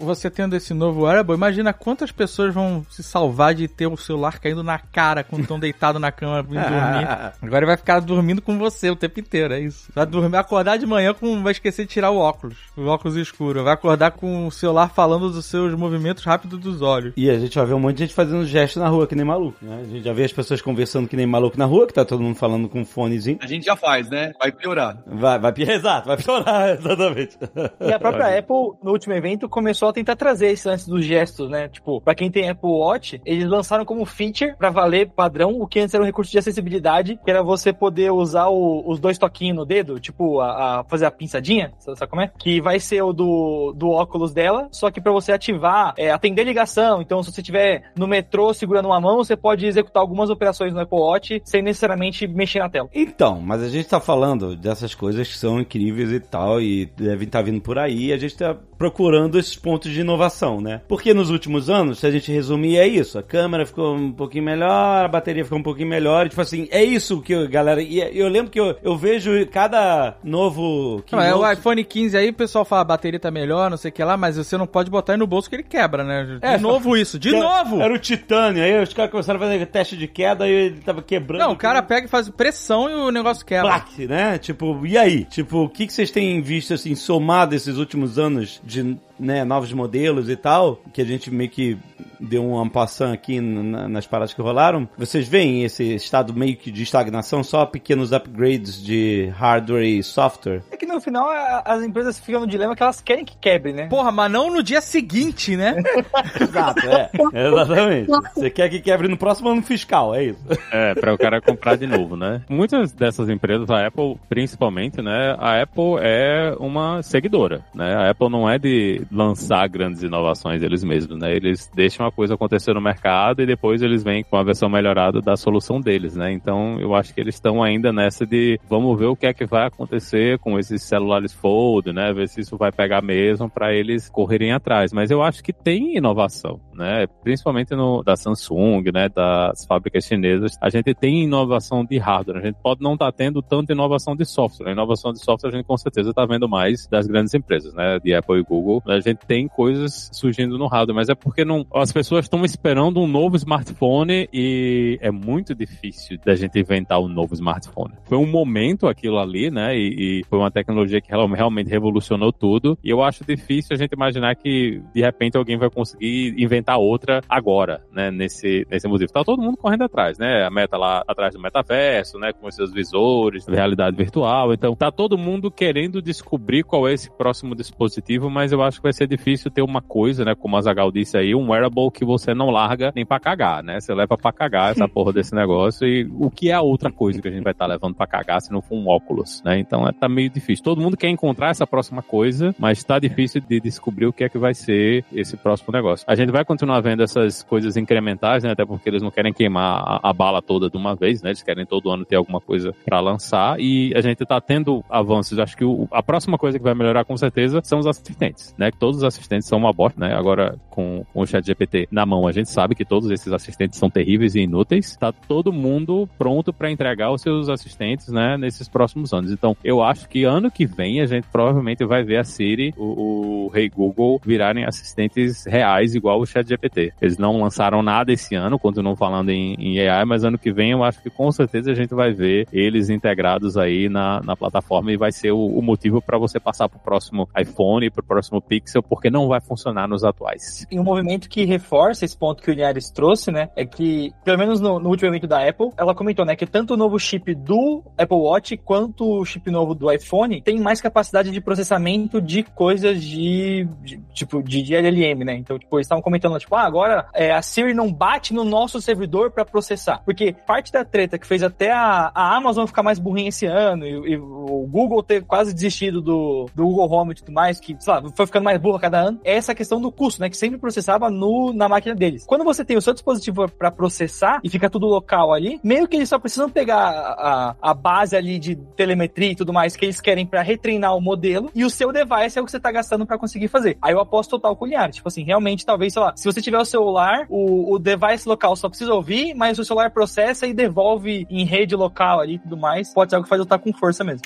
você 0.00 0.30
tendo 0.30 0.56
esse 0.56 0.72
novo 0.72 1.02
wearable, 1.02 1.34
imagina 1.34 1.72
quantas 1.72 2.10
pessoas 2.10 2.54
vão 2.54 2.84
se 2.90 3.02
salvar 3.02 3.54
de 3.54 3.68
ter 3.68 3.86
o 3.86 3.96
celular 3.96 4.38
caindo 4.38 4.62
na 4.62 4.78
cara 4.78 5.22
quando 5.22 5.42
estão 5.42 5.58
deitados 5.58 6.00
na 6.00 6.10
cama 6.10 6.42
dormir. 6.42 7.08
Agora 7.42 7.58
ele 7.58 7.66
vai 7.66 7.76
ficar 7.76 8.00
dormindo 8.00 8.40
com 8.40 8.58
você 8.58 8.90
o 8.90 8.96
tempo 8.96 9.20
inteiro, 9.20 9.54
é 9.54 9.60
isso. 9.60 9.90
Vai 9.94 10.06
dormir, 10.06 10.28
vai 10.30 10.40
acordar 10.40 10.76
de 10.76 10.86
manhã 10.86 11.12
com. 11.14 11.42
Vai 11.42 11.52
esquecer 11.52 11.84
de 11.84 11.92
tirar 11.92 12.10
o 12.10 12.16
óculos. 12.16 12.56
O 12.76 12.86
óculos 12.86 13.16
escuro. 13.16 13.64
Vai 13.64 13.74
acordar 13.74 14.12
com 14.12 14.46
o 14.46 14.50
celular 14.50 14.88
falando 14.88 15.30
dos 15.30 15.44
seus 15.46 15.74
movimentos 15.74 16.24
rápidos 16.24 16.58
dos 16.58 16.82
olhos. 16.82 17.12
E 17.16 17.30
a 17.30 17.38
gente 17.38 17.56
vai 17.56 17.66
ver 17.66 17.74
um 17.74 17.80
monte 17.80 17.96
de 17.96 18.04
gente 18.04 18.14
fazendo 18.14 18.46
gesto 18.46 18.78
na 18.78 18.88
rua, 18.88 19.06
que 19.06 19.14
nem 19.14 19.24
maluco, 19.24 19.58
né? 19.62 19.80
A 19.82 19.84
gente 19.84 20.04
já 20.04 20.12
vê 20.12 20.24
as 20.24 20.32
pessoas 20.32 20.60
conversando 20.60 21.08
que 21.08 21.16
nem 21.16 21.26
maluco 21.26 21.58
na 21.58 21.64
rua, 21.64 21.86
que 21.86 21.92
tá 21.92 22.04
todo 22.04 22.22
mundo 22.22 22.36
falando 22.36 22.68
com 22.68 22.80
um 22.80 22.84
fonezinho. 22.84 23.38
A 23.40 23.46
gente 23.46 23.64
já 23.64 23.76
faz, 23.76 24.08
né? 24.08 24.32
Vai 24.38 24.52
piorar. 24.52 24.98
Vai, 25.06 25.38
vai 25.38 25.52
piorar, 25.52 25.76
exato, 25.76 26.03
vai 26.06 26.16
piorar, 26.16 26.70
exatamente. 26.78 27.38
E 27.80 27.92
a 27.92 27.98
própria 27.98 28.38
Apple, 28.38 28.78
no 28.82 28.92
último 28.92 29.14
evento, 29.14 29.48
começou 29.48 29.88
a 29.88 29.92
tentar 29.92 30.16
trazer 30.16 30.48
esse 30.48 30.66
lance 30.68 30.88
dos 30.88 31.04
gestos, 31.04 31.48
né? 31.50 31.68
Tipo, 31.68 32.00
pra 32.00 32.14
quem 32.14 32.30
tem 32.30 32.48
Apple 32.48 32.68
Watch, 32.70 33.20
eles 33.24 33.46
lançaram 33.48 33.84
como 33.84 34.04
feature 34.04 34.54
pra 34.56 34.70
valer 34.70 35.10
padrão 35.10 35.60
o 35.60 35.66
que 35.66 35.80
antes 35.80 35.94
era 35.94 36.02
um 36.02 36.06
recurso 36.06 36.30
de 36.32 36.38
acessibilidade, 36.38 37.18
que 37.24 37.30
era 37.30 37.42
você 37.42 37.72
poder 37.72 38.10
usar 38.10 38.48
o- 38.48 38.82
os 38.86 38.98
dois 39.00 39.18
toquinhos 39.18 39.56
no 39.56 39.64
dedo, 39.64 39.98
tipo, 40.00 40.40
a, 40.40 40.80
a 40.80 40.84
fazer 40.84 41.06
a 41.06 41.10
pinçadinha, 41.10 41.72
sabe, 41.78 41.98
sabe 41.98 42.10
como 42.10 42.22
é? 42.22 42.30
Que 42.38 42.60
vai 42.60 42.78
ser 42.80 43.02
o 43.02 43.12
do, 43.12 43.72
do 43.76 43.90
óculos 43.90 44.32
dela, 44.32 44.68
só 44.70 44.90
que 44.90 45.00
pra 45.00 45.12
você 45.12 45.32
ativar, 45.32 45.94
é, 45.96 46.10
atender 46.10 46.44
ligação. 46.44 47.00
Então, 47.00 47.22
se 47.22 47.32
você 47.32 47.40
estiver 47.40 47.92
no 47.96 48.06
metrô 48.06 48.52
segurando 48.52 48.86
uma 48.86 49.00
mão, 49.00 49.16
você 49.18 49.36
pode 49.36 49.66
executar 49.66 50.00
algumas 50.00 50.30
operações 50.30 50.72
no 50.72 50.80
Apple 50.80 50.98
Watch 50.98 51.42
sem 51.44 51.62
necessariamente 51.62 52.26
mexer 52.26 52.58
na 52.60 52.68
tela. 52.68 52.88
Então, 52.94 53.40
mas 53.40 53.62
a 53.62 53.68
gente 53.68 53.88
tá 53.88 54.00
falando 54.00 54.56
dessas 54.56 54.94
coisas 54.94 55.28
que 55.28 55.36
são 55.38 55.60
incríveis 55.60 55.93
incríveis 55.94 56.12
e 56.12 56.20
tal, 56.20 56.60
e 56.60 56.86
devem 56.96 57.26
estar 57.26 57.42
vindo 57.42 57.60
por 57.60 57.78
aí, 57.78 58.12
a 58.12 58.16
gente 58.16 58.36
tá 58.36 58.56
procurando 58.84 59.38
esses 59.38 59.56
pontos 59.56 59.90
de 59.90 60.00
inovação, 60.02 60.60
né? 60.60 60.82
Porque 60.86 61.14
nos 61.14 61.30
últimos 61.30 61.70
anos, 61.70 62.00
se 62.00 62.06
a 62.06 62.10
gente 62.10 62.30
resumir, 62.30 62.76
é 62.76 62.86
isso. 62.86 63.18
A 63.18 63.22
câmera 63.22 63.64
ficou 63.64 63.94
um 63.94 64.12
pouquinho 64.12 64.44
melhor, 64.44 65.06
a 65.06 65.08
bateria 65.08 65.42
ficou 65.42 65.58
um 65.58 65.62
pouquinho 65.62 65.88
melhor, 65.88 66.26
e, 66.26 66.28
tipo 66.28 66.40
assim, 66.42 66.68
é 66.70 66.84
isso 66.84 67.22
que 67.22 67.32
a 67.32 67.46
galera... 67.46 67.80
E 67.82 67.98
eu 68.18 68.28
lembro 68.28 68.50
que 68.50 68.60
eu, 68.60 68.76
eu 68.82 68.94
vejo 68.94 69.30
cada 69.46 70.18
novo... 70.22 71.02
Não, 71.10 71.20
é 71.20 71.34
o 71.34 71.50
iPhone 71.50 71.82
15 71.82 72.14
aí, 72.14 72.28
o 72.28 72.34
pessoal 72.34 72.62
fala 72.62 72.82
a 72.82 72.84
bateria 72.84 73.18
tá 73.18 73.30
melhor, 73.30 73.70
não 73.70 73.78
sei 73.78 73.88
o 73.90 73.92
que 73.92 74.04
lá, 74.04 74.18
mas 74.18 74.36
você 74.36 74.54
não 74.58 74.66
pode 74.66 74.90
botar 74.90 75.14
aí 75.14 75.18
no 75.18 75.26
bolso 75.26 75.48
que 75.48 75.56
ele 75.56 75.62
quebra, 75.62 76.04
né? 76.04 76.38
De 76.40 76.46
É, 76.46 76.58
novo 76.58 76.94
isso, 76.98 77.18
de 77.18 77.30
novo! 77.32 77.80
Era 77.80 77.94
o 77.94 77.98
titânio, 77.98 78.62
aí 78.62 78.82
os 78.82 78.92
caras 78.92 79.10
começaram 79.10 79.40
a 79.40 79.42
fazer 79.42 79.64
teste 79.66 79.96
de 79.96 80.06
queda 80.06 80.46
e 80.46 80.52
ele 80.52 80.80
tava 80.80 81.00
quebrando. 81.00 81.40
Não, 81.40 81.52
o 81.52 81.56
cara 81.56 81.82
pega 81.82 82.06
e 82.06 82.10
faz 82.10 82.28
pressão 82.28 82.90
e 82.90 82.94
o 82.94 83.10
negócio 83.10 83.46
quebra. 83.46 83.70
Black, 83.70 84.06
né? 84.06 84.36
Tipo, 84.36 84.84
e 84.84 84.98
aí? 84.98 85.24
Tipo, 85.24 85.64
o 85.64 85.68
que, 85.70 85.86
que 85.86 85.92
vocês 85.94 86.10
têm 86.10 86.42
visto, 86.42 86.74
assim, 86.74 86.94
somado 86.94 87.54
esses 87.54 87.78
últimos 87.78 88.18
anos 88.18 88.60
de 88.64 88.73
legend 88.74 88.98
né, 89.18 89.44
novos 89.44 89.72
modelos 89.72 90.28
e 90.28 90.36
tal, 90.36 90.80
que 90.92 91.00
a 91.00 91.04
gente 91.04 91.30
meio 91.30 91.48
que 91.50 91.76
deu 92.20 92.42
um 92.44 92.58
ampassão 92.58 93.12
aqui 93.12 93.40
na- 93.40 93.88
nas 93.88 94.06
paradas 94.06 94.32
que 94.32 94.40
rolaram. 94.40 94.88
Vocês 94.96 95.28
veem 95.28 95.62
esse 95.64 95.94
estado 95.94 96.32
meio 96.34 96.56
que 96.56 96.70
de 96.70 96.82
estagnação, 96.82 97.44
só 97.44 97.66
pequenos 97.66 98.12
upgrades 98.12 98.82
de 98.82 99.30
hardware 99.36 99.84
e 99.84 100.02
software? 100.02 100.62
É 100.70 100.76
que 100.76 100.86
no 100.86 101.00
final 101.00 101.28
as 101.64 101.82
empresas 101.82 102.18
ficam 102.18 102.40
no 102.40 102.46
dilema 102.46 102.74
que 102.74 102.82
elas 102.82 103.00
querem 103.00 103.24
que 103.24 103.36
quebre, 103.36 103.72
né? 103.72 103.86
Porra, 103.88 104.10
mas 104.10 104.30
não 104.30 104.50
no 104.50 104.62
dia 104.62 104.80
seguinte, 104.80 105.56
né? 105.56 105.74
Exato, 106.40 106.80
é. 106.86 107.10
Exatamente. 107.48 108.08
Você 108.34 108.50
quer 108.50 108.68
que 108.68 108.80
quebre 108.80 109.08
no 109.08 109.16
próximo 109.16 109.48
ano 109.50 109.62
fiscal, 109.62 110.14
é 110.14 110.24
isso. 110.24 110.38
É, 110.72 110.94
para 110.94 111.12
o 111.14 111.18
cara 111.18 111.40
comprar 111.40 111.76
de 111.76 111.86
novo, 111.86 112.16
né? 112.16 112.42
Muitas 112.48 112.92
dessas 112.92 113.28
empresas, 113.28 113.68
a 113.70 113.86
Apple 113.86 114.16
principalmente, 114.28 115.00
né? 115.02 115.36
A 115.38 115.60
Apple 115.62 115.96
é 116.00 116.54
uma 116.58 117.02
seguidora, 117.02 117.64
né? 117.74 117.94
A 117.94 118.10
Apple 118.10 118.28
não 118.30 118.48
é 118.48 118.58
de 118.58 119.02
lançar 119.14 119.68
grandes 119.68 120.02
inovações 120.02 120.62
eles 120.62 120.82
mesmos, 120.82 121.18
né? 121.18 121.34
Eles 121.34 121.70
deixam 121.74 122.06
a 122.06 122.12
coisa 122.12 122.34
acontecer 122.34 122.74
no 122.74 122.80
mercado 122.80 123.42
e 123.42 123.46
depois 123.46 123.82
eles 123.82 124.02
vêm 124.02 124.24
com 124.24 124.36
a 124.36 124.42
versão 124.42 124.68
melhorada 124.68 125.20
da 125.20 125.36
solução 125.36 125.80
deles, 125.80 126.16
né? 126.16 126.32
Então 126.32 126.78
eu 126.80 126.94
acho 126.94 127.14
que 127.14 127.20
eles 127.20 127.34
estão 127.36 127.62
ainda 127.62 127.92
nessa 127.92 128.26
de 128.26 128.58
vamos 128.68 128.98
ver 128.98 129.06
o 129.06 129.16
que 129.16 129.26
é 129.26 129.32
que 129.32 129.46
vai 129.46 129.66
acontecer 129.66 130.38
com 130.38 130.58
esses 130.58 130.82
celulares 130.82 131.32
fold, 131.32 131.92
né? 131.92 132.12
Ver 132.12 132.28
se 132.28 132.40
isso 132.40 132.56
vai 132.56 132.72
pegar 132.72 133.02
mesmo 133.02 133.48
para 133.48 133.72
eles 133.72 134.08
correrem 134.08 134.52
atrás. 134.52 134.92
Mas 134.92 135.10
eu 135.10 135.22
acho 135.22 135.42
que 135.42 135.52
tem 135.52 135.96
inovação, 135.96 136.60
né? 136.74 137.06
Principalmente 137.22 137.74
no 137.74 138.02
da 138.02 138.16
Samsung, 138.16 138.84
né? 138.92 139.08
Das 139.08 139.64
fábricas 139.66 140.04
chinesas, 140.04 140.56
a 140.60 140.68
gente 140.68 140.94
tem 140.94 141.24
inovação 141.24 141.84
de 141.84 141.98
hardware. 141.98 142.38
A 142.38 142.46
gente 142.46 142.56
pode 142.62 142.82
não 142.82 142.94
estar 142.94 143.12
tendo 143.12 143.40
tanta 143.42 143.72
inovação 143.72 144.16
de 144.16 144.24
software. 144.24 144.68
A 144.68 144.72
inovação 144.72 145.12
de 145.12 145.20
software 145.20 145.50
a 145.50 145.56
gente 145.56 145.66
com 145.66 145.76
certeza 145.76 146.10
está 146.10 146.26
vendo 146.26 146.48
mais 146.48 146.86
das 146.88 147.06
grandes 147.06 147.34
empresas, 147.34 147.72
né? 147.74 147.98
De 148.02 148.14
Apple 148.14 148.40
e 148.40 148.42
Google. 148.42 148.82
A 148.94 149.00
gente 149.00 149.26
tem 149.26 149.48
coisas 149.48 150.10
surgindo 150.12 150.58
no 150.58 150.66
hardware, 150.66 150.94
mas 150.96 151.08
é 151.08 151.14
porque 151.14 151.44
não, 151.44 151.66
as 151.74 151.92
pessoas 151.92 152.24
estão 152.24 152.44
esperando 152.44 153.00
um 153.00 153.06
novo 153.06 153.36
smartphone 153.36 154.28
e 154.32 154.98
é 155.00 155.10
muito 155.10 155.54
difícil 155.54 156.18
da 156.24 156.34
gente 156.34 156.58
inventar 156.58 157.00
um 157.00 157.08
novo 157.08 157.34
smartphone. 157.34 157.94
Foi 158.04 158.18
um 158.18 158.26
momento 158.26 158.86
aquilo 158.86 159.18
ali, 159.18 159.50
né? 159.50 159.76
E, 159.76 160.20
e 160.20 160.24
foi 160.24 160.38
uma 160.38 160.50
tecnologia 160.50 161.00
que 161.00 161.10
real- 161.10 161.26
realmente 161.28 161.70
revolucionou 161.70 162.32
tudo. 162.32 162.78
E 162.82 162.90
eu 162.90 163.02
acho 163.02 163.24
difícil 163.24 163.74
a 163.74 163.78
gente 163.78 163.92
imaginar 163.92 164.34
que 164.36 164.82
de 164.94 165.00
repente 165.00 165.36
alguém 165.36 165.56
vai 165.56 165.70
conseguir 165.70 166.34
inventar 166.38 166.78
outra 166.78 167.20
agora, 167.28 167.82
né? 167.92 168.10
Nesse, 168.10 168.66
nesse 168.70 168.88
motivo. 168.88 169.12
Tá 169.12 169.24
todo 169.24 169.42
mundo 169.42 169.56
correndo 169.56 169.84
atrás, 169.84 170.18
né? 170.18 170.44
A 170.44 170.50
meta 170.50 170.76
lá 170.76 171.02
atrás 171.06 171.34
do 171.34 171.40
metaverso, 171.40 172.18
né? 172.18 172.32
Com 172.32 172.46
os 172.46 172.54
seus 172.54 172.72
visores, 172.72 173.46
realidade 173.46 173.96
virtual. 173.96 174.52
Então 174.52 174.74
tá 174.74 174.90
todo 174.90 175.18
mundo 175.18 175.50
querendo 175.50 176.02
descobrir 176.02 176.62
qual 176.64 176.88
é 176.88 176.92
esse 176.92 177.10
próximo 177.10 177.54
dispositivo, 177.54 178.30
mas 178.30 178.52
eu 178.52 178.62
acho 178.62 178.80
vai 178.84 178.92
ser 178.92 179.06
difícil 179.08 179.50
ter 179.50 179.62
uma 179.62 179.82
coisa, 179.82 180.24
né? 180.24 180.34
Como 180.34 180.56
a 180.56 180.60
Zagal 180.60 180.92
disse 180.92 181.16
aí, 181.18 181.34
um 181.34 181.50
wearable 181.50 181.90
que 181.90 182.04
você 182.04 182.32
não 182.34 182.50
larga 182.50 182.92
nem 182.94 183.04
pra 183.04 183.18
cagar, 183.18 183.62
né? 183.62 183.80
Você 183.80 183.92
leva 183.94 184.16
pra 184.16 184.32
cagar 184.32 184.70
essa 184.72 184.86
porra 184.88 185.12
desse 185.12 185.34
negócio 185.34 185.86
e 185.86 186.04
o 186.18 186.30
que 186.30 186.50
é 186.50 186.52
a 186.54 186.60
outra 186.62 186.92
coisa 186.92 187.20
que 187.20 187.28
a 187.28 187.30
gente 187.30 187.42
vai 187.42 187.52
estar 187.52 187.66
levando 187.66 187.94
pra 187.94 188.06
cagar 188.06 188.40
se 188.40 188.52
não 188.52 188.62
for 188.62 188.76
um 188.76 188.88
óculos, 188.88 189.42
né? 189.44 189.58
Então 189.58 189.88
é, 189.88 189.92
tá 189.92 190.08
meio 190.08 190.30
difícil. 190.30 190.64
Todo 190.64 190.80
mundo 190.80 190.96
quer 190.96 191.08
encontrar 191.08 191.48
essa 191.50 191.66
próxima 191.66 192.02
coisa, 192.02 192.54
mas 192.58 192.82
tá 192.84 192.98
difícil 192.98 193.40
de 193.40 193.60
descobrir 193.60 194.06
o 194.06 194.12
que 194.12 194.24
é 194.24 194.28
que 194.28 194.38
vai 194.38 194.54
ser 194.54 195.04
esse 195.12 195.36
próximo 195.36 195.72
negócio. 195.72 196.04
A 196.08 196.14
gente 196.14 196.30
vai 196.30 196.44
continuar 196.44 196.80
vendo 196.80 197.02
essas 197.02 197.42
coisas 197.42 197.76
incrementais, 197.76 198.44
né? 198.44 198.52
Até 198.52 198.64
porque 198.64 198.88
eles 198.88 199.02
não 199.02 199.10
querem 199.10 199.32
queimar 199.32 199.82
a, 199.84 200.10
a 200.10 200.12
bala 200.12 200.42
toda 200.42 200.68
de 200.70 200.76
uma 200.76 200.94
vez, 200.94 201.22
né? 201.22 201.30
Eles 201.30 201.42
querem 201.42 201.64
todo 201.66 201.90
ano 201.90 202.04
ter 202.04 202.16
alguma 202.16 202.40
coisa 202.40 202.74
pra 202.84 203.00
lançar 203.00 203.58
e 203.58 203.92
a 203.96 204.00
gente 204.00 204.24
tá 204.24 204.40
tendo 204.40 204.84
avanços. 204.90 205.38
Acho 205.38 205.56
que 205.56 205.64
o- 205.64 205.88
a 205.90 206.02
próxima 206.02 206.36
coisa 206.38 206.58
que 206.58 206.64
vai 206.64 206.74
melhorar 206.74 207.04
com 207.04 207.16
certeza 207.16 207.60
são 207.64 207.78
os 207.78 207.86
assistentes, 207.86 208.54
né? 208.58 208.70
Todos 208.78 208.98
os 208.98 209.04
assistentes 209.04 209.48
são 209.48 209.58
uma 209.58 209.72
bosta, 209.72 210.00
né? 210.00 210.14
Agora 210.14 210.58
com, 210.70 211.04
com 211.12 211.20
o 211.20 211.26
chat 211.26 211.44
GPT 211.44 211.88
na 211.90 212.04
mão, 212.04 212.26
a 212.26 212.32
gente 212.32 212.50
sabe 212.50 212.74
que 212.74 212.84
todos 212.84 213.10
esses 213.10 213.32
assistentes 213.32 213.78
são 213.78 213.88
terríveis 213.88 214.34
e 214.34 214.40
inúteis. 214.40 214.96
Tá 214.96 215.12
todo 215.12 215.52
mundo 215.52 216.08
pronto 216.18 216.52
pra 216.52 216.70
entregar 216.70 217.12
os 217.12 217.22
seus 217.22 217.48
assistentes, 217.48 218.08
né? 218.08 218.36
Nesses 218.36 218.68
próximos 218.68 219.12
anos. 219.12 219.30
Então, 219.30 219.56
eu 219.62 219.82
acho 219.82 220.08
que 220.08 220.24
ano 220.24 220.50
que 220.50 220.66
vem 220.66 221.00
a 221.00 221.06
gente 221.06 221.26
provavelmente 221.30 221.84
vai 221.84 222.02
ver 222.02 222.18
a 222.18 222.24
Siri, 222.24 222.74
o, 222.76 223.44
o 223.44 223.48
Rei 223.48 223.68
Google 223.68 224.20
virarem 224.24 224.64
assistentes 224.64 225.44
reais 225.46 225.94
igual 225.94 226.20
o 226.20 226.26
chat 226.26 226.46
GPT. 226.46 226.92
Eles 227.00 227.18
não 227.18 227.40
lançaram 227.40 227.82
nada 227.82 228.12
esse 228.12 228.34
ano, 228.34 228.58
continuam 228.58 228.96
falando 228.96 229.30
em, 229.30 229.54
em 229.54 229.80
AI, 229.80 230.04
mas 230.04 230.24
ano 230.24 230.38
que 230.38 230.52
vem 230.52 230.72
eu 230.72 230.82
acho 230.82 231.02
que 231.02 231.10
com 231.10 231.30
certeza 231.30 231.70
a 231.70 231.74
gente 231.74 231.94
vai 231.94 232.12
ver 232.12 232.46
eles 232.52 232.90
integrados 232.90 233.56
aí 233.56 233.88
na, 233.88 234.20
na 234.22 234.36
plataforma 234.36 234.92
e 234.92 234.96
vai 234.96 235.12
ser 235.12 235.32
o, 235.32 235.46
o 235.46 235.62
motivo 235.62 236.00
para 236.00 236.18
você 236.18 236.40
passar 236.40 236.68
pro 236.68 236.78
próximo 236.78 237.28
iPhone, 237.38 237.90
pro 237.90 238.02
próximo 238.02 238.40
Pixel, 238.64 238.82
porque 238.82 239.10
não 239.10 239.28
vai 239.28 239.40
funcionar 239.40 239.86
nos 239.86 240.02
atuais. 240.04 240.66
E 240.70 240.78
um 240.80 240.82
movimento 240.82 241.28
que 241.28 241.44
reforça 241.44 242.04
esse 242.04 242.16
ponto 242.16 242.42
que 242.42 242.50
o 242.50 242.54
Linhares 242.54 242.90
trouxe, 242.90 243.30
né? 243.30 243.50
É 243.54 243.64
que, 243.66 244.10
pelo 244.24 244.38
menos 244.38 244.60
no, 244.60 244.78
no 244.80 244.88
último 244.88 245.08
evento 245.10 245.26
da 245.26 245.46
Apple, 245.46 245.70
ela 245.76 245.94
comentou, 245.94 246.24
né? 246.24 246.34
Que 246.34 246.46
tanto 246.46 246.74
o 246.74 246.76
novo 246.76 246.98
chip 246.98 247.34
do 247.34 247.82
Apple 247.98 248.16
Watch 248.16 248.56
quanto 248.56 249.20
o 249.20 249.24
chip 249.24 249.50
novo 249.50 249.74
do 249.74 249.92
iPhone 249.92 250.40
tem 250.42 250.58
mais 250.58 250.80
capacidade 250.80 251.30
de 251.30 251.40
processamento 251.40 252.20
de 252.20 252.42
coisas 252.42 253.02
de, 253.02 253.68
de- 253.82 254.00
tipo, 254.12 254.42
de, 254.42 254.62
de 254.62 254.74
LLM, 254.74 255.24
né? 255.24 255.34
Então, 255.36 255.58
tipo, 255.58 255.76
eles 255.76 255.86
estavam 255.86 256.02
comentando, 256.02 256.38
tipo, 256.38 256.54
ah, 256.54 256.62
agora 256.62 257.06
é, 257.14 257.32
a 257.32 257.42
Siri 257.42 257.74
não 257.74 257.92
bate 257.92 258.32
no 258.32 258.44
nosso 258.44 258.80
servidor 258.80 259.30
pra 259.30 259.44
processar. 259.44 260.02
Porque 260.04 260.32
parte 260.32 260.72
da 260.72 260.84
treta 260.84 261.18
que 261.18 261.26
fez 261.26 261.42
até 261.42 261.70
a, 261.72 262.10
a 262.14 262.36
Amazon 262.36 262.66
ficar 262.66 262.82
mais 262.82 262.98
burrinha 262.98 263.28
esse 263.28 263.46
ano 263.46 263.84
e, 263.86 264.12
e 264.12 264.16
o 264.16 264.66
Google 264.70 265.02
ter 265.02 265.22
quase 265.24 265.52
desistido 265.52 266.00
do, 266.00 266.46
do 266.54 266.64
Google 266.64 266.90
Home 266.90 267.12
e 267.12 267.14
tudo 267.16 267.32
mais, 267.32 267.60
que, 267.60 267.76
sei 267.78 267.92
lá, 267.92 268.02
foi 268.14 268.26
ficando 268.26 268.44
mais 268.44 268.53
burro 268.58 268.76
a 268.76 268.80
cada 268.80 269.00
ano, 269.00 269.20
é 269.24 269.36
essa 269.36 269.54
questão 269.54 269.80
do 269.80 269.90
custo, 269.90 270.20
né? 270.20 270.28
Que 270.28 270.36
sempre 270.36 270.58
processava 270.58 271.10
no, 271.10 271.52
na 271.52 271.68
máquina 271.68 271.94
deles. 271.94 272.24
Quando 272.26 272.44
você 272.44 272.64
tem 272.64 272.76
o 272.76 272.82
seu 272.82 272.92
dispositivo 272.92 273.48
pra 273.48 273.70
processar 273.70 274.40
e 274.42 274.48
fica 274.48 274.70
tudo 274.70 274.86
local 274.86 275.32
ali, 275.32 275.60
meio 275.62 275.86
que 275.88 275.96
eles 275.96 276.08
só 276.08 276.18
precisam 276.18 276.48
pegar 276.48 276.76
a, 276.76 277.56
a, 277.60 277.74
base 277.74 278.16
ali 278.16 278.38
de 278.38 278.56
telemetria 278.76 279.32
e 279.32 279.36
tudo 279.36 279.52
mais 279.52 279.76
que 279.76 279.84
eles 279.84 280.00
querem 280.00 280.26
pra 280.26 280.42
retreinar 280.42 280.96
o 280.96 281.00
modelo 281.00 281.50
e 281.54 281.64
o 281.64 281.70
seu 281.70 281.92
device 281.92 282.38
é 282.38 282.42
o 282.42 282.44
que 282.44 282.50
você 282.50 282.60
tá 282.60 282.70
gastando 282.70 283.06
pra 283.06 283.18
conseguir 283.18 283.48
fazer. 283.48 283.76
Aí 283.80 283.92
eu 283.92 284.00
aposto 284.00 284.30
total 284.30 284.56
com 284.56 284.64
o 284.64 284.68
Linhares. 284.68 284.96
Tipo 284.96 285.08
assim, 285.08 285.24
realmente, 285.24 285.66
talvez, 285.66 285.92
sei 285.92 286.02
lá, 286.02 286.12
se 286.16 286.24
você 286.24 286.40
tiver 286.40 286.58
o 286.58 286.64
celular, 286.64 287.26
o, 287.28 287.74
o 287.74 287.78
device 287.78 288.28
local 288.28 288.56
só 288.56 288.68
precisa 288.68 288.92
ouvir, 288.92 289.34
mas 289.34 289.58
o 289.58 289.64
celular 289.64 289.90
processa 289.90 290.46
e 290.46 290.52
devolve 290.52 291.26
em 291.30 291.44
rede 291.44 291.74
local 291.74 292.20
ali 292.20 292.34
e 292.34 292.38
tudo 292.38 292.56
mais. 292.56 292.92
Pode 292.92 293.10
ser 293.10 293.16
algo 293.16 293.24
que 293.24 293.28
faz 293.28 293.38
eu 293.38 293.44
estar 293.44 293.58
com 293.58 293.72
força 293.72 294.04
mesmo. 294.04 294.22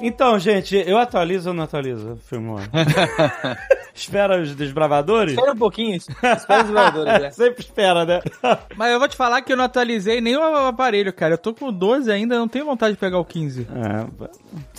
Então, 0.00 0.38
gente, 0.38 0.76
eu 0.76 0.96
atualizo 0.98 1.48
ou 1.48 1.54
não 1.54 1.64
atualizo, 1.64 2.18
Firmão? 2.24 2.58
espera 4.00 4.40
os 4.40 4.54
desbravadores? 4.54 5.34
Espera 5.34 5.52
um 5.52 5.56
pouquinho, 5.56 5.96
espera 5.96 6.62
os 6.62 6.68
jogadores, 6.68 7.22
né? 7.22 7.30
Sempre 7.32 7.60
espera, 7.60 8.04
né? 8.04 8.20
Mas 8.76 8.92
eu 8.92 8.98
vou 8.98 9.08
te 9.08 9.16
falar 9.16 9.42
que 9.42 9.52
eu 9.52 9.56
não 9.56 9.64
atualizei 9.64 10.20
nem 10.20 10.36
o 10.36 10.42
aparelho, 10.42 11.12
cara. 11.12 11.34
Eu 11.34 11.38
tô 11.38 11.54
com 11.54 11.66
o 11.66 11.72
12 11.72 12.10
ainda, 12.10 12.38
não 12.38 12.48
tenho 12.48 12.64
vontade 12.64 12.94
de 12.94 12.98
pegar 12.98 13.18
o 13.18 13.24
15. 13.24 13.66
É, 13.70 14.28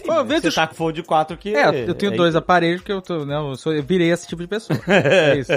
Pô, 0.05 0.13
eu 0.13 0.26
você 0.26 0.51
tá 0.51 0.67
com 0.67 0.76
Fold 0.76 1.03
4 1.03 1.38
que... 1.38 1.55
É, 1.55 1.89
eu 1.89 1.93
tenho 1.93 2.15
dois 2.15 2.36
aparelhos 2.36 2.82
que 2.82 2.91
eu 2.91 3.01
tô, 3.01 3.26
né, 3.26 3.36
eu, 3.36 3.55
sou, 3.55 3.74
eu 3.74 3.84
virei 3.84 4.11
esse 4.11 4.28
tipo 4.28 4.41
de 4.41 4.47
pessoa. 4.47 4.80
É 5.09 5.38
isso. 5.38 5.51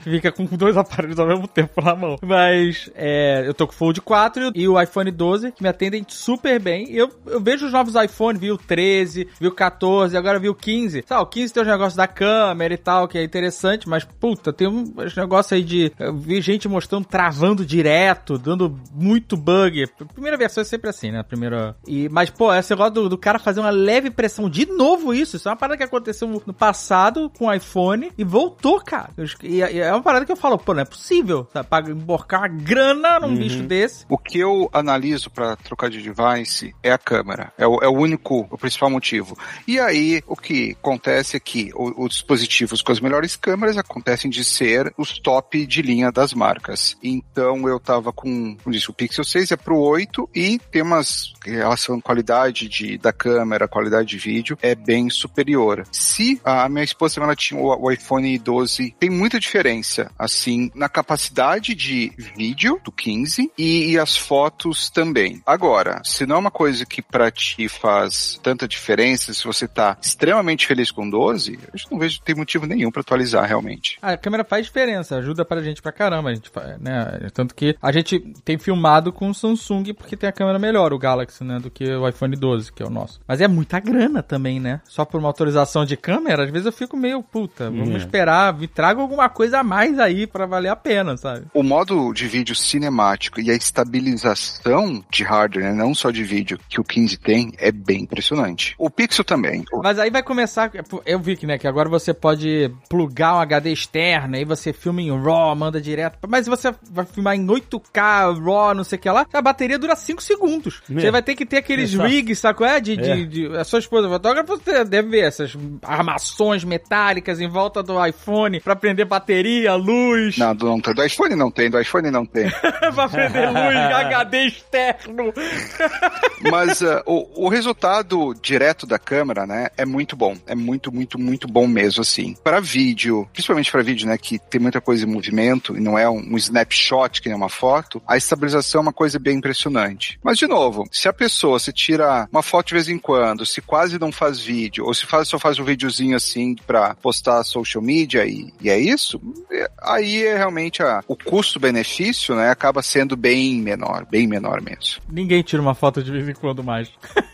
Fica 0.00 0.32
com 0.32 0.44
dois 0.44 0.76
aparelhos 0.76 1.18
ao 1.18 1.26
mesmo 1.26 1.46
tempo 1.46 1.82
na 1.82 1.94
mão. 1.94 2.16
Mas, 2.22 2.90
é, 2.94 3.44
eu 3.46 3.54
tô 3.54 3.66
com 3.66 3.72
o 3.72 3.76
Fold 3.76 4.00
4 4.00 4.52
e 4.54 4.68
o 4.68 4.80
iPhone 4.80 5.10
12, 5.10 5.52
que 5.52 5.62
me 5.62 5.68
atendem 5.68 6.04
super 6.08 6.58
bem. 6.58 6.90
E 6.90 6.96
eu, 6.96 7.10
eu 7.26 7.40
vejo 7.40 7.66
os 7.66 7.72
novos 7.72 7.94
iPhone, 7.94 8.38
vi 8.38 8.50
o 8.50 8.58
13, 8.58 9.28
vi 9.38 9.46
o 9.46 9.52
14, 9.52 10.16
agora 10.16 10.38
vi 10.38 10.48
o 10.48 10.54
15. 10.54 11.04
Sabe, 11.06 11.22
o 11.22 11.26
15 11.26 11.52
tem 11.52 11.62
os 11.62 11.68
negócios 11.68 11.96
da 11.96 12.06
câmera 12.06 12.74
e 12.74 12.78
tal. 12.78 12.89
Tal, 12.90 13.06
que 13.06 13.18
é 13.18 13.22
interessante, 13.22 13.88
mas 13.88 14.04
puta, 14.04 14.52
tem 14.52 14.66
um 14.66 14.92
negócio 15.16 15.54
aí 15.54 15.62
de. 15.62 15.92
Eu 15.98 16.16
vi 16.16 16.40
gente 16.40 16.66
mostrando 16.68 17.04
travando 17.04 17.64
direto, 17.64 18.36
dando 18.36 18.76
muito 18.92 19.36
bug. 19.36 19.84
A 20.00 20.04
primeira 20.06 20.36
versão 20.36 20.60
é 20.62 20.64
sempre 20.64 20.90
assim, 20.90 21.10
né? 21.12 21.22
Primeira. 21.22 21.76
E, 21.86 22.08
mas, 22.08 22.30
pô, 22.30 22.52
esse 22.52 22.70
negócio 22.70 22.94
do, 22.94 23.08
do 23.08 23.18
cara 23.18 23.38
fazer 23.38 23.60
uma 23.60 23.70
leve 23.70 24.10
pressão. 24.10 24.50
De 24.50 24.66
novo, 24.66 25.14
isso. 25.14 25.36
Isso 25.36 25.48
é 25.48 25.52
uma 25.52 25.56
parada 25.56 25.76
que 25.76 25.84
aconteceu 25.84 26.26
no 26.44 26.52
passado 26.52 27.30
com 27.38 27.46
o 27.46 27.52
iPhone 27.52 28.10
e 28.18 28.24
voltou, 28.24 28.80
cara. 28.80 29.10
E, 29.42 29.56
e 29.58 29.78
é 29.78 29.92
uma 29.92 30.02
parada 30.02 30.26
que 30.26 30.32
eu 30.32 30.36
falo, 30.36 30.58
pô, 30.58 30.74
não 30.74 30.82
é 30.82 30.84
possível, 30.84 31.46
sabe? 31.52 31.68
Pra 31.68 31.80
emborcar 31.90 32.40
uma 32.40 32.48
grana 32.48 33.20
num 33.20 33.36
bicho 33.36 33.62
desse. 33.62 34.04
O 34.08 34.18
que 34.18 34.38
eu 34.38 34.68
analiso 34.72 35.30
pra 35.30 35.54
trocar 35.56 35.88
de 35.90 36.00
device 36.02 36.74
é 36.82 36.90
a 36.90 36.98
câmera. 36.98 37.52
É 37.56 37.66
o, 37.66 37.78
é 37.82 37.86
o 37.88 37.92
único, 37.92 38.46
o 38.50 38.58
principal 38.58 38.90
motivo. 38.90 39.36
E 39.66 39.78
aí, 39.78 40.22
o 40.26 40.34
que 40.36 40.76
acontece 40.80 41.36
é 41.36 41.40
que 41.40 41.70
o- 41.74 42.04
os 42.04 42.10
dispositivos 42.14 42.79
com 42.82 42.92
as 42.92 43.00
melhores 43.00 43.36
câmeras 43.36 43.76
acontecem 43.76 44.30
de 44.30 44.44
ser 44.44 44.92
os 44.96 45.18
top 45.18 45.66
de 45.66 45.82
linha 45.82 46.10
das 46.10 46.32
marcas. 46.32 46.96
Então, 47.02 47.68
eu 47.68 47.78
tava 47.78 48.12
com, 48.12 48.56
como 48.56 48.74
disse, 48.74 48.90
o 48.90 48.94
Pixel 48.94 49.24
6 49.24 49.52
é 49.52 49.56
pro 49.56 49.78
8 49.78 50.28
e 50.34 50.58
tem 50.70 50.82
umas 50.82 51.32
relação 51.44 52.00
qualidade 52.00 52.68
de, 52.68 52.98
da 52.98 53.12
câmera, 53.12 53.68
qualidade 53.68 54.08
de 54.08 54.18
vídeo, 54.18 54.58
é 54.60 54.74
bem 54.74 55.08
superior. 55.08 55.86
Se 55.90 56.40
a 56.44 56.68
minha 56.68 56.84
esposa 56.84 57.20
ela 57.20 57.34
tinha 57.34 57.60
o, 57.60 57.66
o 57.66 57.90
iPhone 57.90 58.38
12, 58.38 58.94
tem 58.98 59.10
muita 59.10 59.40
diferença, 59.40 60.10
assim, 60.18 60.70
na 60.74 60.88
capacidade 60.88 61.74
de 61.74 62.12
vídeo 62.36 62.80
do 62.84 62.92
15 62.92 63.50
e, 63.56 63.92
e 63.92 63.98
as 63.98 64.16
fotos 64.16 64.90
também. 64.90 65.42
Agora, 65.46 66.02
se 66.04 66.26
não 66.26 66.36
é 66.36 66.38
uma 66.38 66.50
coisa 66.50 66.84
que 66.84 67.02
pra 67.02 67.30
ti 67.30 67.68
faz 67.68 68.38
tanta 68.42 68.68
diferença, 68.68 69.32
se 69.32 69.44
você 69.44 69.66
tá 69.66 69.96
extremamente 70.00 70.66
feliz 70.66 70.90
com 70.90 71.06
o 71.06 71.10
12, 71.10 71.58
eu 71.62 71.80
não 71.90 71.98
vejo 71.98 72.20
tem 72.20 72.34
motivo 72.34 72.66
nenhum 72.70 72.90
pra 72.90 73.00
atualizar 73.02 73.44
realmente. 73.46 73.98
A 74.00 74.16
câmera 74.16 74.44
faz 74.44 74.66
diferença, 74.66 75.16
ajuda 75.16 75.44
pra 75.44 75.62
gente 75.62 75.82
pra 75.82 75.92
caramba, 75.92 76.30
a 76.30 76.34
gente, 76.34 76.50
né? 76.80 77.28
Tanto 77.34 77.54
que 77.54 77.76
a 77.80 77.92
gente 77.92 78.18
tem 78.44 78.56
filmado 78.58 79.12
com 79.12 79.28
o 79.30 79.34
Samsung 79.34 79.92
porque 79.94 80.16
tem 80.16 80.28
a 80.28 80.32
câmera 80.32 80.58
melhor, 80.58 80.92
o 80.92 80.98
Galaxy, 80.98 81.42
né, 81.44 81.58
do 81.58 81.70
que 81.70 81.84
o 81.84 82.08
iPhone 82.08 82.34
12, 82.36 82.72
que 82.72 82.82
é 82.82 82.86
o 82.86 82.90
nosso. 82.90 83.20
Mas 83.26 83.40
é 83.40 83.48
muita 83.48 83.78
grana 83.80 84.22
também, 84.22 84.58
né? 84.60 84.80
Só 84.88 85.04
por 85.04 85.18
uma 85.18 85.28
autorização 85.28 85.84
de 85.84 85.96
câmera, 85.96 86.44
às 86.44 86.50
vezes 86.50 86.66
eu 86.66 86.72
fico 86.72 86.96
meio, 86.96 87.22
puta, 87.22 87.70
vamos 87.70 87.94
É. 87.94 87.98
esperar, 87.98 88.54
me 88.56 88.66
traga 88.68 89.00
alguma 89.00 89.28
coisa 89.28 89.60
a 89.60 89.64
mais 89.64 89.98
aí 89.98 90.26
pra 90.26 90.46
valer 90.46 90.68
a 90.70 90.76
pena, 90.76 91.16
sabe? 91.16 91.46
O 91.52 91.62
modo 91.62 92.12
de 92.12 92.26
vídeo 92.26 92.54
cinemático 92.54 93.40
e 93.40 93.50
a 93.50 93.54
estabilização 93.54 95.02
de 95.10 95.24
hardware, 95.24 95.64
né, 95.64 95.72
não 95.72 95.94
só 95.94 96.10
de 96.10 96.22
vídeo, 96.24 96.58
que 96.68 96.80
o 96.80 96.84
15 96.84 97.16
tem, 97.18 97.52
é 97.58 97.72
bem 97.72 98.02
impressionante. 98.02 98.74
O 98.78 98.90
Pixel 98.90 99.24
também. 99.24 99.64
Mas 99.82 99.98
aí 99.98 100.10
vai 100.10 100.22
começar. 100.22 100.70
Eu 101.06 101.18
vi 101.18 101.36
que, 101.36 101.46
né, 101.46 101.58
que 101.58 101.66
agora 101.66 101.88
você 101.88 102.12
pode 102.12 102.48
plugar 102.88 103.34
um 103.36 103.40
HD 103.40 103.72
externo, 103.72 104.36
aí 104.36 104.44
você 104.44 104.72
filma 104.72 105.00
em 105.02 105.10
RAW, 105.10 105.54
manda 105.56 105.80
direto. 105.80 106.18
Mas 106.28 106.44
se 106.44 106.50
você 106.50 106.72
vai 106.90 107.04
filmar 107.04 107.34
em 107.36 107.46
8K, 107.46 108.38
RAW, 108.44 108.74
não 108.74 108.84
sei 108.84 108.98
o 108.98 109.00
que 109.02 109.10
lá, 109.10 109.26
a 109.32 109.42
bateria 109.42 109.78
dura 109.78 109.94
5 109.96 110.22
segundos. 110.22 110.82
É. 110.90 110.94
Você 111.00 111.10
vai 111.10 111.22
ter 111.22 111.34
que 111.34 111.46
ter 111.46 111.58
aqueles 111.58 111.92
Exato. 111.92 112.08
rigs, 112.08 112.38
saco? 112.38 112.64
É, 112.64 112.80
de, 112.80 112.96
de, 112.96 113.10
É. 113.10 113.16
de- 113.24 113.56
A 113.56 113.64
sua 113.64 113.78
esposa 113.78 114.08
fotógrafa, 114.08 114.56
você 114.56 114.84
deve 114.84 115.08
ver 115.10 115.24
essas 115.24 115.56
armações 115.82 116.64
metálicas 116.64 117.40
em 117.40 117.48
volta 117.48 117.82
do 117.82 118.04
iPhone 118.04 118.60
pra 118.60 118.76
prender 118.76 119.06
bateria, 119.06 119.74
luz, 119.74 120.36
Não, 120.38 120.54
do, 120.54 120.66
não 120.66 120.80
tem. 120.80 120.94
Do 120.94 121.04
iPhone 121.04 121.34
não 121.34 121.50
tem, 121.50 121.70
do 121.70 121.80
iPhone 121.80 122.10
não 122.10 122.24
tem. 122.26 122.48
pra 122.94 123.08
prender 123.08 123.48
luz, 123.48 123.76
HD 123.76 124.46
externo. 124.46 125.32
Mas 126.50 126.82
ah, 126.82 127.02
o, 127.06 127.46
o 127.46 127.48
resultado 127.48 128.34
direto 128.40 128.86
da 128.86 128.98
câmera, 128.98 129.46
né, 129.46 129.68
é 129.76 129.84
muito 129.84 130.16
bom. 130.16 130.36
É 130.46 130.54
muito, 130.54 130.92
muito, 130.92 131.18
muito 131.18 131.46
bom 131.48 131.66
mesmo, 131.66 132.00
assim. 132.02 132.34
Para 132.42 132.60
vídeo, 132.60 133.28
principalmente 133.32 133.70
para 133.70 133.82
vídeo, 133.82 134.06
né, 134.06 134.16
que 134.16 134.38
tem 134.38 134.60
muita 134.60 134.80
coisa 134.80 135.04
em 135.04 135.08
movimento 135.10 135.76
e 135.76 135.80
não 135.80 135.98
é 135.98 136.08
um, 136.08 136.18
um 136.32 136.36
snapshot 136.36 137.20
que 137.20 137.28
nem 137.28 137.36
uma 137.36 137.48
foto, 137.48 138.02
a 138.06 138.16
estabilização 138.16 138.80
é 138.80 138.82
uma 138.82 138.92
coisa 138.92 139.18
bem 139.18 139.36
impressionante. 139.36 140.18
Mas, 140.22 140.38
de 140.38 140.46
novo, 140.46 140.84
se 140.90 141.08
a 141.08 141.12
pessoa 141.12 141.58
se 141.58 141.72
tira 141.72 142.28
uma 142.32 142.42
foto 142.42 142.68
de 142.68 142.74
vez 142.74 142.88
em 142.88 142.98
quando, 142.98 143.44
se 143.44 143.60
quase 143.60 143.98
não 143.98 144.10
faz 144.10 144.40
vídeo, 144.40 144.84
ou 144.86 144.94
se 144.94 145.06
faz, 145.06 145.28
só 145.28 145.38
faz 145.38 145.58
um 145.58 145.64
videozinho 145.64 146.16
assim 146.16 146.54
pra 146.66 146.94
postar 146.94 147.44
social 147.44 147.82
media 147.82 148.24
e, 148.26 148.52
e 148.60 148.68
é 148.70 148.78
isso, 148.78 149.20
é- 149.50 149.70
aí 149.82 150.24
é 150.24 150.36
realmente 150.36 150.82
a, 150.82 151.02
o 151.06 151.16
custo-benefício, 151.16 152.34
né, 152.34 152.50
acaba 152.50 152.82
sendo 152.82 153.16
bem 153.16 153.56
menor, 153.60 154.06
bem 154.10 154.26
menor 154.26 154.60
mesmo. 154.60 155.02
Ninguém 155.08 155.42
tira 155.42 155.60
uma 155.60 155.74
foto 155.74 156.02
de 156.02 156.10
vez 156.10 156.28
em 156.28 156.34
quando 156.34 156.62
mais. 156.64 156.90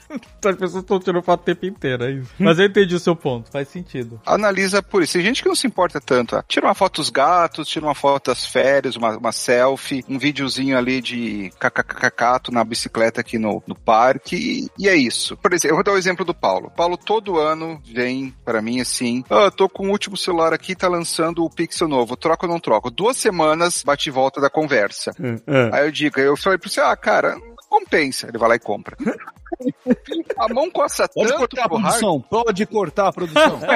As 0.48 0.56
pessoas 0.56 0.82
estão 0.82 0.98
tirando 1.00 1.22
foto 1.22 1.40
o 1.40 1.44
tempo 1.44 1.66
inteiro, 1.66 2.04
é 2.04 2.10
isso. 2.12 2.30
Mas 2.38 2.58
eu 2.58 2.66
entendi 2.66 2.94
o 2.94 2.98
seu 3.00 3.14
ponto, 3.16 3.50
faz 3.50 3.68
sentido. 3.68 4.20
analisa 4.24 4.82
por 4.82 5.02
isso. 5.02 5.14
Tem 5.14 5.22
gente 5.22 5.42
que 5.42 5.48
não 5.48 5.54
se 5.56 5.66
importa 5.66 6.00
tanto. 6.00 6.36
ah, 6.36 6.44
Tira 6.46 6.66
uma 6.66 6.74
foto 6.74 6.96
dos 7.00 7.10
gatos, 7.10 7.68
tira 7.68 7.84
uma 7.86 7.94
foto 7.94 8.30
das 8.30 8.46
férias, 8.46 8.96
uma, 8.96 9.16
uma 9.16 9.32
selfie, 9.32 10.04
um 10.08 10.18
videozinho 10.18 10.76
ali 10.76 11.00
de 11.00 11.50
cacacacato 11.58 12.52
na 12.52 12.64
bicicleta 12.64 13.20
aqui 13.20 13.38
no, 13.38 13.62
no 13.66 13.74
parque, 13.74 14.36
e, 14.36 14.84
e 14.84 14.88
é 14.88 14.94
isso. 14.96 15.36
Por 15.36 15.52
exemplo, 15.52 15.72
eu 15.72 15.74
vou 15.76 15.84
dar 15.84 15.92
o 15.92 15.98
exemplo 15.98 16.24
do 16.24 16.34
Paulo. 16.34 16.70
Paulo 16.76 16.96
todo 16.96 17.38
ano 17.38 17.80
vem 17.84 18.34
pra 18.44 18.62
mim 18.62 18.80
assim, 18.80 19.24
ah, 19.30 19.50
tô 19.50 19.68
com 19.68 19.86
o 19.88 19.90
último 19.90 20.16
celular 20.16 20.52
aqui, 20.52 20.74
tá 20.74 20.88
lançando 20.88 21.44
o 21.44 21.50
Pixel 21.50 21.88
novo, 21.88 22.16
troco 22.16 22.46
ou 22.46 22.52
não 22.52 22.60
troco? 22.60 22.90
Duas 22.90 23.16
semanas, 23.16 23.82
bate 23.84 24.08
e 24.08 24.12
volta 24.12 24.40
da 24.40 24.50
conversa. 24.50 25.12
Aí 25.72 25.86
eu 25.86 25.92
digo, 25.92 26.20
eu 26.20 26.36
falei 26.36 26.58
pra 26.58 26.68
você, 26.68 26.80
ah, 26.80 26.96
cara, 26.96 27.36
compensa. 27.68 28.28
Ele 28.28 28.38
vai 28.38 28.48
lá 28.48 28.54
e 28.56 28.60
compra. 28.60 28.96
A 30.38 30.52
mão 30.52 30.70
coça 30.70 31.08
Pode 31.08 31.28
tanto 31.28 31.38
cortar 31.38 31.64
a 31.64 31.68
produção. 31.68 32.20
Pode 32.20 32.66
cortar 32.66 33.08
a 33.08 33.12
produção. 33.12 33.60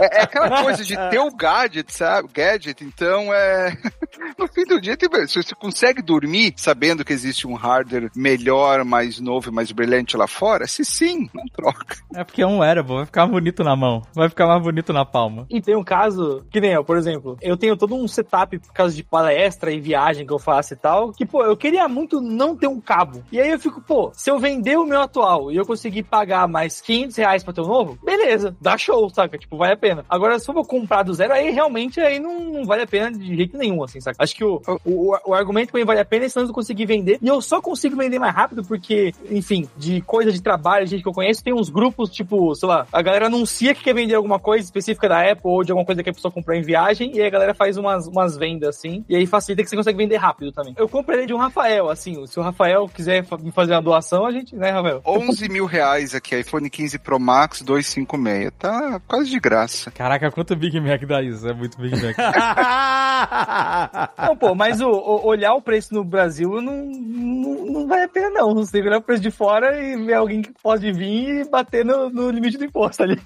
É, 0.00 0.18
é 0.18 0.22
aquela 0.22 0.62
coisa 0.62 0.84
de 0.84 0.96
ter 1.10 1.18
o 1.20 1.30
gadget, 1.30 1.92
sabe? 1.92 2.28
Gadget, 2.32 2.82
então 2.82 3.32
é. 3.32 3.76
No 4.36 4.48
fim 4.48 4.64
do 4.64 4.80
dia, 4.80 4.96
se 5.28 5.42
você 5.42 5.54
consegue 5.54 6.02
dormir 6.02 6.54
sabendo 6.56 7.04
que 7.04 7.12
existe 7.12 7.46
um 7.46 7.54
hardware 7.54 8.10
melhor, 8.16 8.84
mais 8.84 9.20
novo 9.20 9.48
e 9.48 9.52
mais 9.52 9.70
brilhante 9.70 10.16
lá 10.16 10.26
fora, 10.26 10.66
se 10.66 10.84
sim, 10.84 11.28
não 11.32 11.44
troca. 11.46 11.96
É 12.14 12.24
porque 12.24 12.42
é 12.42 12.46
um 12.46 12.58
wearable, 12.58 12.96
vai 12.96 13.06
ficar 13.06 13.26
bonito 13.26 13.62
na 13.62 13.76
mão. 13.76 14.02
Vai 14.12 14.28
ficar 14.28 14.46
mais 14.46 14.62
bonito 14.62 14.92
na 14.92 15.04
palma. 15.04 15.46
E 15.50 15.60
tem 15.60 15.76
um 15.76 15.84
caso, 15.84 16.44
que 16.50 16.60
nem 16.60 16.72
eu, 16.72 16.84
por 16.84 16.96
exemplo, 16.96 17.36
eu 17.40 17.56
tenho 17.56 17.76
todo 17.76 17.94
um 17.94 18.08
setup 18.08 18.58
por 18.58 18.72
causa 18.72 18.94
de 18.94 19.04
palestra 19.04 19.70
e 19.72 19.80
viagem 19.80 20.26
que 20.26 20.32
eu 20.32 20.38
faço 20.38 20.74
e 20.74 20.76
tal, 20.76 21.12
que, 21.12 21.24
pô, 21.24 21.44
eu 21.44 21.56
queria 21.56 21.88
muito 21.88 22.20
não 22.20 22.56
ter 22.58 22.66
um 22.66 22.80
cabo. 22.80 23.22
E 23.32 23.40
aí 23.40 23.50
eu 23.50 23.58
fico, 23.58 23.80
pô, 23.80 24.10
se 24.14 24.30
eu 24.30 24.38
vender 24.38 24.76
o 24.76 24.84
meu 24.84 25.00
atual 25.00 25.50
e 25.50 25.56
eu 25.56 25.66
conseguir 25.66 26.02
pagar 26.02 26.46
mais 26.48 26.80
500 26.80 27.16
reais 27.16 27.44
pra 27.44 27.52
ter 27.52 27.60
um 27.60 27.66
novo, 27.66 27.98
beleza, 28.04 28.56
dá 28.60 28.76
show, 28.76 29.08
saca? 29.10 29.38
Tipo, 29.38 29.56
vale 29.56 29.72
a 29.72 29.76
pena. 29.76 30.04
Agora, 30.08 30.38
se 30.38 30.48
eu 30.48 30.54
vou 30.54 30.64
comprar 30.64 31.02
do 31.02 31.14
zero, 31.14 31.32
aí 31.32 31.50
realmente 31.50 32.00
aí 32.00 32.18
não, 32.18 32.40
não 32.40 32.64
vale 32.64 32.82
a 32.82 32.86
pena 32.86 33.10
de 33.10 33.36
jeito 33.36 33.56
nenhum, 33.56 33.82
assim, 33.82 34.00
saca? 34.00 34.22
Acho 34.22 34.34
que 34.34 34.44
o, 34.44 34.60
o, 34.84 35.16
o 35.26 35.34
argumento 35.34 35.72
que 35.72 35.84
vale 35.84 36.00
a 36.00 36.04
pena 36.04 36.24
é 36.24 36.28
se 36.28 36.38
eu 36.38 36.52
conseguir 36.52 36.86
vender. 36.86 37.18
E 37.22 37.28
eu 37.28 37.40
só 37.40 37.60
consigo 37.60 37.96
vender 37.96 38.18
mais 38.18 38.34
rápido 38.34 38.64
porque, 38.64 39.12
enfim, 39.30 39.68
de 39.76 40.00
coisa 40.02 40.32
de 40.32 40.42
trabalho, 40.42 40.86
gente 40.86 41.02
que 41.02 41.08
eu 41.08 41.12
conheço, 41.12 41.42
tem 41.42 41.54
uns 41.54 41.70
grupos, 41.70 42.10
tipo, 42.10 42.54
sei 42.54 42.68
lá, 42.68 42.86
a 42.92 43.02
galera 43.02 43.26
anuncia 43.26 43.74
que 43.74 43.84
quer 43.84 43.94
vender 43.94 44.14
alguma 44.14 44.38
coisa 44.38 44.64
específica 44.64 45.08
da 45.08 45.20
Apple 45.30 45.50
ou 45.50 45.62
de 45.62 45.72
alguma 45.72 45.86
coisa 45.86 46.02
que 46.02 46.10
a 46.10 46.12
pessoa 46.12 46.32
comprou 46.32 46.56
em 46.56 46.62
viagem, 46.62 47.14
e 47.14 47.20
aí 47.20 47.26
a 47.26 47.30
galera 47.30 47.54
faz 47.54 47.76
umas, 47.76 48.06
umas 48.06 48.36
vendas 48.36 48.76
assim, 48.76 49.04
e 49.08 49.16
aí 49.16 49.26
facilita 49.26 49.62
que 49.62 49.70
você 49.70 49.76
consegue 49.76 49.98
vender 49.98 50.16
rápido 50.16 50.52
também. 50.52 50.74
Eu 50.76 50.88
comprei 50.88 51.26
de 51.26 51.34
um 51.34 51.38
Rafael, 51.38 51.88
assim, 51.88 52.26
se 52.26 52.38
o 52.38 52.42
Rafael 52.50 52.88
quiser 52.88 53.24
me 53.40 53.50
fazer 53.52 53.72
uma 53.72 53.82
doação, 53.82 54.26
a 54.26 54.30
gente, 54.30 54.54
né, 54.56 54.70
Rafael? 54.70 55.00
11 55.06 55.48
mil 55.48 55.66
reais 55.66 56.14
aqui, 56.14 56.36
iPhone 56.38 56.68
15 56.68 56.98
Pro 56.98 57.18
Max 57.20 57.62
256. 57.62 58.50
Tá 58.58 59.00
quase 59.06 59.30
de 59.30 59.38
graça. 59.40 59.90
Caraca, 59.90 60.30
quanto 60.30 60.56
Big 60.56 60.78
Mac 60.80 61.02
dá 61.04 61.22
isso? 61.22 61.46
É 61.48 61.54
muito 61.54 61.78
Big 61.80 61.94
Mac. 62.02 62.16
Não, 64.18 64.36
pô, 64.36 64.54
mas 64.54 64.80
o, 64.80 64.88
o- 64.88 65.26
olhar 65.26 65.54
o 65.54 65.62
preço 65.62 65.94
no 65.94 66.04
Brasil 66.04 66.60
não, 66.60 66.84
não, 66.86 67.66
não 67.66 67.86
vale 67.88 68.04
a 68.04 68.08
pena, 68.08 68.30
não. 68.30 68.54
Você 68.54 68.72
tem 68.72 68.82
que 68.82 68.88
olhar 68.88 68.98
o 68.98 69.02
preço 69.02 69.22
de 69.22 69.30
fora 69.30 69.80
e 69.82 69.96
ver 70.04 70.14
alguém 70.14 70.42
que 70.42 70.52
pode 70.62 70.90
vir 70.92 71.40
e 71.40 71.44
bater 71.48 71.84
no, 71.84 72.10
no 72.10 72.30
limite 72.30 72.58
do 72.58 72.64
imposto 72.64 73.02
ali. 73.02 73.20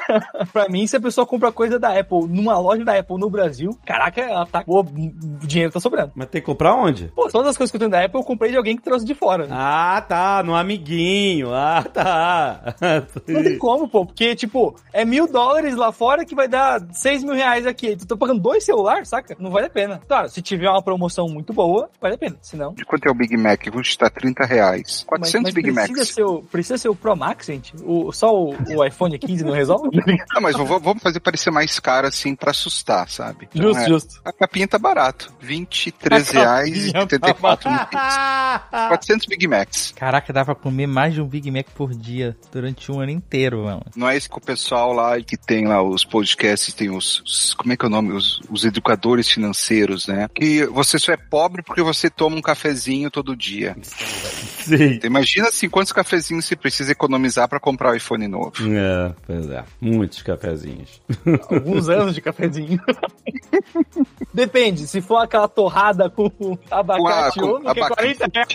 pra 0.52 0.68
mim, 0.68 0.86
se 0.86 0.96
a 0.96 1.00
pessoa 1.00 1.26
compra 1.26 1.52
coisa 1.52 1.78
da 1.78 1.98
Apple 1.98 2.26
numa 2.28 2.58
loja 2.58 2.84
da 2.84 2.98
Apple 2.98 3.18
no 3.18 3.30
Brasil, 3.30 3.70
caraca, 3.86 4.20
ela 4.20 4.46
tá. 4.46 4.62
Pô, 4.64 4.80
o 4.80 5.46
dinheiro 5.46 5.72
tá 5.72 5.80
sobrando. 5.80 6.12
Mas 6.14 6.28
tem 6.28 6.40
que 6.40 6.46
comprar 6.46 6.74
onde? 6.74 7.08
Pô, 7.14 7.28
todas 7.28 7.48
as 7.50 7.56
coisas 7.56 7.70
que 7.70 7.76
eu 7.76 7.80
tenho 7.80 7.90
da 7.90 8.04
Apple 8.04 8.20
eu 8.20 8.24
comprei 8.24 8.50
de 8.50 8.56
alguém 8.56 8.65
que 8.74 8.82
trouxe 8.82 9.04
de 9.04 9.14
fora. 9.14 9.46
Ah, 9.50 10.02
tá, 10.08 10.42
no 10.42 10.54
amiguinho. 10.54 11.52
Ah, 11.52 11.84
tá. 11.84 12.74
Não 13.28 13.42
tem 13.42 13.58
como, 13.58 13.86
pô, 13.86 14.06
porque, 14.06 14.34
tipo, 14.34 14.74
é 14.92 15.04
mil 15.04 15.30
dólares 15.30 15.76
lá 15.76 15.92
fora 15.92 16.24
que 16.24 16.34
vai 16.34 16.48
dar 16.48 16.80
seis 16.92 17.22
mil 17.22 17.34
reais 17.34 17.66
aqui. 17.66 17.94
Tu 17.96 18.06
tá 18.06 18.16
pagando 18.16 18.40
dois 18.40 18.64
celulares, 18.64 19.08
saca? 19.08 19.36
Não 19.38 19.50
vale 19.50 19.66
a 19.66 19.70
pena. 19.70 20.00
Claro, 20.08 20.30
se 20.30 20.40
tiver 20.40 20.70
uma 20.70 20.82
promoção 20.82 21.28
muito 21.28 21.52
boa, 21.52 21.90
vale 22.00 22.14
a 22.14 22.18
pena. 22.18 22.36
Se 22.40 22.56
não, 22.56 22.72
De 22.72 22.84
quanto 22.86 23.06
é 23.06 23.10
o 23.10 23.14
Big 23.14 23.36
Mac? 23.36 23.62
Custa 23.70 24.08
30 24.08 24.44
reais. 24.46 25.04
400 25.06 25.32
mas, 25.32 25.42
mas 25.42 25.54
Big 25.54 25.72
precisa 25.72 25.98
Macs. 25.98 26.08
Ser 26.14 26.24
o, 26.24 26.42
precisa 26.42 26.78
ser 26.78 26.88
o 26.88 26.94
Pro 26.94 27.14
Max, 27.14 27.46
gente? 27.46 27.74
O, 27.84 28.10
só 28.12 28.34
o, 28.34 28.54
o 28.74 28.84
iPhone 28.84 29.18
15 29.18 29.44
não 29.44 29.52
resolve? 29.52 29.90
Não, 30.34 30.40
mas 30.40 30.56
vamos 30.56 30.82
vamos 30.82 31.02
fazer 31.02 31.20
parecer 31.20 31.50
mais 31.50 31.78
caro 31.78 32.06
assim 32.06 32.34
pra 32.34 32.50
assustar, 32.50 33.08
sabe? 33.08 33.48
Então, 33.52 33.68
justo, 33.68 33.82
é, 33.82 33.88
justo. 33.88 34.20
A 34.24 34.32
capinha 34.32 34.68
tá 34.68 34.78
barato. 34.78 35.32
23 35.40 36.30
reais 36.30 36.86
e 36.86 36.92
capinha 36.92 37.18
tá 37.20 37.28
74 37.28 37.68
reais. 37.68 37.90
400 38.88 39.26
Big 39.26 39.46
Macs. 39.48 39.92
Caraca, 39.96 40.32
dá 40.32 40.44
pra 40.44 40.54
comer 40.54 40.86
mais 40.86 41.14
de 41.14 41.20
um 41.20 41.26
Big 41.26 41.50
Mac 41.50 41.66
por 41.74 41.94
dia 41.94 42.36
durante 42.52 42.90
um 42.92 43.00
ano 43.00 43.10
inteiro, 43.12 43.64
mano. 43.64 43.82
Não 43.94 44.08
é 44.08 44.16
isso 44.16 44.28
que 44.30 44.38
o 44.38 44.40
pessoal 44.40 44.92
lá 44.92 45.20
que 45.20 45.36
tem 45.36 45.66
lá 45.66 45.82
os 45.82 46.04
podcasts, 46.04 46.72
tem 46.74 46.90
os, 46.90 47.20
os- 47.20 47.54
como 47.54 47.72
é 47.72 47.76
que 47.76 47.84
é 47.84 47.88
o 47.88 47.90
nome? 47.90 48.12
Os, 48.12 48.40
os 48.50 48.64
educadores 48.64 49.28
financeiros, 49.30 50.06
né? 50.06 50.28
Que 50.34 50.66
você 50.66 50.98
só 50.98 51.12
é 51.12 51.16
pobre 51.16 51.62
porque 51.62 51.82
você 51.82 52.08
toma 52.10 52.36
um 52.36 52.42
cafezinho 52.42 53.10
todo 53.10 53.36
dia. 53.36 53.76
Sim. 53.82 54.94
Então, 54.94 55.08
imagina 55.08 55.48
assim, 55.48 55.68
quantos 55.68 55.92
cafezinhos 55.92 56.44
você 56.44 56.56
precisa 56.56 56.92
economizar 56.92 57.48
pra 57.48 57.60
comprar 57.60 57.92
o 57.92 57.94
iPhone 57.94 58.26
novo. 58.28 58.52
É, 58.68 59.14
pois 59.26 59.48
é. 59.48 59.64
Muitos 59.80 60.22
cafezinhos. 60.22 61.00
Alguns 61.50 61.88
anos 61.88 62.14
de 62.14 62.20
cafezinho. 62.20 62.80
Depende, 64.32 64.86
se 64.86 65.00
for 65.00 65.16
aquela 65.18 65.48
torrada 65.48 66.10
com 66.10 66.30
abacate 66.70 67.38
Com 67.40 67.46
a- 67.46 67.48
ou 67.48 67.58
com 67.58 67.62
não, 67.64 67.72
que 67.74 67.80
é 67.80 67.84
abacate. 67.84 68.16
40 68.16 68.30
reais. 68.34 68.45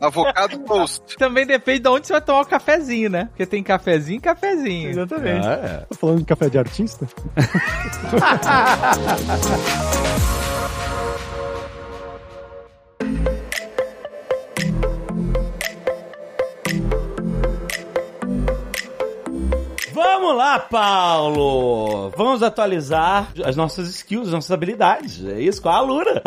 Avocado 0.00 0.58
toast. 0.60 1.16
Também 1.16 1.46
depende 1.46 1.80
de 1.80 1.88
onde 1.88 2.06
você 2.06 2.12
vai 2.12 2.22
tomar 2.22 2.42
o 2.42 2.46
cafezinho, 2.46 3.10
né? 3.10 3.26
Porque 3.26 3.46
tem 3.46 3.62
cafezinho 3.62 4.18
e 4.18 4.20
cafezinho. 4.20 4.90
Exatamente. 4.90 5.46
Ah, 5.46 5.52
é. 5.52 5.86
Tá 5.86 5.96
falando 5.98 6.18
de 6.18 6.24
café 6.24 6.48
de 6.48 6.58
artista? 6.58 7.06
Vamos 20.18 20.34
lá, 20.34 20.58
Paulo! 20.58 22.10
Vamos 22.16 22.42
atualizar 22.42 23.34
as 23.44 23.54
nossas 23.54 23.86
skills, 23.90 24.28
as 24.28 24.32
nossas 24.32 24.50
habilidades. 24.50 25.22
É 25.22 25.42
isso, 25.42 25.60
com 25.60 25.68
a 25.68 25.76
Alura. 25.76 26.22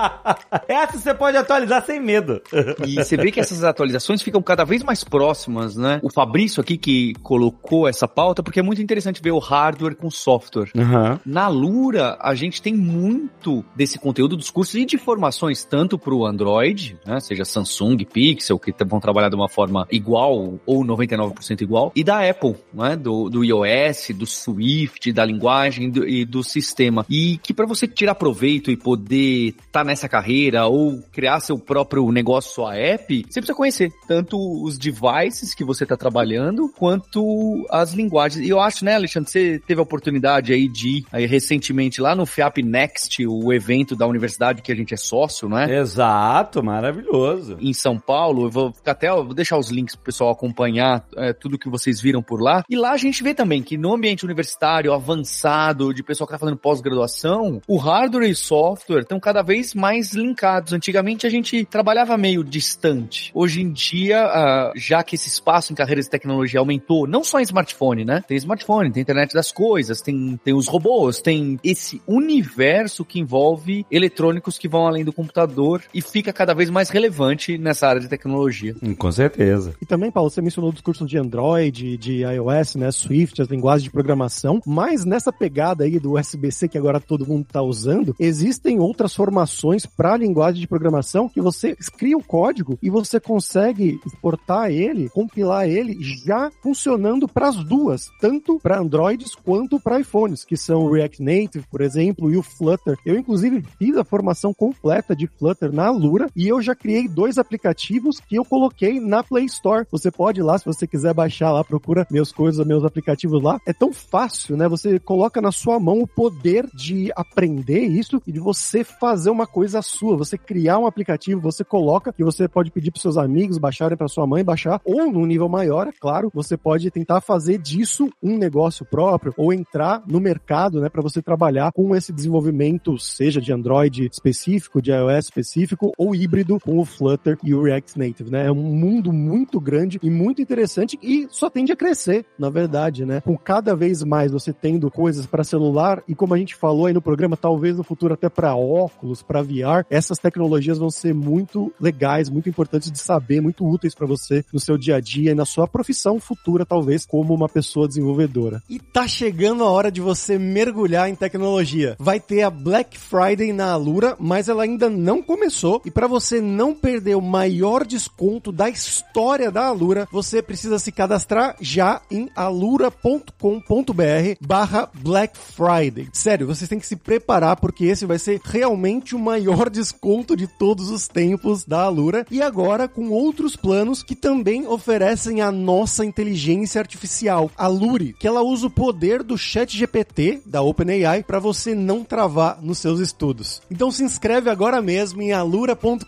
Essa 0.66 0.98
você 0.98 1.12
pode 1.12 1.36
atualizar 1.36 1.84
sem 1.84 2.00
medo. 2.00 2.40
E 2.86 2.94
você 2.94 3.18
vê 3.18 3.30
que 3.30 3.38
essas 3.38 3.62
atualizações 3.62 4.22
ficam 4.22 4.40
cada 4.40 4.64
vez 4.64 4.82
mais 4.82 5.04
próximas, 5.04 5.76
né? 5.76 6.00
O 6.02 6.10
Fabrício 6.10 6.62
aqui 6.62 6.78
que 6.78 7.12
colocou 7.22 7.86
essa 7.86 8.08
pauta, 8.08 8.42
porque 8.42 8.60
é 8.60 8.62
muito 8.62 8.80
interessante 8.80 9.20
ver 9.20 9.32
o 9.32 9.38
hardware 9.38 9.94
com 9.94 10.10
software. 10.10 10.70
Uhum. 10.74 11.18
Na 11.26 11.46
Lura, 11.46 12.16
a 12.22 12.34
gente 12.34 12.62
tem 12.62 12.74
muito 12.74 13.62
desse 13.76 13.98
conteúdo 13.98 14.38
dos 14.38 14.48
cursos 14.48 14.74
e 14.74 14.86
de 14.86 14.96
formações, 14.96 15.64
tanto 15.64 15.98
para 15.98 16.14
o 16.14 16.24
Android, 16.24 16.98
né, 17.04 17.20
seja 17.20 17.44
Samsung, 17.44 18.06
Pixel, 18.10 18.58
que 18.58 18.72
vão 18.86 19.00
trabalhar 19.00 19.28
de 19.28 19.36
uma 19.36 19.50
forma 19.50 19.86
igual 19.90 20.58
ou 20.64 20.82
99% 20.82 21.60
igual, 21.60 21.92
e 21.94 22.02
da 22.02 22.26
Apple, 22.26 22.56
né, 22.72 22.96
do, 22.96 23.33
do 23.34 23.44
iOS, 23.44 24.10
do 24.14 24.26
Swift, 24.26 25.12
da 25.12 25.24
linguagem 25.24 25.90
do- 25.90 26.06
e 26.06 26.24
do 26.24 26.44
sistema. 26.44 27.04
E 27.10 27.38
que 27.42 27.52
para 27.52 27.66
você 27.66 27.88
tirar 27.88 28.14
proveito 28.14 28.70
e 28.70 28.76
poder 28.76 29.54
estar 29.66 29.84
nessa 29.84 30.08
carreira 30.08 30.66
ou 30.66 31.02
criar 31.12 31.40
seu 31.40 31.58
próprio 31.58 32.10
negócio, 32.12 32.52
sua 32.54 32.76
app, 32.76 33.24
você 33.28 33.40
precisa 33.40 33.54
conhecer 33.56 33.92
tanto 34.06 34.36
os 34.62 34.78
devices 34.78 35.52
que 35.52 35.64
você 35.64 35.82
está 35.82 35.96
trabalhando, 35.96 36.68
quanto 36.78 37.64
as 37.70 37.92
linguagens. 37.92 38.46
E 38.46 38.50
eu 38.50 38.60
acho, 38.60 38.84
né, 38.84 38.94
Alexandre, 38.94 39.28
você 39.30 39.60
teve 39.66 39.80
a 39.80 39.82
oportunidade 39.82 40.52
aí 40.52 40.68
de 40.68 40.98
ir 40.98 41.06
aí, 41.10 41.26
recentemente 41.26 42.00
lá 42.00 42.14
no 42.14 42.24
FIAP 42.26 42.58
Next, 42.62 43.26
o 43.26 43.52
evento 43.52 43.96
da 43.96 44.06
universidade 44.06 44.62
que 44.62 44.70
a 44.70 44.76
gente 44.76 44.94
é 44.94 44.96
sócio, 44.96 45.48
não 45.48 45.58
é? 45.58 45.80
Exato, 45.80 46.62
maravilhoso. 46.62 47.56
Em 47.60 47.72
São 47.72 47.98
Paulo, 47.98 48.46
eu 48.46 48.50
vou 48.50 48.72
ficar 48.72 48.92
até, 48.92 49.08
eu 49.08 49.24
vou 49.24 49.34
deixar 49.34 49.58
os 49.58 49.70
links 49.70 49.96
pro 49.96 50.04
pessoal 50.04 50.30
acompanhar 50.30 51.04
é, 51.16 51.32
tudo 51.32 51.58
que 51.58 51.68
vocês 51.68 52.00
viram 52.00 52.22
por 52.22 52.40
lá. 52.40 52.62
E 52.68 52.76
lá 52.76 52.92
a 52.92 52.96
gente 52.96 53.23
vê 53.24 53.34
também 53.34 53.62
que 53.62 53.78
no 53.78 53.94
ambiente 53.94 54.24
universitário 54.24 54.92
avançado, 54.92 55.94
de 55.94 56.02
pessoal 56.02 56.28
que 56.28 56.34
tá 56.34 56.38
fazendo 56.38 56.58
pós-graduação, 56.58 57.60
o 57.66 57.78
hardware 57.78 58.28
e 58.28 58.32
o 58.32 58.36
software 58.36 59.00
estão 59.00 59.18
cada 59.18 59.42
vez 59.42 59.74
mais 59.74 60.12
linkados. 60.12 60.74
Antigamente 60.74 61.26
a 61.26 61.30
gente 61.30 61.64
trabalhava 61.64 62.18
meio 62.18 62.44
distante. 62.44 63.32
Hoje 63.34 63.62
em 63.62 63.72
dia, 63.72 64.26
ah, 64.26 64.72
já 64.76 65.02
que 65.02 65.14
esse 65.14 65.28
espaço 65.28 65.72
em 65.72 65.76
carreiras 65.76 66.04
de 66.04 66.10
tecnologia 66.10 66.60
aumentou, 66.60 67.06
não 67.06 67.24
só 67.24 67.40
em 67.40 67.44
smartphone, 67.44 68.04
né? 68.04 68.22
Tem 68.28 68.36
smartphone, 68.36 68.92
tem 68.92 69.00
internet 69.00 69.32
das 69.32 69.50
coisas, 69.50 70.02
tem, 70.02 70.38
tem 70.44 70.52
os 70.52 70.68
robôs, 70.68 71.22
tem 71.22 71.58
esse 71.64 72.02
universo 72.06 73.04
que 73.04 73.18
envolve 73.18 73.86
eletrônicos 73.90 74.58
que 74.58 74.68
vão 74.68 74.86
além 74.86 75.02
do 75.02 75.12
computador 75.12 75.82
e 75.94 76.02
fica 76.02 76.30
cada 76.30 76.52
vez 76.52 76.68
mais 76.68 76.90
relevante 76.90 77.56
nessa 77.56 77.88
área 77.88 78.02
de 78.02 78.08
tecnologia. 78.08 78.76
Com 78.98 79.10
certeza. 79.10 79.74
E 79.80 79.86
também, 79.86 80.10
Paulo, 80.10 80.28
você 80.28 80.42
mencionou 80.42 80.70
dos 80.70 80.82
cursos 80.82 81.08
de 81.08 81.16
Android, 81.16 81.96
de 81.96 82.22
iOS, 82.22 82.74
né, 82.74 82.92
Swift, 83.04 83.42
as 83.42 83.48
linguagens 83.48 83.84
de 83.84 83.90
programação, 83.90 84.60
mas 84.66 85.04
nessa 85.04 85.32
pegada 85.32 85.84
aí 85.84 85.98
do 85.98 86.16
SBC 86.16 86.68
que 86.68 86.78
agora 86.78 86.98
todo 86.98 87.26
mundo 87.26 87.46
tá 87.50 87.62
usando, 87.62 88.14
existem 88.18 88.80
outras 88.80 89.14
formações 89.14 89.84
para 89.84 90.16
linguagem 90.16 90.60
de 90.60 90.66
programação 90.66 91.28
que 91.28 91.40
você 91.40 91.76
cria 91.98 92.16
o 92.16 92.24
código 92.24 92.78
e 92.82 92.88
você 92.88 93.20
consegue 93.20 94.00
exportar 94.06 94.70
ele, 94.70 95.08
compilar 95.10 95.68
ele 95.68 95.98
já 96.00 96.50
funcionando 96.62 97.28
para 97.28 97.48
as 97.48 97.56
duas, 97.64 98.10
tanto 98.20 98.58
para 98.58 98.80
Androids 98.80 99.34
quanto 99.34 99.78
para 99.78 100.00
iPhones, 100.00 100.44
que 100.44 100.56
são 100.56 100.84
o 100.84 100.92
React 100.92 101.22
Native, 101.22 101.66
por 101.70 101.80
exemplo, 101.80 102.30
e 102.32 102.36
o 102.36 102.42
Flutter. 102.42 102.96
Eu 103.04 103.18
inclusive 103.18 103.62
fiz 103.78 103.96
a 103.96 104.04
formação 104.04 104.54
completa 104.54 105.14
de 105.14 105.26
Flutter 105.26 105.72
na 105.72 105.86
Alura 105.86 106.28
e 106.34 106.48
eu 106.48 106.62
já 106.62 106.74
criei 106.74 107.06
dois 107.06 107.36
aplicativos 107.38 108.18
que 108.20 108.36
eu 108.36 108.44
coloquei 108.44 108.98
na 108.98 109.22
Play 109.22 109.44
Store. 109.44 109.86
Você 109.90 110.10
pode 110.10 110.40
ir 110.40 110.42
lá, 110.42 110.58
se 110.58 110.64
você 110.64 110.86
quiser 110.86 111.12
baixar 111.12 111.52
lá, 111.52 111.62
procura 111.62 112.06
meus 112.10 112.32
coisas, 112.32 112.66
meus 112.66 112.84
aplicativos 112.84 112.93
lá. 113.42 113.60
É 113.66 113.72
tão 113.72 113.92
fácil, 113.92 114.56
né? 114.56 114.68
Você 114.68 114.98
coloca 114.98 115.40
na 115.40 115.52
sua 115.52 115.78
mão 115.78 116.00
o 116.00 116.06
poder 116.06 116.68
de 116.74 117.10
aprender 117.16 117.80
isso 117.80 118.20
e 118.26 118.32
de 118.32 118.40
você 118.40 118.84
fazer 118.84 119.30
uma 119.30 119.46
coisa 119.46 119.82
sua. 119.82 120.16
Você 120.16 120.36
criar 120.36 120.78
um 120.78 120.86
aplicativo, 120.86 121.40
você 121.40 121.64
coloca 121.64 122.14
e 122.18 122.24
você 122.24 122.48
pode 122.48 122.70
pedir 122.70 122.90
para 122.90 123.00
seus 123.00 123.16
amigos 123.16 123.58
baixarem 123.58 123.96
para 123.96 124.08
sua 124.08 124.26
mãe 124.26 124.44
baixar 124.44 124.80
ou 124.84 125.10
num 125.10 125.26
nível 125.26 125.48
maior, 125.48 125.88
é 125.88 125.92
claro, 125.92 126.30
você 126.32 126.56
pode 126.56 126.90
tentar 126.90 127.20
fazer 127.20 127.58
disso 127.58 128.08
um 128.22 128.36
negócio 128.36 128.84
próprio 128.84 129.32
ou 129.36 129.52
entrar 129.52 130.02
no 130.06 130.20
mercado, 130.20 130.80
né, 130.80 130.88
para 130.88 131.02
você 131.02 131.22
trabalhar 131.22 131.72
com 131.72 131.94
esse 131.94 132.12
desenvolvimento, 132.12 132.98
seja 132.98 133.40
de 133.40 133.52
Android 133.52 134.08
específico, 134.10 134.82
de 134.82 134.90
iOS 134.90 135.26
específico 135.26 135.92
ou 135.96 136.14
híbrido 136.14 136.58
com 136.60 136.78
o 136.78 136.84
Flutter 136.84 137.38
e 137.42 137.54
o 137.54 137.62
React 137.62 137.98
Native, 137.98 138.30
né? 138.30 138.46
É 138.46 138.52
um 138.52 138.54
mundo 138.54 139.12
muito 139.12 139.60
grande 139.60 139.98
e 140.02 140.10
muito 140.10 140.42
interessante 140.42 140.98
e 141.02 141.26
só 141.30 141.48
tende 141.48 141.72
a 141.72 141.76
crescer, 141.76 142.24
na 142.38 142.50
verdade, 142.50 142.83
né? 143.04 143.20
Com 143.20 143.36
cada 143.36 143.74
vez 143.74 144.02
mais 144.02 144.32
você 144.32 144.52
tendo 144.52 144.90
coisas 144.90 145.26
para 145.26 145.44
celular 145.44 146.02
e 146.08 146.14
como 146.14 146.34
a 146.34 146.38
gente 146.38 146.54
falou 146.54 146.86
aí 146.86 146.92
no 146.92 147.02
programa, 147.02 147.36
talvez 147.36 147.76
no 147.76 147.84
futuro 147.84 148.14
até 148.14 148.28
para 148.28 148.54
óculos, 148.54 149.22
para 149.22 149.42
VR, 149.42 149.84
essas 149.88 150.18
tecnologias 150.18 150.78
vão 150.78 150.90
ser 150.90 151.14
muito 151.14 151.72
legais, 151.80 152.28
muito 152.28 152.48
importantes 152.48 152.90
de 152.90 152.98
saber, 152.98 153.40
muito 153.40 153.66
úteis 153.66 153.94
para 153.94 154.06
você 154.06 154.44
no 154.52 154.60
seu 154.60 154.76
dia 154.76 154.96
a 154.96 155.00
dia 155.00 155.32
e 155.32 155.34
na 155.34 155.44
sua 155.44 155.66
profissão 155.66 156.20
futura, 156.20 156.66
talvez, 156.66 157.06
como 157.06 157.34
uma 157.34 157.48
pessoa 157.48 157.88
desenvolvedora. 157.88 158.62
E 158.68 158.78
tá 158.78 159.06
chegando 159.06 159.64
a 159.64 159.70
hora 159.70 159.90
de 159.90 160.00
você 160.00 160.38
mergulhar 160.38 161.08
em 161.08 161.14
tecnologia. 161.14 161.96
Vai 161.98 162.20
ter 162.20 162.42
a 162.42 162.50
Black 162.50 162.98
Friday 162.98 163.52
na 163.52 163.72
Alura, 163.72 164.16
mas 164.18 164.48
ela 164.48 164.62
ainda 164.62 164.88
não 164.88 165.22
começou. 165.22 165.80
E 165.84 165.90
para 165.90 166.06
você 166.06 166.40
não 166.40 166.74
perder 166.74 167.16
o 167.16 167.20
maior 167.20 167.86
desconto 167.86 168.50
da 168.52 168.68
história 168.68 169.50
da 169.50 169.66
Alura, 169.66 170.08
você 170.10 170.42
precisa 170.42 170.78
se 170.78 170.92
cadastrar 170.92 171.56
já 171.60 172.00
em 172.10 172.28
alura.com.br 172.74 174.36
barra 174.40 174.90
Black 174.94 175.38
Friday. 175.38 176.08
Sério, 176.12 176.46
vocês 176.46 176.68
têm 176.68 176.78
que 176.78 176.86
se 176.86 176.96
preparar 176.96 177.56
porque 177.56 177.84
esse 177.84 178.06
vai 178.06 178.18
ser 178.18 178.40
realmente 178.44 179.14
o 179.14 179.18
maior 179.18 179.70
desconto 179.70 180.36
de 180.36 180.46
todos 180.46 180.90
os 180.90 181.06
tempos 181.06 181.64
da 181.64 181.82
Alura. 181.82 182.26
E 182.30 182.42
agora 182.42 182.88
com 182.88 183.10
outros 183.10 183.56
planos 183.56 184.02
que 184.02 184.14
também 184.14 184.66
oferecem 184.66 185.40
a 185.40 185.52
nossa 185.52 186.04
inteligência 186.04 186.80
artificial, 186.80 187.50
a 187.56 187.66
Luri, 187.66 188.14
que 188.18 188.26
ela 188.26 188.42
usa 188.42 188.66
o 188.66 188.70
poder 188.70 189.22
do 189.22 189.38
chat 189.38 189.76
GPT 189.76 190.42
da 190.44 190.62
OpenAI 190.62 191.22
para 191.22 191.38
você 191.38 191.74
não 191.74 192.02
travar 192.02 192.60
nos 192.60 192.78
seus 192.78 193.00
estudos. 193.00 193.62
Então 193.70 193.90
se 193.90 194.02
inscreve 194.02 194.50
agora 194.50 194.82
mesmo 194.82 195.22
em 195.22 195.32
alura.com.br 195.32 196.04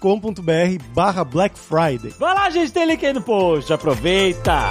barra 0.95 1.25
Black 1.25 1.59
Friday. 1.59 2.13
Vai 2.19 2.35
lá, 2.35 2.51
gente, 2.51 2.73
tem 2.73 2.87
link 2.87 3.05
aí 3.05 3.13
no 3.13 3.23
post. 3.23 3.73
Aproveita! 3.73 4.71